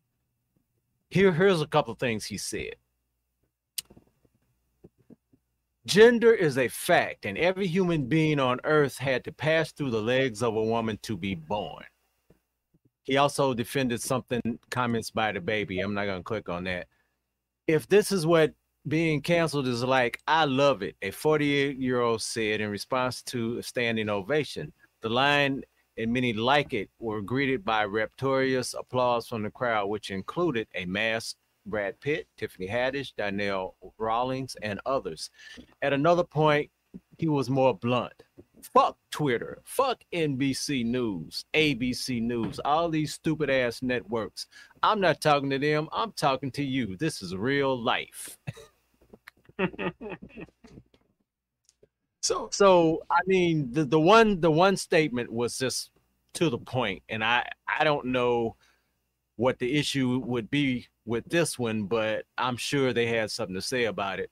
here 1.11 1.33
here's 1.33 1.61
a 1.61 1.67
couple 1.67 1.95
things 1.95 2.25
he 2.25 2.39
said. 2.39 2.77
Gender 5.87 6.33
is 6.33 6.59
a 6.59 6.67
fact, 6.69 7.27
and 7.27 7.39
every 7.39 7.67
human 7.67 8.07
being 8.07 8.41
on 8.41 8.59
earth 8.65 8.99
had 8.99 9.23
to 9.25 9.33
pass 9.33 9.71
through 9.71 9.91
the 9.91 10.03
legs 10.03 10.43
of 10.43 10.57
a 10.57 10.63
woman 10.63 10.99
to 11.03 11.17
be 11.17 11.35
born. 11.35 11.85
He 13.07 13.17
also 13.17 13.55
defended 13.55 14.03
something 14.03 14.59
comments 14.71 15.11
by 15.11 15.33
DaBaby. 15.33 15.83
I'm 15.83 15.95
not 15.95 16.07
to 16.07 16.23
click 16.23 16.49
on 16.49 16.65
that. 16.65 16.89
If 17.69 17.89
this 17.89 18.13
is 18.13 18.27
what 18.27 18.53
being 18.87 19.21
canceled 19.21 19.67
is 19.69 19.83
like, 19.83 20.21
I 20.27 20.45
love 20.45 20.83
it, 20.83 20.97
a 21.03 21.11
48 21.13 21.79
year 21.79 22.01
old 22.01 22.23
said 22.23 22.61
in 22.61 22.71
response 22.71 23.23
to 23.25 23.59
a 23.59 23.63
standing 23.63 24.09
ovation. 24.09 24.73
The 25.03 25.09
line 25.09 25.63
and 25.97 26.13
many 26.13 26.33
like 26.33 26.75
it 26.75 26.91
were 26.99 27.23
greeted 27.23 27.65
by 27.65 27.85
rapturous 27.85 28.75
applause 28.75 29.29
from 29.29 29.43
the 29.43 29.51
crowd, 29.51 29.87
which 29.87 30.11
included 30.11 30.69
a 30.75 30.85
masked 30.85 31.39
Brad 31.65 32.01
Pitt, 32.01 32.29
Tiffany 32.37 32.69
Haddish, 32.69 33.13
Donnell 33.17 33.77
Rawlings, 33.99 34.57
and 34.63 34.81
others. 34.87 35.31
At 35.83 35.93
another 35.93 36.25
point, 36.25 36.71
he 37.19 37.29
was 37.29 37.51
more 37.51 37.75
blunt. 37.75 38.23
Fuck 38.75 38.99
Twitter. 39.11 39.63
Fuck 39.65 40.03
NBC 40.13 40.85
News, 40.85 41.45
ABC 41.55 42.23
News, 42.23 42.59
all 42.65 42.89
these 42.89 43.15
stupid 43.15 43.51
ass 43.51 43.83
networks. 43.83 44.47
I'm 44.83 45.01
not 45.01 45.21
talking 45.21 45.51
to 45.51 45.59
them. 45.59 45.89
I'm 45.93 46.13
talking 46.13 46.51
to 46.53 46.63
you. 46.65 46.97
This 46.97 47.23
is 47.23 47.35
real 47.37 47.79
life. 47.81 48.39
So 52.23 52.49
So 52.53 53.03
I 53.11 53.21
mean, 53.27 53.73
the 53.73 53.85
the 53.85 54.01
one 54.01 54.41
the 54.41 54.51
one 54.51 54.77
statement 54.77 55.33
was 55.33 55.59
just 55.59 55.91
to 56.35 56.51
the 56.51 56.59
point, 56.59 57.03
and 57.09 57.23
I 57.25 57.49
I 57.69 57.85
don't 57.85 58.07
know 58.07 58.57
what 59.37 59.59
the 59.59 59.77
issue 59.79 60.19
would 60.25 60.51
be 60.51 60.89
with 61.05 61.27
this 61.29 61.59
one, 61.59 61.85
but 61.85 62.25
I'm 62.37 62.57
sure 62.57 62.93
they 62.93 63.07
had 63.07 63.31
something 63.31 63.55
to 63.55 63.63
say 63.63 63.85
about 63.85 64.19
it. 64.19 64.31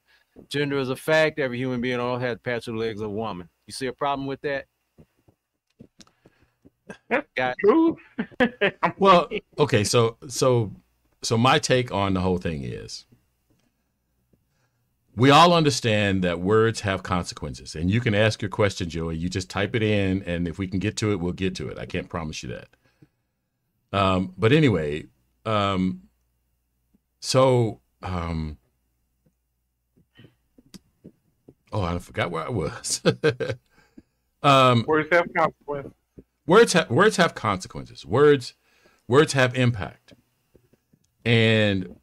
Gender 0.49 0.79
is 0.79 0.91
a 0.91 0.97
fact. 0.97 1.39
Every 1.39 1.59
human 1.59 1.81
being 1.81 2.01
on 2.01 2.17
earth 2.17 2.23
has 2.23 2.39
patch 2.43 2.69
of 2.69 2.75
legs 2.75 3.01
of 3.01 3.09
a 3.09 3.13
woman. 3.13 3.49
You 3.67 3.73
see 3.73 3.87
a 3.87 3.93
problem 3.93 4.27
with 4.27 4.41
that? 4.43 4.67
Got 7.37 7.57
True. 7.61 7.97
well, 8.99 9.29
okay, 9.59 9.85
so 9.85 10.17
so 10.29 10.73
so 11.23 11.39
my 11.39 11.59
take 11.59 11.93
on 11.93 12.15
the 12.15 12.21
whole 12.21 12.39
thing 12.39 12.63
is 12.63 13.07
we 15.17 15.31
all 15.31 15.53
understand 15.53 16.23
that 16.25 16.41
words 16.41 16.81
have 16.81 17.03
consequences. 17.03 17.75
And 17.75 17.91
you 17.91 18.01
can 18.01 18.15
ask 18.15 18.43
your 18.43 18.49
question, 18.49 18.89
Joey. 18.89 19.17
You 19.17 19.29
just 19.29 19.49
type 19.49 19.75
it 19.77 19.83
in, 19.83 20.23
and 20.25 20.49
if 20.49 20.59
we 20.59 20.67
can 20.67 20.81
get 20.81 20.97
to 20.99 21.13
it, 21.13 21.21
we'll 21.21 21.33
get 21.33 21.55
to 21.57 21.69
it. 21.69 21.79
I 21.79 21.87
can't 21.87 22.09
promise 22.09 22.43
you 22.43 22.49
that. 22.51 22.69
Um, 23.97 24.35
but 24.37 24.53
anyway, 24.53 25.05
um, 25.47 26.03
so 27.21 27.81
um, 28.03 28.59
oh, 31.75 31.83
I 31.83 31.99
forgot 31.99 32.31
where 32.31 32.47
I 32.47 32.51
was. 32.51 33.03
um, 34.43 34.85
Words 34.87 35.09
have 35.13 35.27
consequences. 35.37 35.93
words 36.47 36.73
have 36.73 36.91
words 36.91 37.17
have 37.17 37.35
consequences. 37.35 38.07
Words 38.07 38.55
words 39.09 39.33
have 39.35 39.57
impact. 39.57 40.15
And 41.25 41.97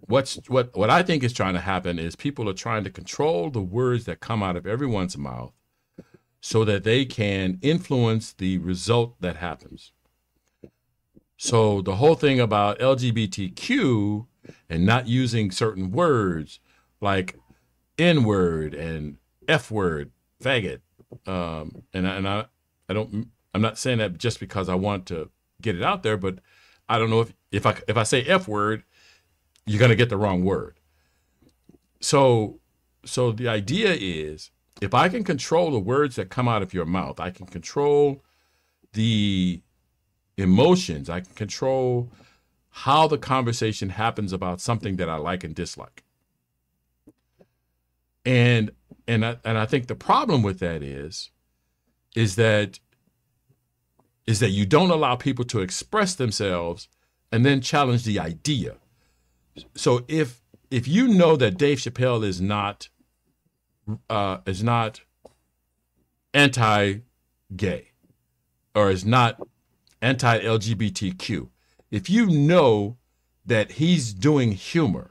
what's 0.00 0.38
what 0.48 0.76
what 0.76 0.90
I 0.90 1.02
think 1.02 1.24
is 1.24 1.32
trying 1.32 1.54
to 1.54 1.60
happen 1.60 1.98
is 1.98 2.14
people 2.14 2.48
are 2.48 2.54
trying 2.54 2.84
to 2.84 2.90
control 2.90 3.50
the 3.50 3.62
words 3.62 4.04
that 4.04 4.20
come 4.20 4.42
out 4.42 4.56
of 4.56 4.66
everyone's 4.66 5.16
mouth 5.16 5.52
so 6.40 6.64
that 6.64 6.84
they 6.84 7.04
can 7.04 7.58
influence 7.62 8.32
the 8.32 8.58
result 8.58 9.20
that 9.20 9.36
happens. 9.36 9.92
So 11.36 11.80
the 11.80 11.96
whole 11.96 12.16
thing 12.16 12.38
about 12.38 12.78
LGBTQ 12.80 14.26
and 14.68 14.84
not 14.84 15.08
using 15.08 15.50
certain 15.50 15.90
words 15.90 16.60
like 17.00 17.36
N 18.00 18.24
word 18.24 18.74
and 18.74 19.18
F 19.46 19.70
word, 19.70 20.10
faggot, 20.42 20.80
um, 21.26 21.82
and 21.92 22.08
I, 22.08 22.14
and 22.16 22.28
I 22.28 22.44
I 22.88 22.94
don't 22.94 23.28
I'm 23.52 23.60
not 23.60 23.78
saying 23.78 23.98
that 23.98 24.18
just 24.18 24.40
because 24.40 24.68
I 24.68 24.74
want 24.74 25.06
to 25.06 25.30
get 25.60 25.76
it 25.76 25.82
out 25.82 26.02
there, 26.02 26.16
but 26.16 26.38
I 26.88 26.98
don't 26.98 27.10
know 27.10 27.20
if 27.20 27.32
if 27.52 27.66
I 27.66 27.76
if 27.86 27.96
I 27.96 28.04
say 28.04 28.22
F 28.24 28.48
word, 28.48 28.84
you're 29.66 29.80
gonna 29.80 29.94
get 29.94 30.08
the 30.08 30.16
wrong 30.16 30.44
word. 30.44 30.78
So 32.00 32.58
so 33.04 33.32
the 33.32 33.48
idea 33.48 33.96
is 33.98 34.50
if 34.80 34.94
I 34.94 35.08
can 35.08 35.22
control 35.22 35.70
the 35.70 35.78
words 35.78 36.16
that 36.16 36.30
come 36.30 36.48
out 36.48 36.62
of 36.62 36.72
your 36.72 36.86
mouth, 36.86 37.20
I 37.20 37.30
can 37.30 37.46
control 37.46 38.24
the 38.94 39.60
emotions, 40.36 41.10
I 41.10 41.20
can 41.20 41.34
control 41.34 42.10
how 42.70 43.06
the 43.06 43.18
conversation 43.18 43.90
happens 43.90 44.32
about 44.32 44.60
something 44.60 44.96
that 44.96 45.08
I 45.08 45.16
like 45.16 45.44
and 45.44 45.54
dislike. 45.54 46.04
And 48.24 48.70
and 49.06 49.24
I, 49.24 49.36
and 49.44 49.58
I 49.58 49.66
think 49.66 49.86
the 49.86 49.94
problem 49.94 50.42
with 50.42 50.58
that 50.60 50.82
is 50.82 51.30
is 52.14 52.36
that 52.36 52.78
is 54.26 54.40
that 54.40 54.50
you 54.50 54.66
don't 54.66 54.90
allow 54.90 55.16
people 55.16 55.44
to 55.46 55.60
express 55.60 56.14
themselves 56.14 56.88
and 57.32 57.44
then 57.44 57.60
challenge 57.60 58.04
the 58.04 58.18
idea. 58.18 58.76
So 59.74 60.04
if 60.08 60.40
if 60.70 60.86
you 60.86 61.08
know 61.08 61.36
that 61.36 61.58
Dave 61.58 61.78
Chappelle 61.78 62.24
is 62.24 62.40
not 62.40 62.88
uh, 64.08 64.38
is 64.46 64.62
not 64.62 65.00
anti-gay 66.32 67.88
or 68.74 68.90
is 68.90 69.04
not 69.04 69.40
anti-LGBTQ, 70.00 71.48
if 71.90 72.08
you 72.08 72.26
know 72.26 72.96
that 73.44 73.72
he's 73.72 74.14
doing 74.14 74.52
humor, 74.52 75.10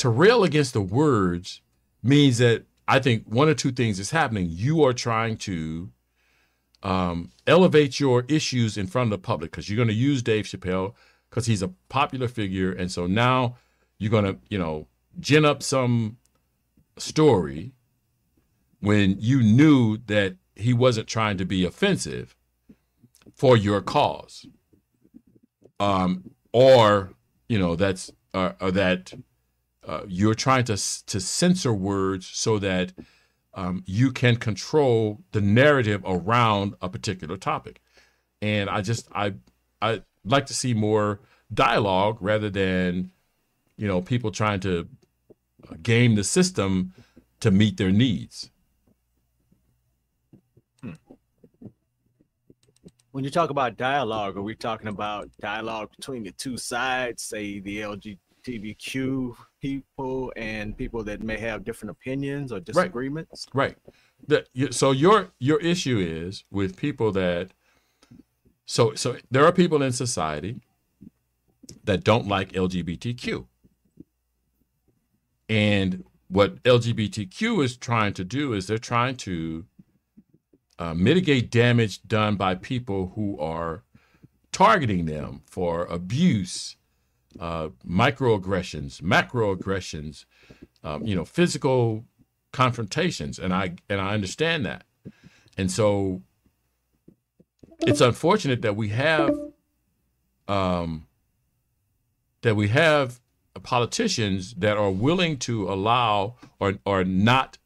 to 0.00 0.08
rail 0.08 0.44
against 0.44 0.72
the 0.72 0.80
words 0.80 1.60
means 2.02 2.38
that 2.38 2.64
I 2.88 3.00
think 3.00 3.26
one 3.26 3.50
or 3.50 3.54
two 3.54 3.70
things 3.70 4.00
is 4.00 4.10
happening. 4.10 4.46
You 4.48 4.82
are 4.84 4.94
trying 4.94 5.36
to 5.38 5.90
um, 6.82 7.30
elevate 7.46 8.00
your 8.00 8.24
issues 8.26 8.78
in 8.78 8.86
front 8.86 9.12
of 9.12 9.20
the 9.20 9.22
public 9.22 9.50
because 9.50 9.68
you're 9.68 9.76
going 9.76 9.88
to 9.88 9.94
use 9.94 10.22
Dave 10.22 10.46
Chappelle 10.46 10.94
because 11.28 11.44
he's 11.44 11.60
a 11.60 11.68
popular 11.90 12.28
figure, 12.28 12.72
and 12.72 12.90
so 12.90 13.06
now 13.06 13.56
you're 13.98 14.10
going 14.10 14.24
to, 14.24 14.38
you 14.48 14.58
know, 14.58 14.86
gin 15.18 15.44
up 15.44 15.62
some 15.62 16.16
story 16.96 17.72
when 18.80 19.16
you 19.18 19.42
knew 19.42 19.98
that 20.06 20.36
he 20.56 20.72
wasn't 20.72 21.08
trying 21.08 21.36
to 21.36 21.44
be 21.44 21.66
offensive 21.66 22.34
for 23.34 23.54
your 23.54 23.82
cause, 23.82 24.46
um, 25.78 26.30
or 26.54 27.12
you 27.50 27.58
know 27.58 27.76
that's 27.76 28.10
uh, 28.32 28.52
or 28.62 28.70
that 28.70 29.12
uh, 29.86 30.02
you're 30.06 30.34
trying 30.34 30.64
to 30.64 30.76
to 31.06 31.20
censor 31.20 31.72
words 31.72 32.26
so 32.26 32.58
that 32.58 32.92
um, 33.54 33.82
you 33.86 34.12
can 34.12 34.36
control 34.36 35.20
the 35.32 35.40
narrative 35.40 36.02
around 36.04 36.74
a 36.80 36.88
particular 36.88 37.36
topic. 37.36 37.80
And 38.42 38.70
I 38.70 38.82
just 38.82 39.08
I 39.14 39.34
I 39.80 40.02
like 40.24 40.46
to 40.46 40.54
see 40.54 40.74
more 40.74 41.20
dialogue 41.52 42.18
rather 42.20 42.50
than 42.50 43.10
you 43.76 43.88
know 43.88 44.00
people 44.00 44.30
trying 44.30 44.60
to 44.60 44.88
game 45.82 46.14
the 46.14 46.24
system 46.24 46.92
to 47.40 47.50
meet 47.50 47.76
their 47.76 47.90
needs. 47.90 48.50
Hmm. 50.82 50.92
When 53.12 53.24
you 53.24 53.30
talk 53.30 53.50
about 53.50 53.76
dialogue, 53.76 54.36
are 54.36 54.42
we 54.42 54.54
talking 54.54 54.88
about 54.88 55.30
dialogue 55.40 55.90
between 55.96 56.22
the 56.22 56.32
two 56.32 56.56
sides, 56.56 57.22
say 57.22 57.60
the 57.60 57.80
LGBTQ 57.80 59.36
people 59.60 60.32
and 60.36 60.76
people 60.76 61.04
that 61.04 61.22
may 61.22 61.38
have 61.38 61.64
different 61.64 61.90
opinions 61.90 62.52
or 62.52 62.60
disagreements. 62.60 63.46
Right. 63.52 63.76
right. 63.86 63.94
That 64.28 64.74
so 64.74 64.90
your 64.92 65.32
your 65.38 65.60
issue 65.60 65.98
is 65.98 66.44
with 66.50 66.76
people 66.76 67.12
that 67.12 67.52
so 68.66 68.94
so 68.94 69.16
there 69.30 69.44
are 69.44 69.52
people 69.52 69.82
in 69.82 69.92
society 69.92 70.60
that 71.84 72.04
don't 72.04 72.26
like 72.26 72.52
LGBTQ. 72.52 73.46
And 75.48 76.04
what 76.28 76.62
LGBTQ 76.62 77.64
is 77.64 77.76
trying 77.76 78.12
to 78.14 78.24
do 78.24 78.52
is 78.52 78.66
they're 78.66 78.78
trying 78.78 79.16
to 79.16 79.64
uh, 80.78 80.94
mitigate 80.94 81.50
damage 81.50 82.02
done 82.02 82.36
by 82.36 82.54
people 82.54 83.12
who 83.14 83.38
are 83.38 83.82
targeting 84.52 85.06
them 85.06 85.42
for 85.46 85.84
abuse 85.86 86.76
uh, 87.38 87.68
microaggressions, 87.86 89.00
macroaggressions, 89.00 90.24
um, 90.82 91.06
you 91.06 91.14
know, 91.14 91.24
physical 91.24 92.04
confrontations, 92.52 93.38
and 93.38 93.54
I 93.54 93.74
and 93.88 94.00
I 94.00 94.14
understand 94.14 94.66
that, 94.66 94.84
and 95.56 95.70
so 95.70 96.22
it's 97.80 98.00
unfortunate 98.00 98.62
that 98.62 98.76
we 98.76 98.88
have 98.88 99.34
um, 100.48 101.06
that 102.42 102.56
we 102.56 102.68
have 102.68 103.20
politicians 103.62 104.54
that 104.54 104.76
are 104.76 104.90
willing 104.90 105.36
to 105.38 105.70
allow 105.70 106.36
or 106.58 106.74
or 106.84 107.04
not 107.04 107.58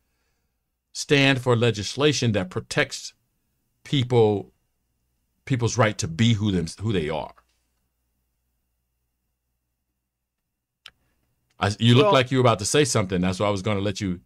stand 0.92 1.40
for 1.40 1.56
legislation 1.56 2.32
that 2.32 2.50
protects 2.50 3.14
people 3.82 4.52
people's 5.44 5.76
right 5.76 5.98
to 5.98 6.08
be 6.08 6.34
who 6.34 6.50
them 6.50 6.66
who 6.80 6.92
they 6.92 7.08
are. 7.08 7.34
I, 11.64 11.76
you 11.78 11.94
look 11.94 12.06
well, 12.06 12.12
like 12.12 12.30
you 12.30 12.38
were 12.38 12.42
about 12.42 12.58
to 12.58 12.64
say 12.64 12.84
something. 12.84 13.20
That's 13.20 13.40
why 13.40 13.46
I 13.46 13.50
was 13.50 13.62
going 13.62 13.78
to 13.78 13.82
let 13.82 14.00
you. 14.00 14.20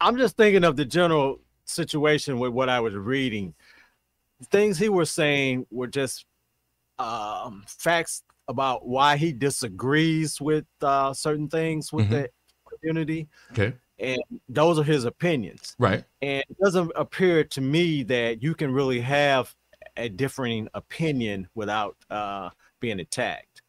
I'm 0.00 0.16
just 0.16 0.36
thinking 0.36 0.64
of 0.64 0.76
the 0.76 0.84
general 0.84 1.40
situation 1.64 2.38
with 2.38 2.52
what 2.52 2.68
I 2.68 2.80
was 2.80 2.94
reading. 2.94 3.54
Things 4.50 4.78
he 4.78 4.88
was 4.88 5.10
saying 5.10 5.66
were 5.70 5.86
just 5.86 6.24
um, 6.98 7.64
facts 7.66 8.22
about 8.48 8.86
why 8.86 9.16
he 9.16 9.32
disagrees 9.32 10.40
with 10.40 10.64
uh, 10.82 11.12
certain 11.12 11.48
things 11.48 11.92
with 11.92 12.06
mm-hmm. 12.06 12.14
the 12.14 12.30
community. 12.78 13.28
Okay. 13.52 13.74
And 13.98 14.20
those 14.48 14.78
are 14.78 14.84
his 14.84 15.04
opinions. 15.04 15.76
Right. 15.78 16.04
And 16.22 16.44
it 16.48 16.56
doesn't 16.62 16.90
appear 16.96 17.44
to 17.44 17.60
me 17.60 18.02
that 18.04 18.42
you 18.42 18.54
can 18.54 18.72
really 18.72 19.00
have 19.00 19.54
a 19.96 20.08
differing 20.08 20.68
opinion 20.72 21.48
without 21.54 21.96
uh, 22.10 22.50
being 22.80 23.00
attacked 23.00 23.62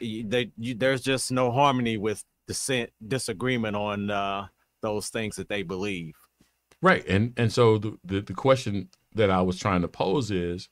they, 0.00 0.50
you, 0.56 0.74
there's 0.74 1.02
just 1.02 1.32
no 1.32 1.50
harmony 1.50 1.96
with 1.96 2.24
dissent, 2.46 2.90
disagreement 3.06 3.76
on 3.76 4.10
uh, 4.10 4.46
those 4.80 5.08
things 5.08 5.36
that 5.36 5.48
they 5.48 5.62
believe. 5.62 6.14
Right, 6.80 7.06
and 7.06 7.32
and 7.36 7.52
so 7.52 7.78
the, 7.78 7.98
the 8.04 8.20
the 8.20 8.34
question 8.34 8.88
that 9.14 9.30
I 9.30 9.42
was 9.42 9.58
trying 9.58 9.82
to 9.82 9.88
pose 9.88 10.30
is, 10.30 10.68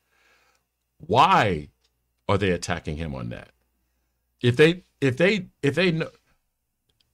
why 0.98 1.68
are 2.28 2.38
they 2.38 2.50
attacking 2.50 2.96
him 2.96 3.14
on 3.14 3.28
that? 3.28 3.50
If 4.42 4.56
they 4.56 4.84
if 5.00 5.16
they 5.16 5.46
if 5.62 5.76
they 5.76 5.92
know, 5.92 6.10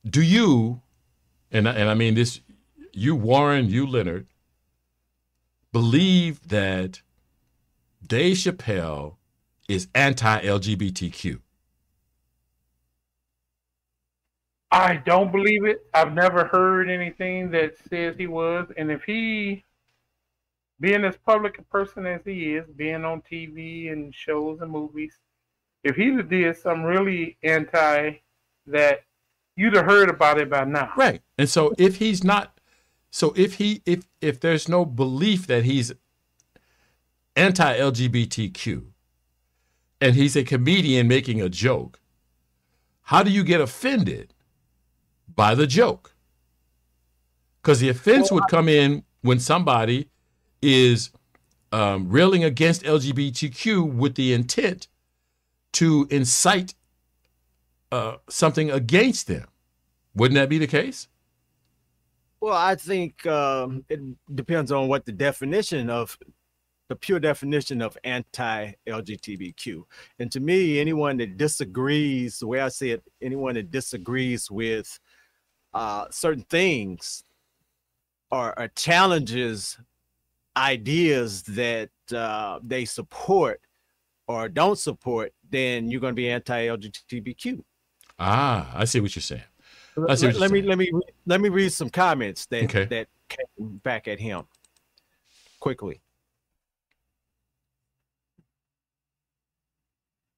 do 0.09 0.23
you, 0.23 0.81
and 1.51 1.69
and 1.69 1.91
I 1.91 1.95
mean 1.95 2.15
this, 2.15 2.41
you 2.93 3.15
Warren, 3.15 3.69
you 3.69 3.87
Leonard, 3.87 4.27
believe 5.73 6.49
that 6.49 7.03
Dave 8.07 8.37
Chappelle 8.37 9.17
is 9.69 9.89
anti-LGBTQ? 9.95 11.41
I 14.77 14.97
don't 14.97 15.33
believe 15.33 15.65
it. 15.65 15.87
I've 15.95 16.13
never 16.13 16.45
heard 16.45 16.91
anything 16.91 17.51
that 17.53 17.77
says 17.89 18.15
he 18.19 18.27
was. 18.27 18.67
And 18.77 18.91
if 18.91 19.05
he, 19.05 19.65
being 20.81 21.03
as 21.03 21.17
public 21.17 21.59
a 21.59 21.63
person 21.63 22.05
as 22.05 22.21
he 22.27 22.57
is, 22.57 22.67
being 22.77 23.03
on 23.03 23.23
TV 23.23 23.91
and 23.91 24.15
shows 24.15 24.61
and 24.61 24.71
movies, 24.71 25.19
if 25.83 25.97
he 25.97 26.21
did 26.21 26.59
something 26.59 26.85
really 26.85 27.39
anti 27.43 28.21
that, 28.67 29.01
you'd 29.57 29.75
have 29.75 29.87
heard 29.87 30.11
about 30.11 30.39
it 30.39 30.51
by 30.51 30.65
now. 30.65 30.93
Right. 30.95 31.23
And 31.39 31.49
so 31.49 31.73
if 31.79 31.97
he's 31.97 32.23
not, 32.23 32.61
so 33.11 33.33
if 33.35 33.55
he, 33.55 33.81
if 33.87 34.05
if 34.21 34.41
there's 34.41 34.69
no 34.69 34.85
belief 34.85 35.47
that 35.47 35.65
he's 35.65 35.91
anti-LGBTQ, 37.35 38.85
and 40.03 40.15
he's 40.15 40.37
a 40.37 40.45
comedian 40.45 41.09
making 41.09 41.41
a 41.41 41.49
joke, 41.49 41.99
how 43.05 43.23
do 43.23 43.31
you 43.31 43.43
get 43.43 43.63
offended? 43.63 44.35
By 45.37 45.55
the 45.55 45.67
joke. 45.67 46.15
Because 47.63 47.81
the 47.81 47.89
offense 47.89 48.33
would 48.33 48.45
come 48.49 48.69
in 48.69 49.05
when 49.23 49.39
somebody 49.39 50.09
is 50.63 51.11
um, 51.73 52.09
railing 52.09 52.45
against 52.45 52.83
LGBTQ 52.83 53.93
with 53.93 54.15
the 54.15 54.33
intent 54.33 54.89
to 55.73 56.07
incite 56.11 56.75
uh, 57.93 58.17
something 58.29 58.71
against 58.71 59.27
them. 59.27 59.47
Wouldn't 60.15 60.37
that 60.37 60.49
be 60.49 60.59
the 60.59 60.67
case? 60.67 61.09
Well, 62.41 62.55
I 62.55 62.75
think 62.75 63.27
um, 63.27 63.85
it 63.89 64.01
depends 64.35 64.71
on 64.73 64.89
what 64.89 65.05
the 65.05 65.13
definition 65.13 65.91
of 65.91 66.17
the 66.89 66.97
pure 66.97 67.19
definition 67.19 67.83
of 67.83 67.99
anti-LGBTQ. 68.05 69.83
And 70.21 70.31
to 70.31 70.41
me, 70.41 70.79
anyone 70.79 71.17
that 71.17 71.37
disagrees, 71.37 72.39
the 72.39 72.47
way 72.47 72.61
I 72.61 72.69
see 72.69 72.93
it, 72.93 73.03
anyone 73.21 73.55
that 73.55 73.71
disagrees 73.71 74.51
with 74.51 74.99
uh, 75.77 76.07
certain 76.11 76.43
things 76.45 77.23
or, 78.31 78.59
or 78.59 78.69
challenges 78.69 79.79
ideas 80.57 81.43
that 81.43 81.91
uh, 82.15 82.59
they 82.63 82.87
support 82.87 83.61
or 84.27 84.49
don't 84.49 84.79
support, 84.79 85.35
then 85.51 85.91
you're 85.91 86.01
going 86.01 86.13
to 86.13 86.17
be 86.17 86.31
anti-LGBTQ. 86.31 87.63
Ah, 88.19 88.71
I 88.75 88.87
see 88.87 89.01
what 89.01 89.15
you're 89.15 89.23
saying. 89.23 89.43
Let, 89.97 90.21
let 90.23 90.51
me 90.51 90.63
let 90.63 90.79
me 90.79 90.91
let 91.27 91.41
me 91.41 91.49
read 91.49 91.73
some 91.73 91.89
comments 91.89 92.45
that 92.47 92.65
okay. 92.65 92.85
that 92.85 93.09
came 93.29 93.79
back 93.79 94.09
at 94.09 94.19
him 94.19 94.45
quickly. 95.59 96.01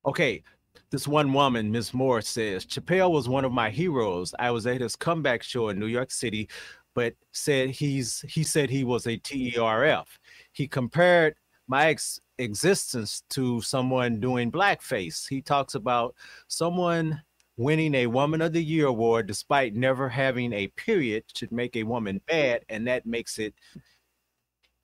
Okay, 0.07 0.43
this 0.91 1.07
one 1.07 1.33
woman, 1.33 1.71
Miss 1.71 1.93
Moore, 1.93 2.23
says 2.23 2.65
Chappelle 2.65 3.11
was 3.11 3.29
one 3.29 3.45
of 3.45 3.53
my 3.53 3.71
heroes. 3.71 4.35
I 4.39 4.51
was 4.51 4.67
at 4.67 4.81
his 4.81 4.97
comeback 4.97 5.43
show 5.43 5.69
in 5.69 5.79
New 5.79 5.87
York 5.87 6.11
City, 6.11 6.49
but 6.95 7.15
said 7.33 7.71
he's 7.71 8.25
he 8.29 8.43
said 8.43 8.71
he 8.71 8.85
was 8.85 9.07
a 9.07 9.19
TERF. 9.19 10.07
He 10.53 10.67
compared 10.67 11.35
my 11.67 11.87
ex- 11.89 12.21
existence 12.39 13.23
to 13.31 13.61
someone 13.61 14.21
doing 14.21 14.51
blackface. 14.51 15.29
He 15.29 15.43
talks 15.43 15.75
about 15.75 16.15
someone 16.47 17.23
winning 17.59 17.95
a 17.95 18.07
Woman 18.07 18.41
of 18.41 18.53
the 18.53 18.65
Year 18.65 18.87
award 18.87 19.27
despite 19.27 19.75
never 19.75 20.09
having 20.09 20.53
a 20.53 20.69
period 20.69 21.25
should 21.35 21.53
make 21.53 21.77
a 21.77 21.83
woman 21.83 22.21
bad, 22.27 22.65
and 22.69 22.87
that 22.87 23.05
makes 23.05 23.39
it, 23.39 23.55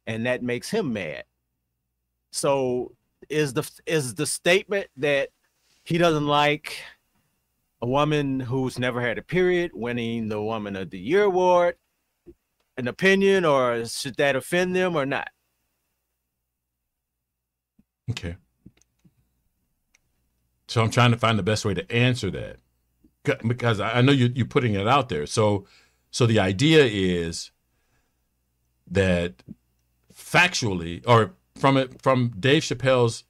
and 0.06 0.26
that 0.26 0.42
makes 0.42 0.68
him 0.68 0.92
mad. 0.92 1.24
So 2.32 2.92
is 3.30 3.54
the 3.54 3.68
is 3.86 4.14
the 4.14 4.26
statement 4.26 4.88
that 4.98 5.30
he 5.84 5.98
doesn't 5.98 6.26
like 6.26 6.78
a 7.82 7.86
woman 7.86 8.40
who's 8.40 8.78
never 8.78 9.00
had 9.00 9.18
a 9.18 9.22
period 9.22 9.70
winning 9.74 10.28
the 10.28 10.42
Woman 10.42 10.76
of 10.76 10.90
the 10.90 10.98
Year 10.98 11.24
award 11.24 11.76
an 12.76 12.88
opinion, 12.88 13.44
or 13.44 13.84
should 13.86 14.16
that 14.16 14.36
offend 14.36 14.74
them 14.74 14.96
or 14.96 15.06
not? 15.06 15.28
Okay. 18.10 18.36
So 20.68 20.82
I'm 20.82 20.90
trying 20.90 21.12
to 21.12 21.16
find 21.16 21.38
the 21.38 21.42
best 21.42 21.64
way 21.64 21.74
to 21.74 21.92
answer 21.92 22.30
that 22.32 22.56
because 23.46 23.80
I 23.80 24.00
know 24.00 24.12
you, 24.12 24.30
you're 24.34 24.46
putting 24.46 24.74
it 24.74 24.88
out 24.88 25.08
there. 25.08 25.26
So, 25.26 25.66
so 26.10 26.26
the 26.26 26.40
idea 26.40 26.84
is 26.84 27.50
that 28.90 29.42
factually, 30.12 31.02
or 31.06 31.34
from 31.56 31.76
it 31.76 32.02
from 32.02 32.32
Dave 32.38 32.62
Chappelle's 32.62 33.24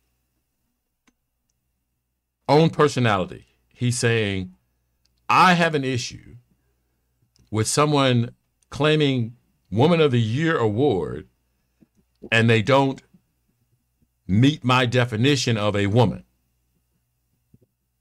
own 2.49 2.71
personality, 2.71 3.47
he's 3.69 3.99
saying, 3.99 4.55
"I 5.29 5.55
have 5.55 5.75
an 5.75 5.85
issue 5.85 6.37
with 7.51 7.67
someone 7.67 8.35
claiming 8.71 9.37
Woman 9.71 10.01
of 10.01 10.11
the 10.11 10.21
Year 10.21 10.59
award, 10.59 11.29
and 12.31 12.49
they 12.49 12.63
don't 12.63 13.03
meet 14.27 14.65
my 14.65 14.87
definition 14.87 15.57
of 15.57 15.77
a 15.77 15.87
woman." 15.87 16.25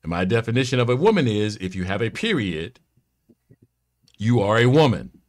And 0.02 0.10
my 0.10 0.26
definition 0.26 0.80
of 0.80 0.90
a 0.90 0.96
woman 0.96 1.28
is 1.28 1.56
if 1.58 1.76
you 1.76 1.86
have 1.86 2.02
a 2.02 2.10
period, 2.10 2.80
you 4.18 4.42
are 4.42 4.58
a 4.58 4.66
woman. 4.66 5.22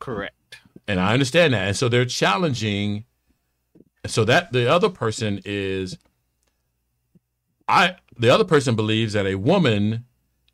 Correct. 0.00 0.58
And 0.88 1.00
I 1.00 1.12
understand 1.12 1.54
that. 1.54 1.68
And 1.68 1.76
so 1.76 1.88
they're 1.88 2.04
challenging. 2.04 3.04
So 4.06 4.24
that 4.24 4.52
the 4.52 4.70
other 4.70 4.88
person 4.88 5.40
is 5.44 5.98
I 7.68 7.96
the 8.18 8.30
other 8.30 8.44
person 8.44 8.74
believes 8.76 9.12
that 9.12 9.26
a 9.26 9.36
woman 9.36 10.04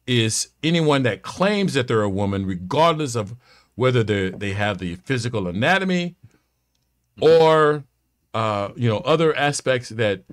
is 0.06 0.48
anyone 0.62 1.02
that 1.04 1.22
claims 1.22 1.74
that 1.74 1.88
they're 1.88 2.02
a 2.02 2.08
woman, 2.08 2.44
regardless 2.46 3.14
of 3.14 3.36
whether 3.74 4.02
they 4.02 4.30
they 4.30 4.52
have 4.52 4.78
the 4.78 4.96
physical 4.96 5.46
anatomy 5.48 6.16
or 7.20 7.84
uh, 8.34 8.70
you 8.76 8.88
know 8.88 8.98
other 8.98 9.34
aspects 9.36 9.90
that 9.90 10.24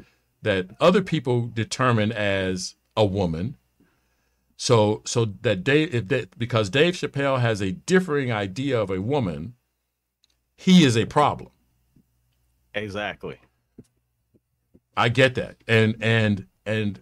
that 0.42 0.70
other 0.80 1.02
people 1.02 1.48
determine 1.48 2.12
as 2.12 2.76
a 2.96 3.06
woman. 3.06 3.56
So 4.58 5.02
so 5.06 5.26
that 5.42 5.64
Dave 5.64 5.94
if 5.94 6.08
that 6.10 6.38
because 6.38 6.70
Dave 6.70 6.96
Chappelle 6.96 7.40
has 7.40 7.62
a 7.62 7.72
differing 7.72 8.32
idea 8.32 8.80
of 8.80 8.90
a 8.90 9.02
woman, 9.02 9.54
he 10.58 10.84
is 10.84 10.98
a 10.98 11.06
problem. 11.06 11.52
Exactly. 12.74 13.38
I 14.98 15.10
get 15.10 15.36
that. 15.36 15.58
And 15.68 15.96
and 16.02 16.48
and 16.66 17.02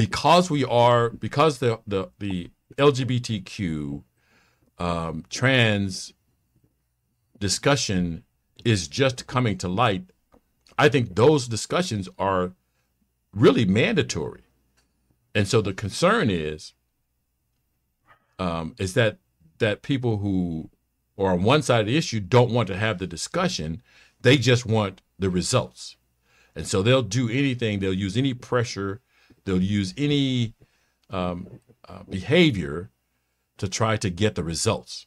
because 0.00 0.50
we 0.50 0.64
are 0.64 1.10
because 1.10 1.58
the 1.58 1.78
the 1.86 2.08
the 2.20 2.50
LGBTQ 2.78 4.02
um, 4.78 5.24
trans 5.28 6.14
discussion 7.38 8.24
is 8.64 8.88
just 8.88 9.26
coming 9.26 9.58
to 9.58 9.68
light, 9.68 10.04
I 10.78 10.88
think 10.88 11.16
those 11.16 11.46
discussions 11.48 12.08
are 12.18 12.52
really 13.34 13.66
mandatory. 13.66 14.44
And 15.34 15.46
so 15.46 15.60
the 15.60 15.74
concern 15.74 16.30
is 16.30 16.72
um, 18.38 18.74
is 18.78 18.94
that 18.94 19.18
that 19.58 19.82
people 19.82 20.16
who 20.16 20.70
are 21.18 21.32
on 21.32 21.42
one 21.42 21.60
side 21.60 21.80
of 21.80 21.86
the 21.88 21.98
issue 21.98 22.20
don't 22.20 22.50
want 22.50 22.68
to 22.68 22.76
have 22.78 22.96
the 22.96 23.06
discussion; 23.06 23.82
they 24.22 24.38
just 24.38 24.64
want 24.64 25.02
the 25.18 25.28
results, 25.28 25.96
and 26.56 26.66
so 26.66 26.80
they'll 26.80 27.02
do 27.02 27.28
anything. 27.28 27.80
They'll 27.80 27.92
use 27.92 28.16
any 28.16 28.32
pressure. 28.32 29.02
They'll 29.44 29.62
use 29.62 29.94
any 29.96 30.54
um, 31.08 31.60
uh, 31.88 32.02
behavior 32.08 32.90
to 33.58 33.68
try 33.68 33.96
to 33.96 34.10
get 34.10 34.34
the 34.34 34.44
results. 34.44 35.06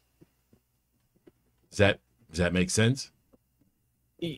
Does 1.69 1.77
that 1.79 1.99
does 2.29 2.39
that 2.39 2.53
make 2.53 2.69
sense? 2.69 3.11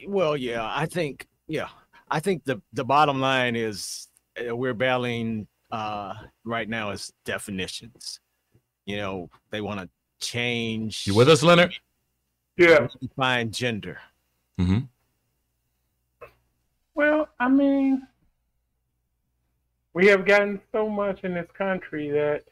Well, 0.07 0.35
yeah, 0.35 0.65
I 0.65 0.85
think 0.85 1.27
yeah, 1.47 1.69
I 2.09 2.19
think 2.19 2.43
the 2.45 2.61
the 2.73 2.85
bottom 2.85 3.19
line 3.19 3.55
is 3.55 4.07
uh, 4.39 4.55
we're 4.55 4.73
battling 4.73 5.47
uh, 5.71 6.13
right 6.43 6.67
now 6.69 6.91
is 6.91 7.11
definitions. 7.25 8.19
You 8.85 8.97
know, 8.97 9.29
they 9.49 9.61
want 9.61 9.79
to 9.81 9.89
change. 10.25 11.07
You 11.07 11.15
with 11.15 11.29
us, 11.29 11.43
Leonard? 11.43 11.73
Yeah. 12.57 12.87
Define 13.01 13.51
gender. 13.51 13.99
Mm-hmm. 14.59 14.79
Well, 16.93 17.27
I 17.39 17.49
mean, 17.49 18.07
we 19.95 20.07
have 20.07 20.25
gotten 20.25 20.59
so 20.73 20.87
much 20.89 21.23
in 21.23 21.33
this 21.33 21.49
country 21.57 22.11
that 22.11 22.43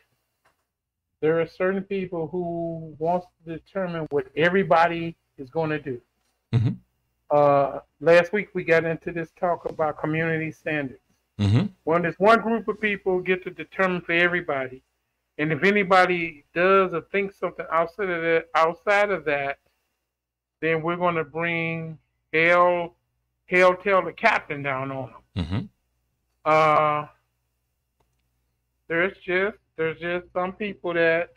there 1.20 1.40
are 1.42 1.46
certain 1.46 1.84
people 1.84 2.28
who 2.28 2.96
wants 2.98 3.28
to 3.46 3.58
determine 3.58 4.08
what 4.12 4.28
everybody 4.36 5.16
is 5.38 5.50
going 5.50 5.70
to 5.70 5.80
do. 5.80 6.02
Mm-hmm. 6.54 6.70
Uh, 7.30 7.80
last 8.00 8.32
week 8.32 8.48
we 8.54 8.64
got 8.64 8.86
into 8.86 9.12
this 9.12 9.30
talk 9.38 9.70
about 9.70 10.00
community 10.00 10.52
standards. 10.52 11.02
Mm-hmm. 11.38 11.66
When 11.84 12.04
there's 12.04 12.18
one 12.18 12.40
group 12.40 12.68
of 12.70 12.80
people 12.80 13.20
get 13.20 13.44
to 13.44 13.52
determine 13.52 14.02
for 14.02 14.14
everybody, 14.14 14.82
and 15.38 15.52
if 15.52 15.64
anybody 15.64 16.46
does 16.56 16.94
or 16.94 17.02
thinks 17.12 17.38
something 17.38 17.66
outside 17.72 18.10
of 18.10 18.22
that, 18.22 18.46
outside 18.56 19.10
of 19.10 19.26
that, 19.26 19.58
then 20.62 20.82
we're 20.82 20.96
going 20.96 21.16
to 21.16 21.26
bring 21.26 21.98
hell, 22.32 22.96
hell, 23.48 23.76
tell 23.76 24.02
the 24.02 24.14
captain 24.14 24.64
down 24.64 24.92
on 24.92 25.12
them. 25.12 25.46
Mm-hmm. 25.46 25.60
Uh, 26.46 27.08
there's 28.88 29.18
just 29.26 29.58
there's 29.78 30.00
just 30.00 30.32
some 30.34 30.54
people 30.54 30.94
that 30.94 31.30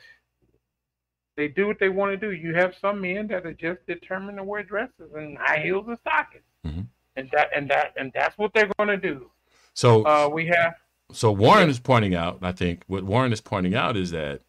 they 1.36 1.48
do 1.48 1.66
what 1.66 1.78
they 1.78 1.88
want 1.88 2.12
to 2.12 2.16
do. 2.16 2.32
You 2.32 2.54
have 2.54 2.74
some 2.80 3.00
men 3.00 3.26
that 3.28 3.44
are 3.44 3.52
just 3.52 3.86
determined 3.86 4.38
to 4.38 4.44
wear 4.44 4.62
dresses 4.62 5.12
and 5.14 5.36
high 5.38 5.60
heels 5.62 5.84
and 5.86 5.98
stockings, 5.98 6.44
mm-hmm. 6.66 6.82
and 7.16 7.30
that 7.32 7.50
and 7.54 7.70
that 7.70 7.92
and 7.96 8.10
that's 8.14 8.36
what 8.38 8.52
they're 8.54 8.70
going 8.78 8.88
to 8.88 8.96
do. 8.96 9.30
So 9.74 10.06
uh, 10.06 10.28
we 10.32 10.46
have. 10.46 10.74
So 11.12 11.30
Warren 11.30 11.68
is 11.68 11.78
pointing 11.78 12.14
out. 12.14 12.38
I 12.42 12.52
think 12.52 12.82
what 12.86 13.04
Warren 13.04 13.32
is 13.32 13.40
pointing 13.40 13.74
out 13.74 13.96
is 13.96 14.10
that 14.10 14.40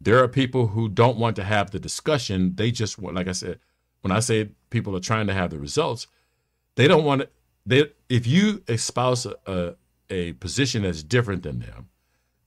there 0.00 0.22
are 0.22 0.28
people 0.28 0.68
who 0.68 0.88
don't 0.88 1.16
want 1.16 1.36
to 1.36 1.44
have 1.44 1.70
the 1.70 1.78
discussion. 1.78 2.56
They 2.56 2.72
just 2.72 2.98
want, 2.98 3.14
like 3.14 3.28
I 3.28 3.32
said, 3.32 3.60
when 4.02 4.10
I 4.10 4.20
say 4.20 4.50
people 4.70 4.96
are 4.96 5.00
trying 5.00 5.28
to 5.28 5.34
have 5.34 5.50
the 5.50 5.58
results, 5.58 6.08
they 6.74 6.88
don't 6.88 7.04
want 7.04 7.22
to. 7.22 7.28
They 7.64 7.86
if 8.08 8.26
you 8.26 8.62
espouse 8.66 9.24
a, 9.24 9.36
a, 9.46 9.74
a 10.10 10.32
position 10.34 10.82
that's 10.82 11.04
different 11.04 11.44
than 11.44 11.60
them, 11.60 11.88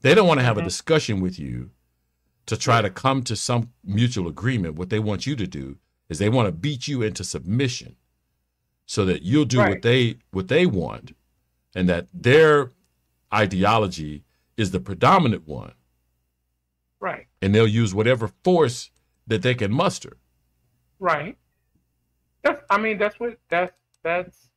they 0.02 0.14
don't 0.14 0.28
want 0.28 0.40
to 0.40 0.46
have 0.46 0.58
mm-hmm. 0.58 0.66
a 0.66 0.70
discussion 0.70 1.20
with 1.20 1.40
you 1.40 1.72
to 2.46 2.58
try 2.58 2.82
to 2.82 2.90
come 2.90 3.24
to 3.24 3.36
some 3.36 3.72
mutual 3.84 4.28
agreement. 4.28 4.76
What 4.76 4.90
they 4.90 5.00
want 5.00 5.26
you 5.26 5.36
to 5.36 5.48
do 5.48 5.78
is 6.10 6.20
they 6.20 6.30
want 6.30 6.48
to 6.48 6.52
beat 6.52 6.88
you 6.88 7.02
into 7.02 7.24
submission 7.24 7.96
so 8.86 9.04
that 9.06 9.24
you'll 9.24 9.46
do 9.46 9.60
right. 9.60 9.70
what 9.70 9.82
they 9.82 10.18
what 10.32 10.48
they 10.48 10.66
want 10.66 11.16
and 11.74 11.90
that 11.90 12.08
their 12.14 12.72
ideology 13.34 14.24
is 14.58 14.72
the 14.72 14.80
predominant 14.80 15.48
one, 15.48 15.74
Right. 17.00 17.28
and 17.42 17.54
they'll 17.54 17.68
use 17.68 17.94
whatever 17.94 18.30
force 18.44 18.92
that 19.28 19.42
they 19.42 19.54
can 19.54 19.72
muster. 19.72 20.18
Right. 21.00 21.38
That's. 22.42 22.62
I 22.70 22.78
mean, 22.78 22.98
that's 22.98 23.20
what. 23.20 23.38
That's. 23.50 23.74
That's. 24.04 24.50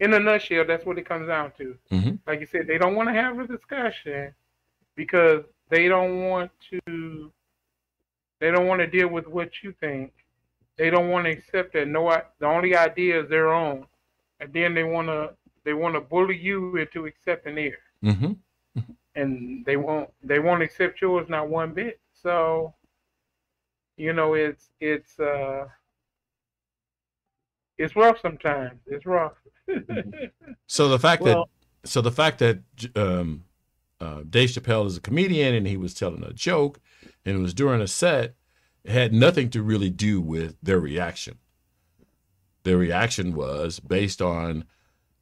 In 0.00 0.14
a 0.14 0.20
nutshell, 0.20 0.64
that's 0.64 0.84
what 0.86 0.98
it 0.98 1.06
comes 1.06 1.26
down 1.26 1.52
to. 1.58 1.76
hmm 1.90 2.10
Like 2.26 2.40
you 2.40 2.46
said, 2.46 2.66
they 2.68 2.78
don't 2.78 2.94
want 2.94 3.08
to 3.08 3.14
have 3.14 3.38
a 3.40 3.46
discussion 3.46 4.32
because 4.98 5.44
they 5.70 5.86
don't 5.88 6.24
want 6.28 6.50
to. 6.70 7.32
They 8.40 8.50
don't 8.50 8.66
want 8.66 8.80
to 8.80 8.86
deal 8.86 9.08
with 9.08 9.26
what 9.26 9.50
you 9.62 9.72
think. 9.80 10.12
They 10.76 10.90
don't 10.90 11.08
want 11.08 11.24
to 11.26 11.30
accept 11.30 11.72
that 11.72 11.88
no. 11.88 12.02
The 12.40 12.46
only 12.46 12.76
idea 12.76 13.22
is 13.22 13.28
their 13.30 13.48
own, 13.52 13.86
and 14.40 14.52
then 14.52 14.74
they 14.74 14.84
want 14.84 15.08
to. 15.08 15.30
They 15.64 15.72
want 15.72 15.94
to 15.94 16.00
bully 16.00 16.36
you 16.36 16.76
into 16.76 17.06
accepting 17.06 17.54
theirs, 17.54 17.78
hmm 18.02 18.32
and 19.14 19.64
they 19.64 19.76
won't. 19.76 20.10
They 20.22 20.38
won't 20.40 20.62
accept 20.62 21.00
yours 21.00 21.26
not 21.28 21.48
one 21.48 21.72
bit. 21.72 21.98
So. 22.12 22.74
You 24.00 24.12
know, 24.12 24.34
it's 24.34 24.70
it's 24.80 25.18
uh. 25.18 25.66
It's 27.78 27.94
rough 27.96 28.20
sometimes. 28.20 28.80
It's 28.86 29.06
rough. 29.06 29.36
So 30.66 30.88
the 30.88 30.98
fact 30.98 31.22
Well- 31.22 31.48
that 31.82 31.88
so 31.88 32.00
the 32.00 32.12
fact 32.12 32.38
that 32.38 32.58
um, 32.94 33.44
uh, 34.00 34.22
Dave 34.28 34.50
Chappelle 34.50 34.86
is 34.86 34.96
a 34.96 35.00
comedian 35.00 35.54
and 35.54 35.66
he 35.66 35.76
was 35.76 35.94
telling 35.94 36.22
a 36.22 36.32
joke 36.32 36.80
and 37.24 37.36
it 37.36 37.40
was 37.40 37.54
during 37.54 37.80
a 37.80 37.88
set 37.88 38.34
it 38.84 38.92
had 38.92 39.12
nothing 39.12 39.50
to 39.50 39.62
really 39.62 39.90
do 39.90 40.20
with 40.20 40.56
their 40.62 40.80
reaction. 40.80 41.38
Their 42.62 42.78
reaction 42.78 43.34
was 43.34 43.80
based 43.80 44.22
on 44.22 44.64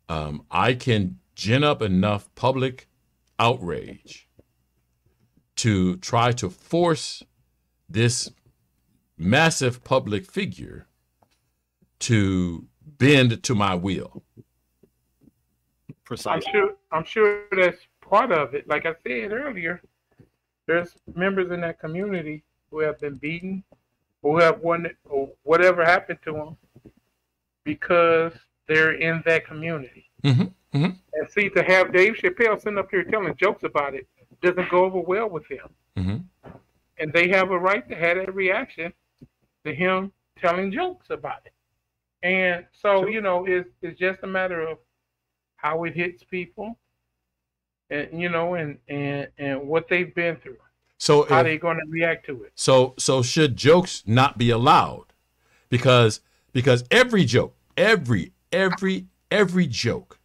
um, 0.09 0.45
I 0.51 0.74
can 0.74 1.18
gin 1.35 1.64
up 1.64 1.83
enough 1.83 2.33
public 2.35 2.89
outrage 3.39 4.29
to 5.57 5.97
try 5.97 6.33
to 6.33 6.51
force 6.51 7.22
this 7.89 8.31
massive 9.16 9.83
public 9.85 10.31
figure 10.31 10.87
to 11.99 12.66
bend 12.85 13.43
to 13.43 13.55
my 13.55 13.74
will. 13.74 14.22
Precisely. 16.05 16.47
I'm 16.47 16.53
sure. 16.53 16.70
I'm 16.93 17.05
sure 17.05 17.43
that's 17.51 17.79
part 18.09 18.32
of 18.32 18.54
it. 18.54 18.68
Like 18.68 18.86
I 18.86 18.94
said 19.07 19.32
earlier, 19.32 19.80
there's 20.66 20.94
members 21.14 21.50
in 21.50 21.61
that 21.62 21.80
community 21.80 22.42
who 22.70 22.80
have 22.80 22.98
been 23.00 23.16
beaten, 23.16 23.62
who 24.22 24.38
have 24.38 24.61
won, 24.61 24.86
or 25.04 25.30
whatever 25.44 25.84
happened 25.84 26.18
to 26.24 26.32
them, 26.32 26.57
because 27.64 28.32
they're 28.68 28.92
in 28.94 29.22
that 29.26 29.46
community. 29.46 30.11
Mhm, 30.22 30.52
mhm. 30.74 30.96
And 31.14 31.30
see, 31.30 31.48
to 31.50 31.62
have 31.62 31.92
Dave 31.92 32.14
Chappelle 32.14 32.61
sitting 32.61 32.78
up 32.78 32.90
here 32.90 33.04
telling 33.04 33.36
jokes 33.36 33.62
about 33.62 33.94
it 33.94 34.07
doesn't 34.42 34.68
go 34.70 34.84
over 34.84 35.00
well 35.00 35.28
with 35.28 35.46
him. 35.46 35.68
hmm 35.96 36.16
And 36.98 37.12
they 37.12 37.28
have 37.28 37.50
a 37.50 37.59
right 37.59 37.88
to 37.88 37.94
have 37.94 38.16
that 38.18 38.34
reaction 38.34 38.92
to 39.64 39.74
him 39.74 40.12
telling 40.38 40.70
jokes 40.72 41.11
about 41.11 41.40
it. 41.46 41.52
And 42.22 42.66
so, 42.72 43.07
you 43.07 43.20
know, 43.20 43.46
it's 43.46 43.68
it's 43.82 43.98
just 43.98 44.22
a 44.22 44.26
matter 44.26 44.61
of 44.61 44.78
how 45.57 45.84
it 45.84 45.94
hits 45.94 46.22
people, 46.24 46.78
and 47.91 48.20
you 48.20 48.28
know, 48.28 48.55
and 48.55 48.78
and 48.89 49.28
and 49.39 49.66
what 49.68 49.89
they've 49.89 50.14
been 50.14 50.37
through, 50.37 50.59
So 50.99 51.24
how 51.24 51.41
if- 51.41 51.45
they're 51.47 51.59
going 51.59 51.78
to 51.78 51.91
react 51.91 52.26
to 52.26 52.43
it. 52.45 52.53
So 52.55 52.95
so 52.99 53.22
should 53.22 53.57
jokes 53.57 54.03
not 54.07 54.39
be 54.39 54.51
allowed? 54.51 55.07
Because 55.68 56.20
because 56.53 56.84
every 56.91 57.24
joke, 57.24 57.55
every 57.76 58.32
every 58.53 59.07
every 59.30 59.66
joke 59.66 60.18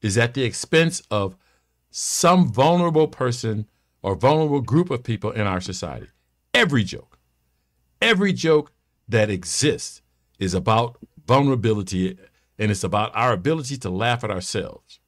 is 0.00 0.18
at 0.18 0.34
the 0.34 0.42
expense 0.44 1.02
of 1.10 1.36
some 1.90 2.52
vulnerable 2.52 3.06
person 3.08 3.68
or 4.02 4.14
vulnerable 4.16 4.60
group 4.60 4.90
of 4.90 5.04
people 5.04 5.30
in 5.30 5.46
our 5.46 5.60
society. 5.60 6.08
Every 6.54 6.82
joke. 6.84 7.18
Every 8.00 8.32
joke 8.32 8.72
that 9.08 9.30
exists 9.30 10.02
is 10.38 10.54
about 10.54 10.98
vulnerability 11.24 12.18
and 12.58 12.70
it's 12.70 12.82
about 12.82 13.12
our 13.14 13.32
ability 13.32 13.76
to 13.78 13.90
laugh 13.90 14.24
at 14.24 14.30
ourselves. 14.30 14.98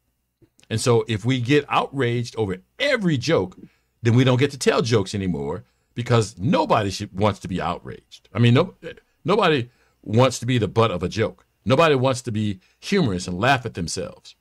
And 0.70 0.80
so 0.80 1.04
if 1.08 1.24
we 1.24 1.40
get 1.40 1.64
outraged 1.68 2.36
over 2.36 2.58
every 2.78 3.18
joke, 3.18 3.56
then 4.02 4.14
we 4.14 4.24
don't 4.24 4.38
get 4.38 4.50
to 4.52 4.58
tell 4.58 4.82
jokes 4.82 5.14
anymore 5.14 5.64
because 5.94 6.36
nobody 6.38 6.90
should, 6.90 7.18
wants 7.18 7.38
to 7.40 7.48
be 7.48 7.60
outraged. 7.60 8.28
I 8.34 8.38
mean, 8.38 8.54
no, 8.54 8.74
nobody 9.24 9.70
wants 10.02 10.38
to 10.40 10.46
be 10.46 10.58
the 10.58 10.68
butt 10.68 10.90
of 10.90 11.02
a 11.02 11.08
joke. 11.08 11.46
Nobody 11.64 11.94
wants 11.94 12.22
to 12.22 12.32
be 12.32 12.60
humorous 12.78 13.26
and 13.26 13.38
laugh 13.38 13.64
at 13.64 13.74
themselves 13.74 14.36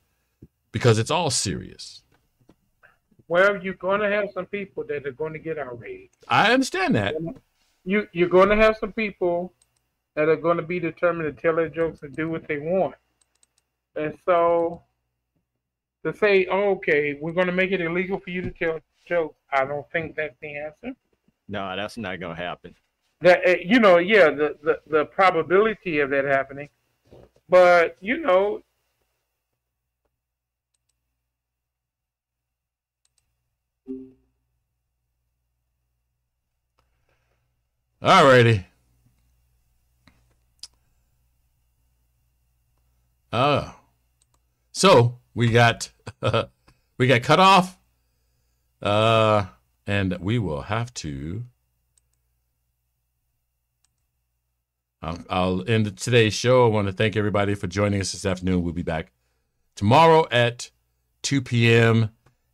because 0.72 0.98
it's 0.98 1.10
all 1.10 1.30
serious. 1.30 2.02
Well, 3.28 3.62
you're 3.62 3.74
going 3.74 4.00
to 4.00 4.10
have 4.10 4.28
some 4.34 4.46
people 4.46 4.84
that 4.88 5.06
are 5.06 5.12
going 5.12 5.32
to 5.32 5.38
get 5.38 5.58
outraged. 5.58 6.14
I 6.28 6.52
understand 6.52 6.94
that. 6.96 7.14
You 7.86 8.06
you're 8.12 8.28
going 8.28 8.50
to 8.50 8.56
have 8.56 8.76
some 8.78 8.92
people 8.92 9.52
that 10.14 10.28
are 10.28 10.36
going 10.36 10.58
to 10.58 10.62
be 10.62 10.78
determined 10.78 11.34
to 11.34 11.42
tell 11.42 11.56
their 11.56 11.68
jokes 11.68 12.02
and 12.02 12.14
do 12.14 12.28
what 12.28 12.46
they 12.46 12.58
want. 12.58 12.94
And 13.96 14.16
so 14.26 14.82
to 16.04 16.14
say, 16.16 16.46
oh, 16.50 16.70
okay, 16.72 17.18
we're 17.20 17.32
going 17.32 17.46
to 17.46 17.52
make 17.52 17.72
it 17.72 17.80
illegal 17.80 18.20
for 18.20 18.30
you 18.30 18.42
to 18.42 18.50
tell 18.50 18.78
jokes, 19.06 19.36
I 19.52 19.64
don't 19.64 19.90
think 19.90 20.16
that's 20.16 20.34
the 20.40 20.56
answer. 20.56 20.96
No, 21.48 21.74
that's 21.76 21.96
not 21.96 22.20
going 22.20 22.36
to 22.36 22.42
happen. 22.42 22.74
that 23.20 23.46
uh, 23.46 23.56
you 23.64 23.80
know, 23.80 23.98
yeah, 23.98 24.30
the, 24.30 24.56
the 24.62 24.80
the 24.86 25.04
probability 25.06 26.00
of 26.00 26.10
that 26.10 26.24
happening, 26.24 26.68
but 27.48 27.96
you 28.00 28.18
know, 28.18 28.62
All 38.02 38.24
righty. 38.26 38.66
Oh, 43.32 43.74
so 44.72 45.18
we 45.34 45.50
got 45.50 45.90
we 46.98 47.06
got 47.06 47.22
cut 47.22 47.40
off, 47.40 47.78
uh, 48.82 49.46
and 49.86 50.16
we 50.18 50.38
will 50.38 50.62
have 50.62 50.92
to. 50.94 51.44
I'll, 55.02 55.18
I'll 55.28 55.68
end 55.68 55.96
today's 55.98 56.32
show. 56.32 56.64
I 56.64 56.68
want 56.68 56.86
to 56.86 56.92
thank 56.92 57.14
everybody 57.14 57.54
for 57.54 57.66
joining 57.66 58.00
us 58.00 58.12
this 58.12 58.24
afternoon. 58.24 58.62
We'll 58.62 58.72
be 58.72 58.82
back 58.82 59.12
tomorrow 59.74 60.26
at 60.30 60.70
2 61.22 61.42
p.m. 61.42 62.10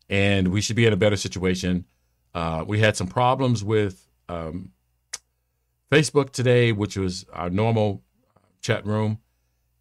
and 0.09 0.49
we 0.49 0.61
should 0.61 0.75
be 0.75 0.87
in 0.87 0.93
a 0.93 0.97
better 0.97 1.17
situation. 1.17 1.85
Uh, 2.35 2.65
we 2.67 2.81
had 2.81 2.97
some 2.97 3.07
problems 3.07 3.63
with 3.63 4.09
um, 4.29 4.73
Facebook 5.91 6.31
today, 6.31 6.73
which 6.73 6.97
was 6.97 7.25
our 7.33 7.51
normal 7.51 8.03
chat 8.63 8.85
room, 8.87 9.19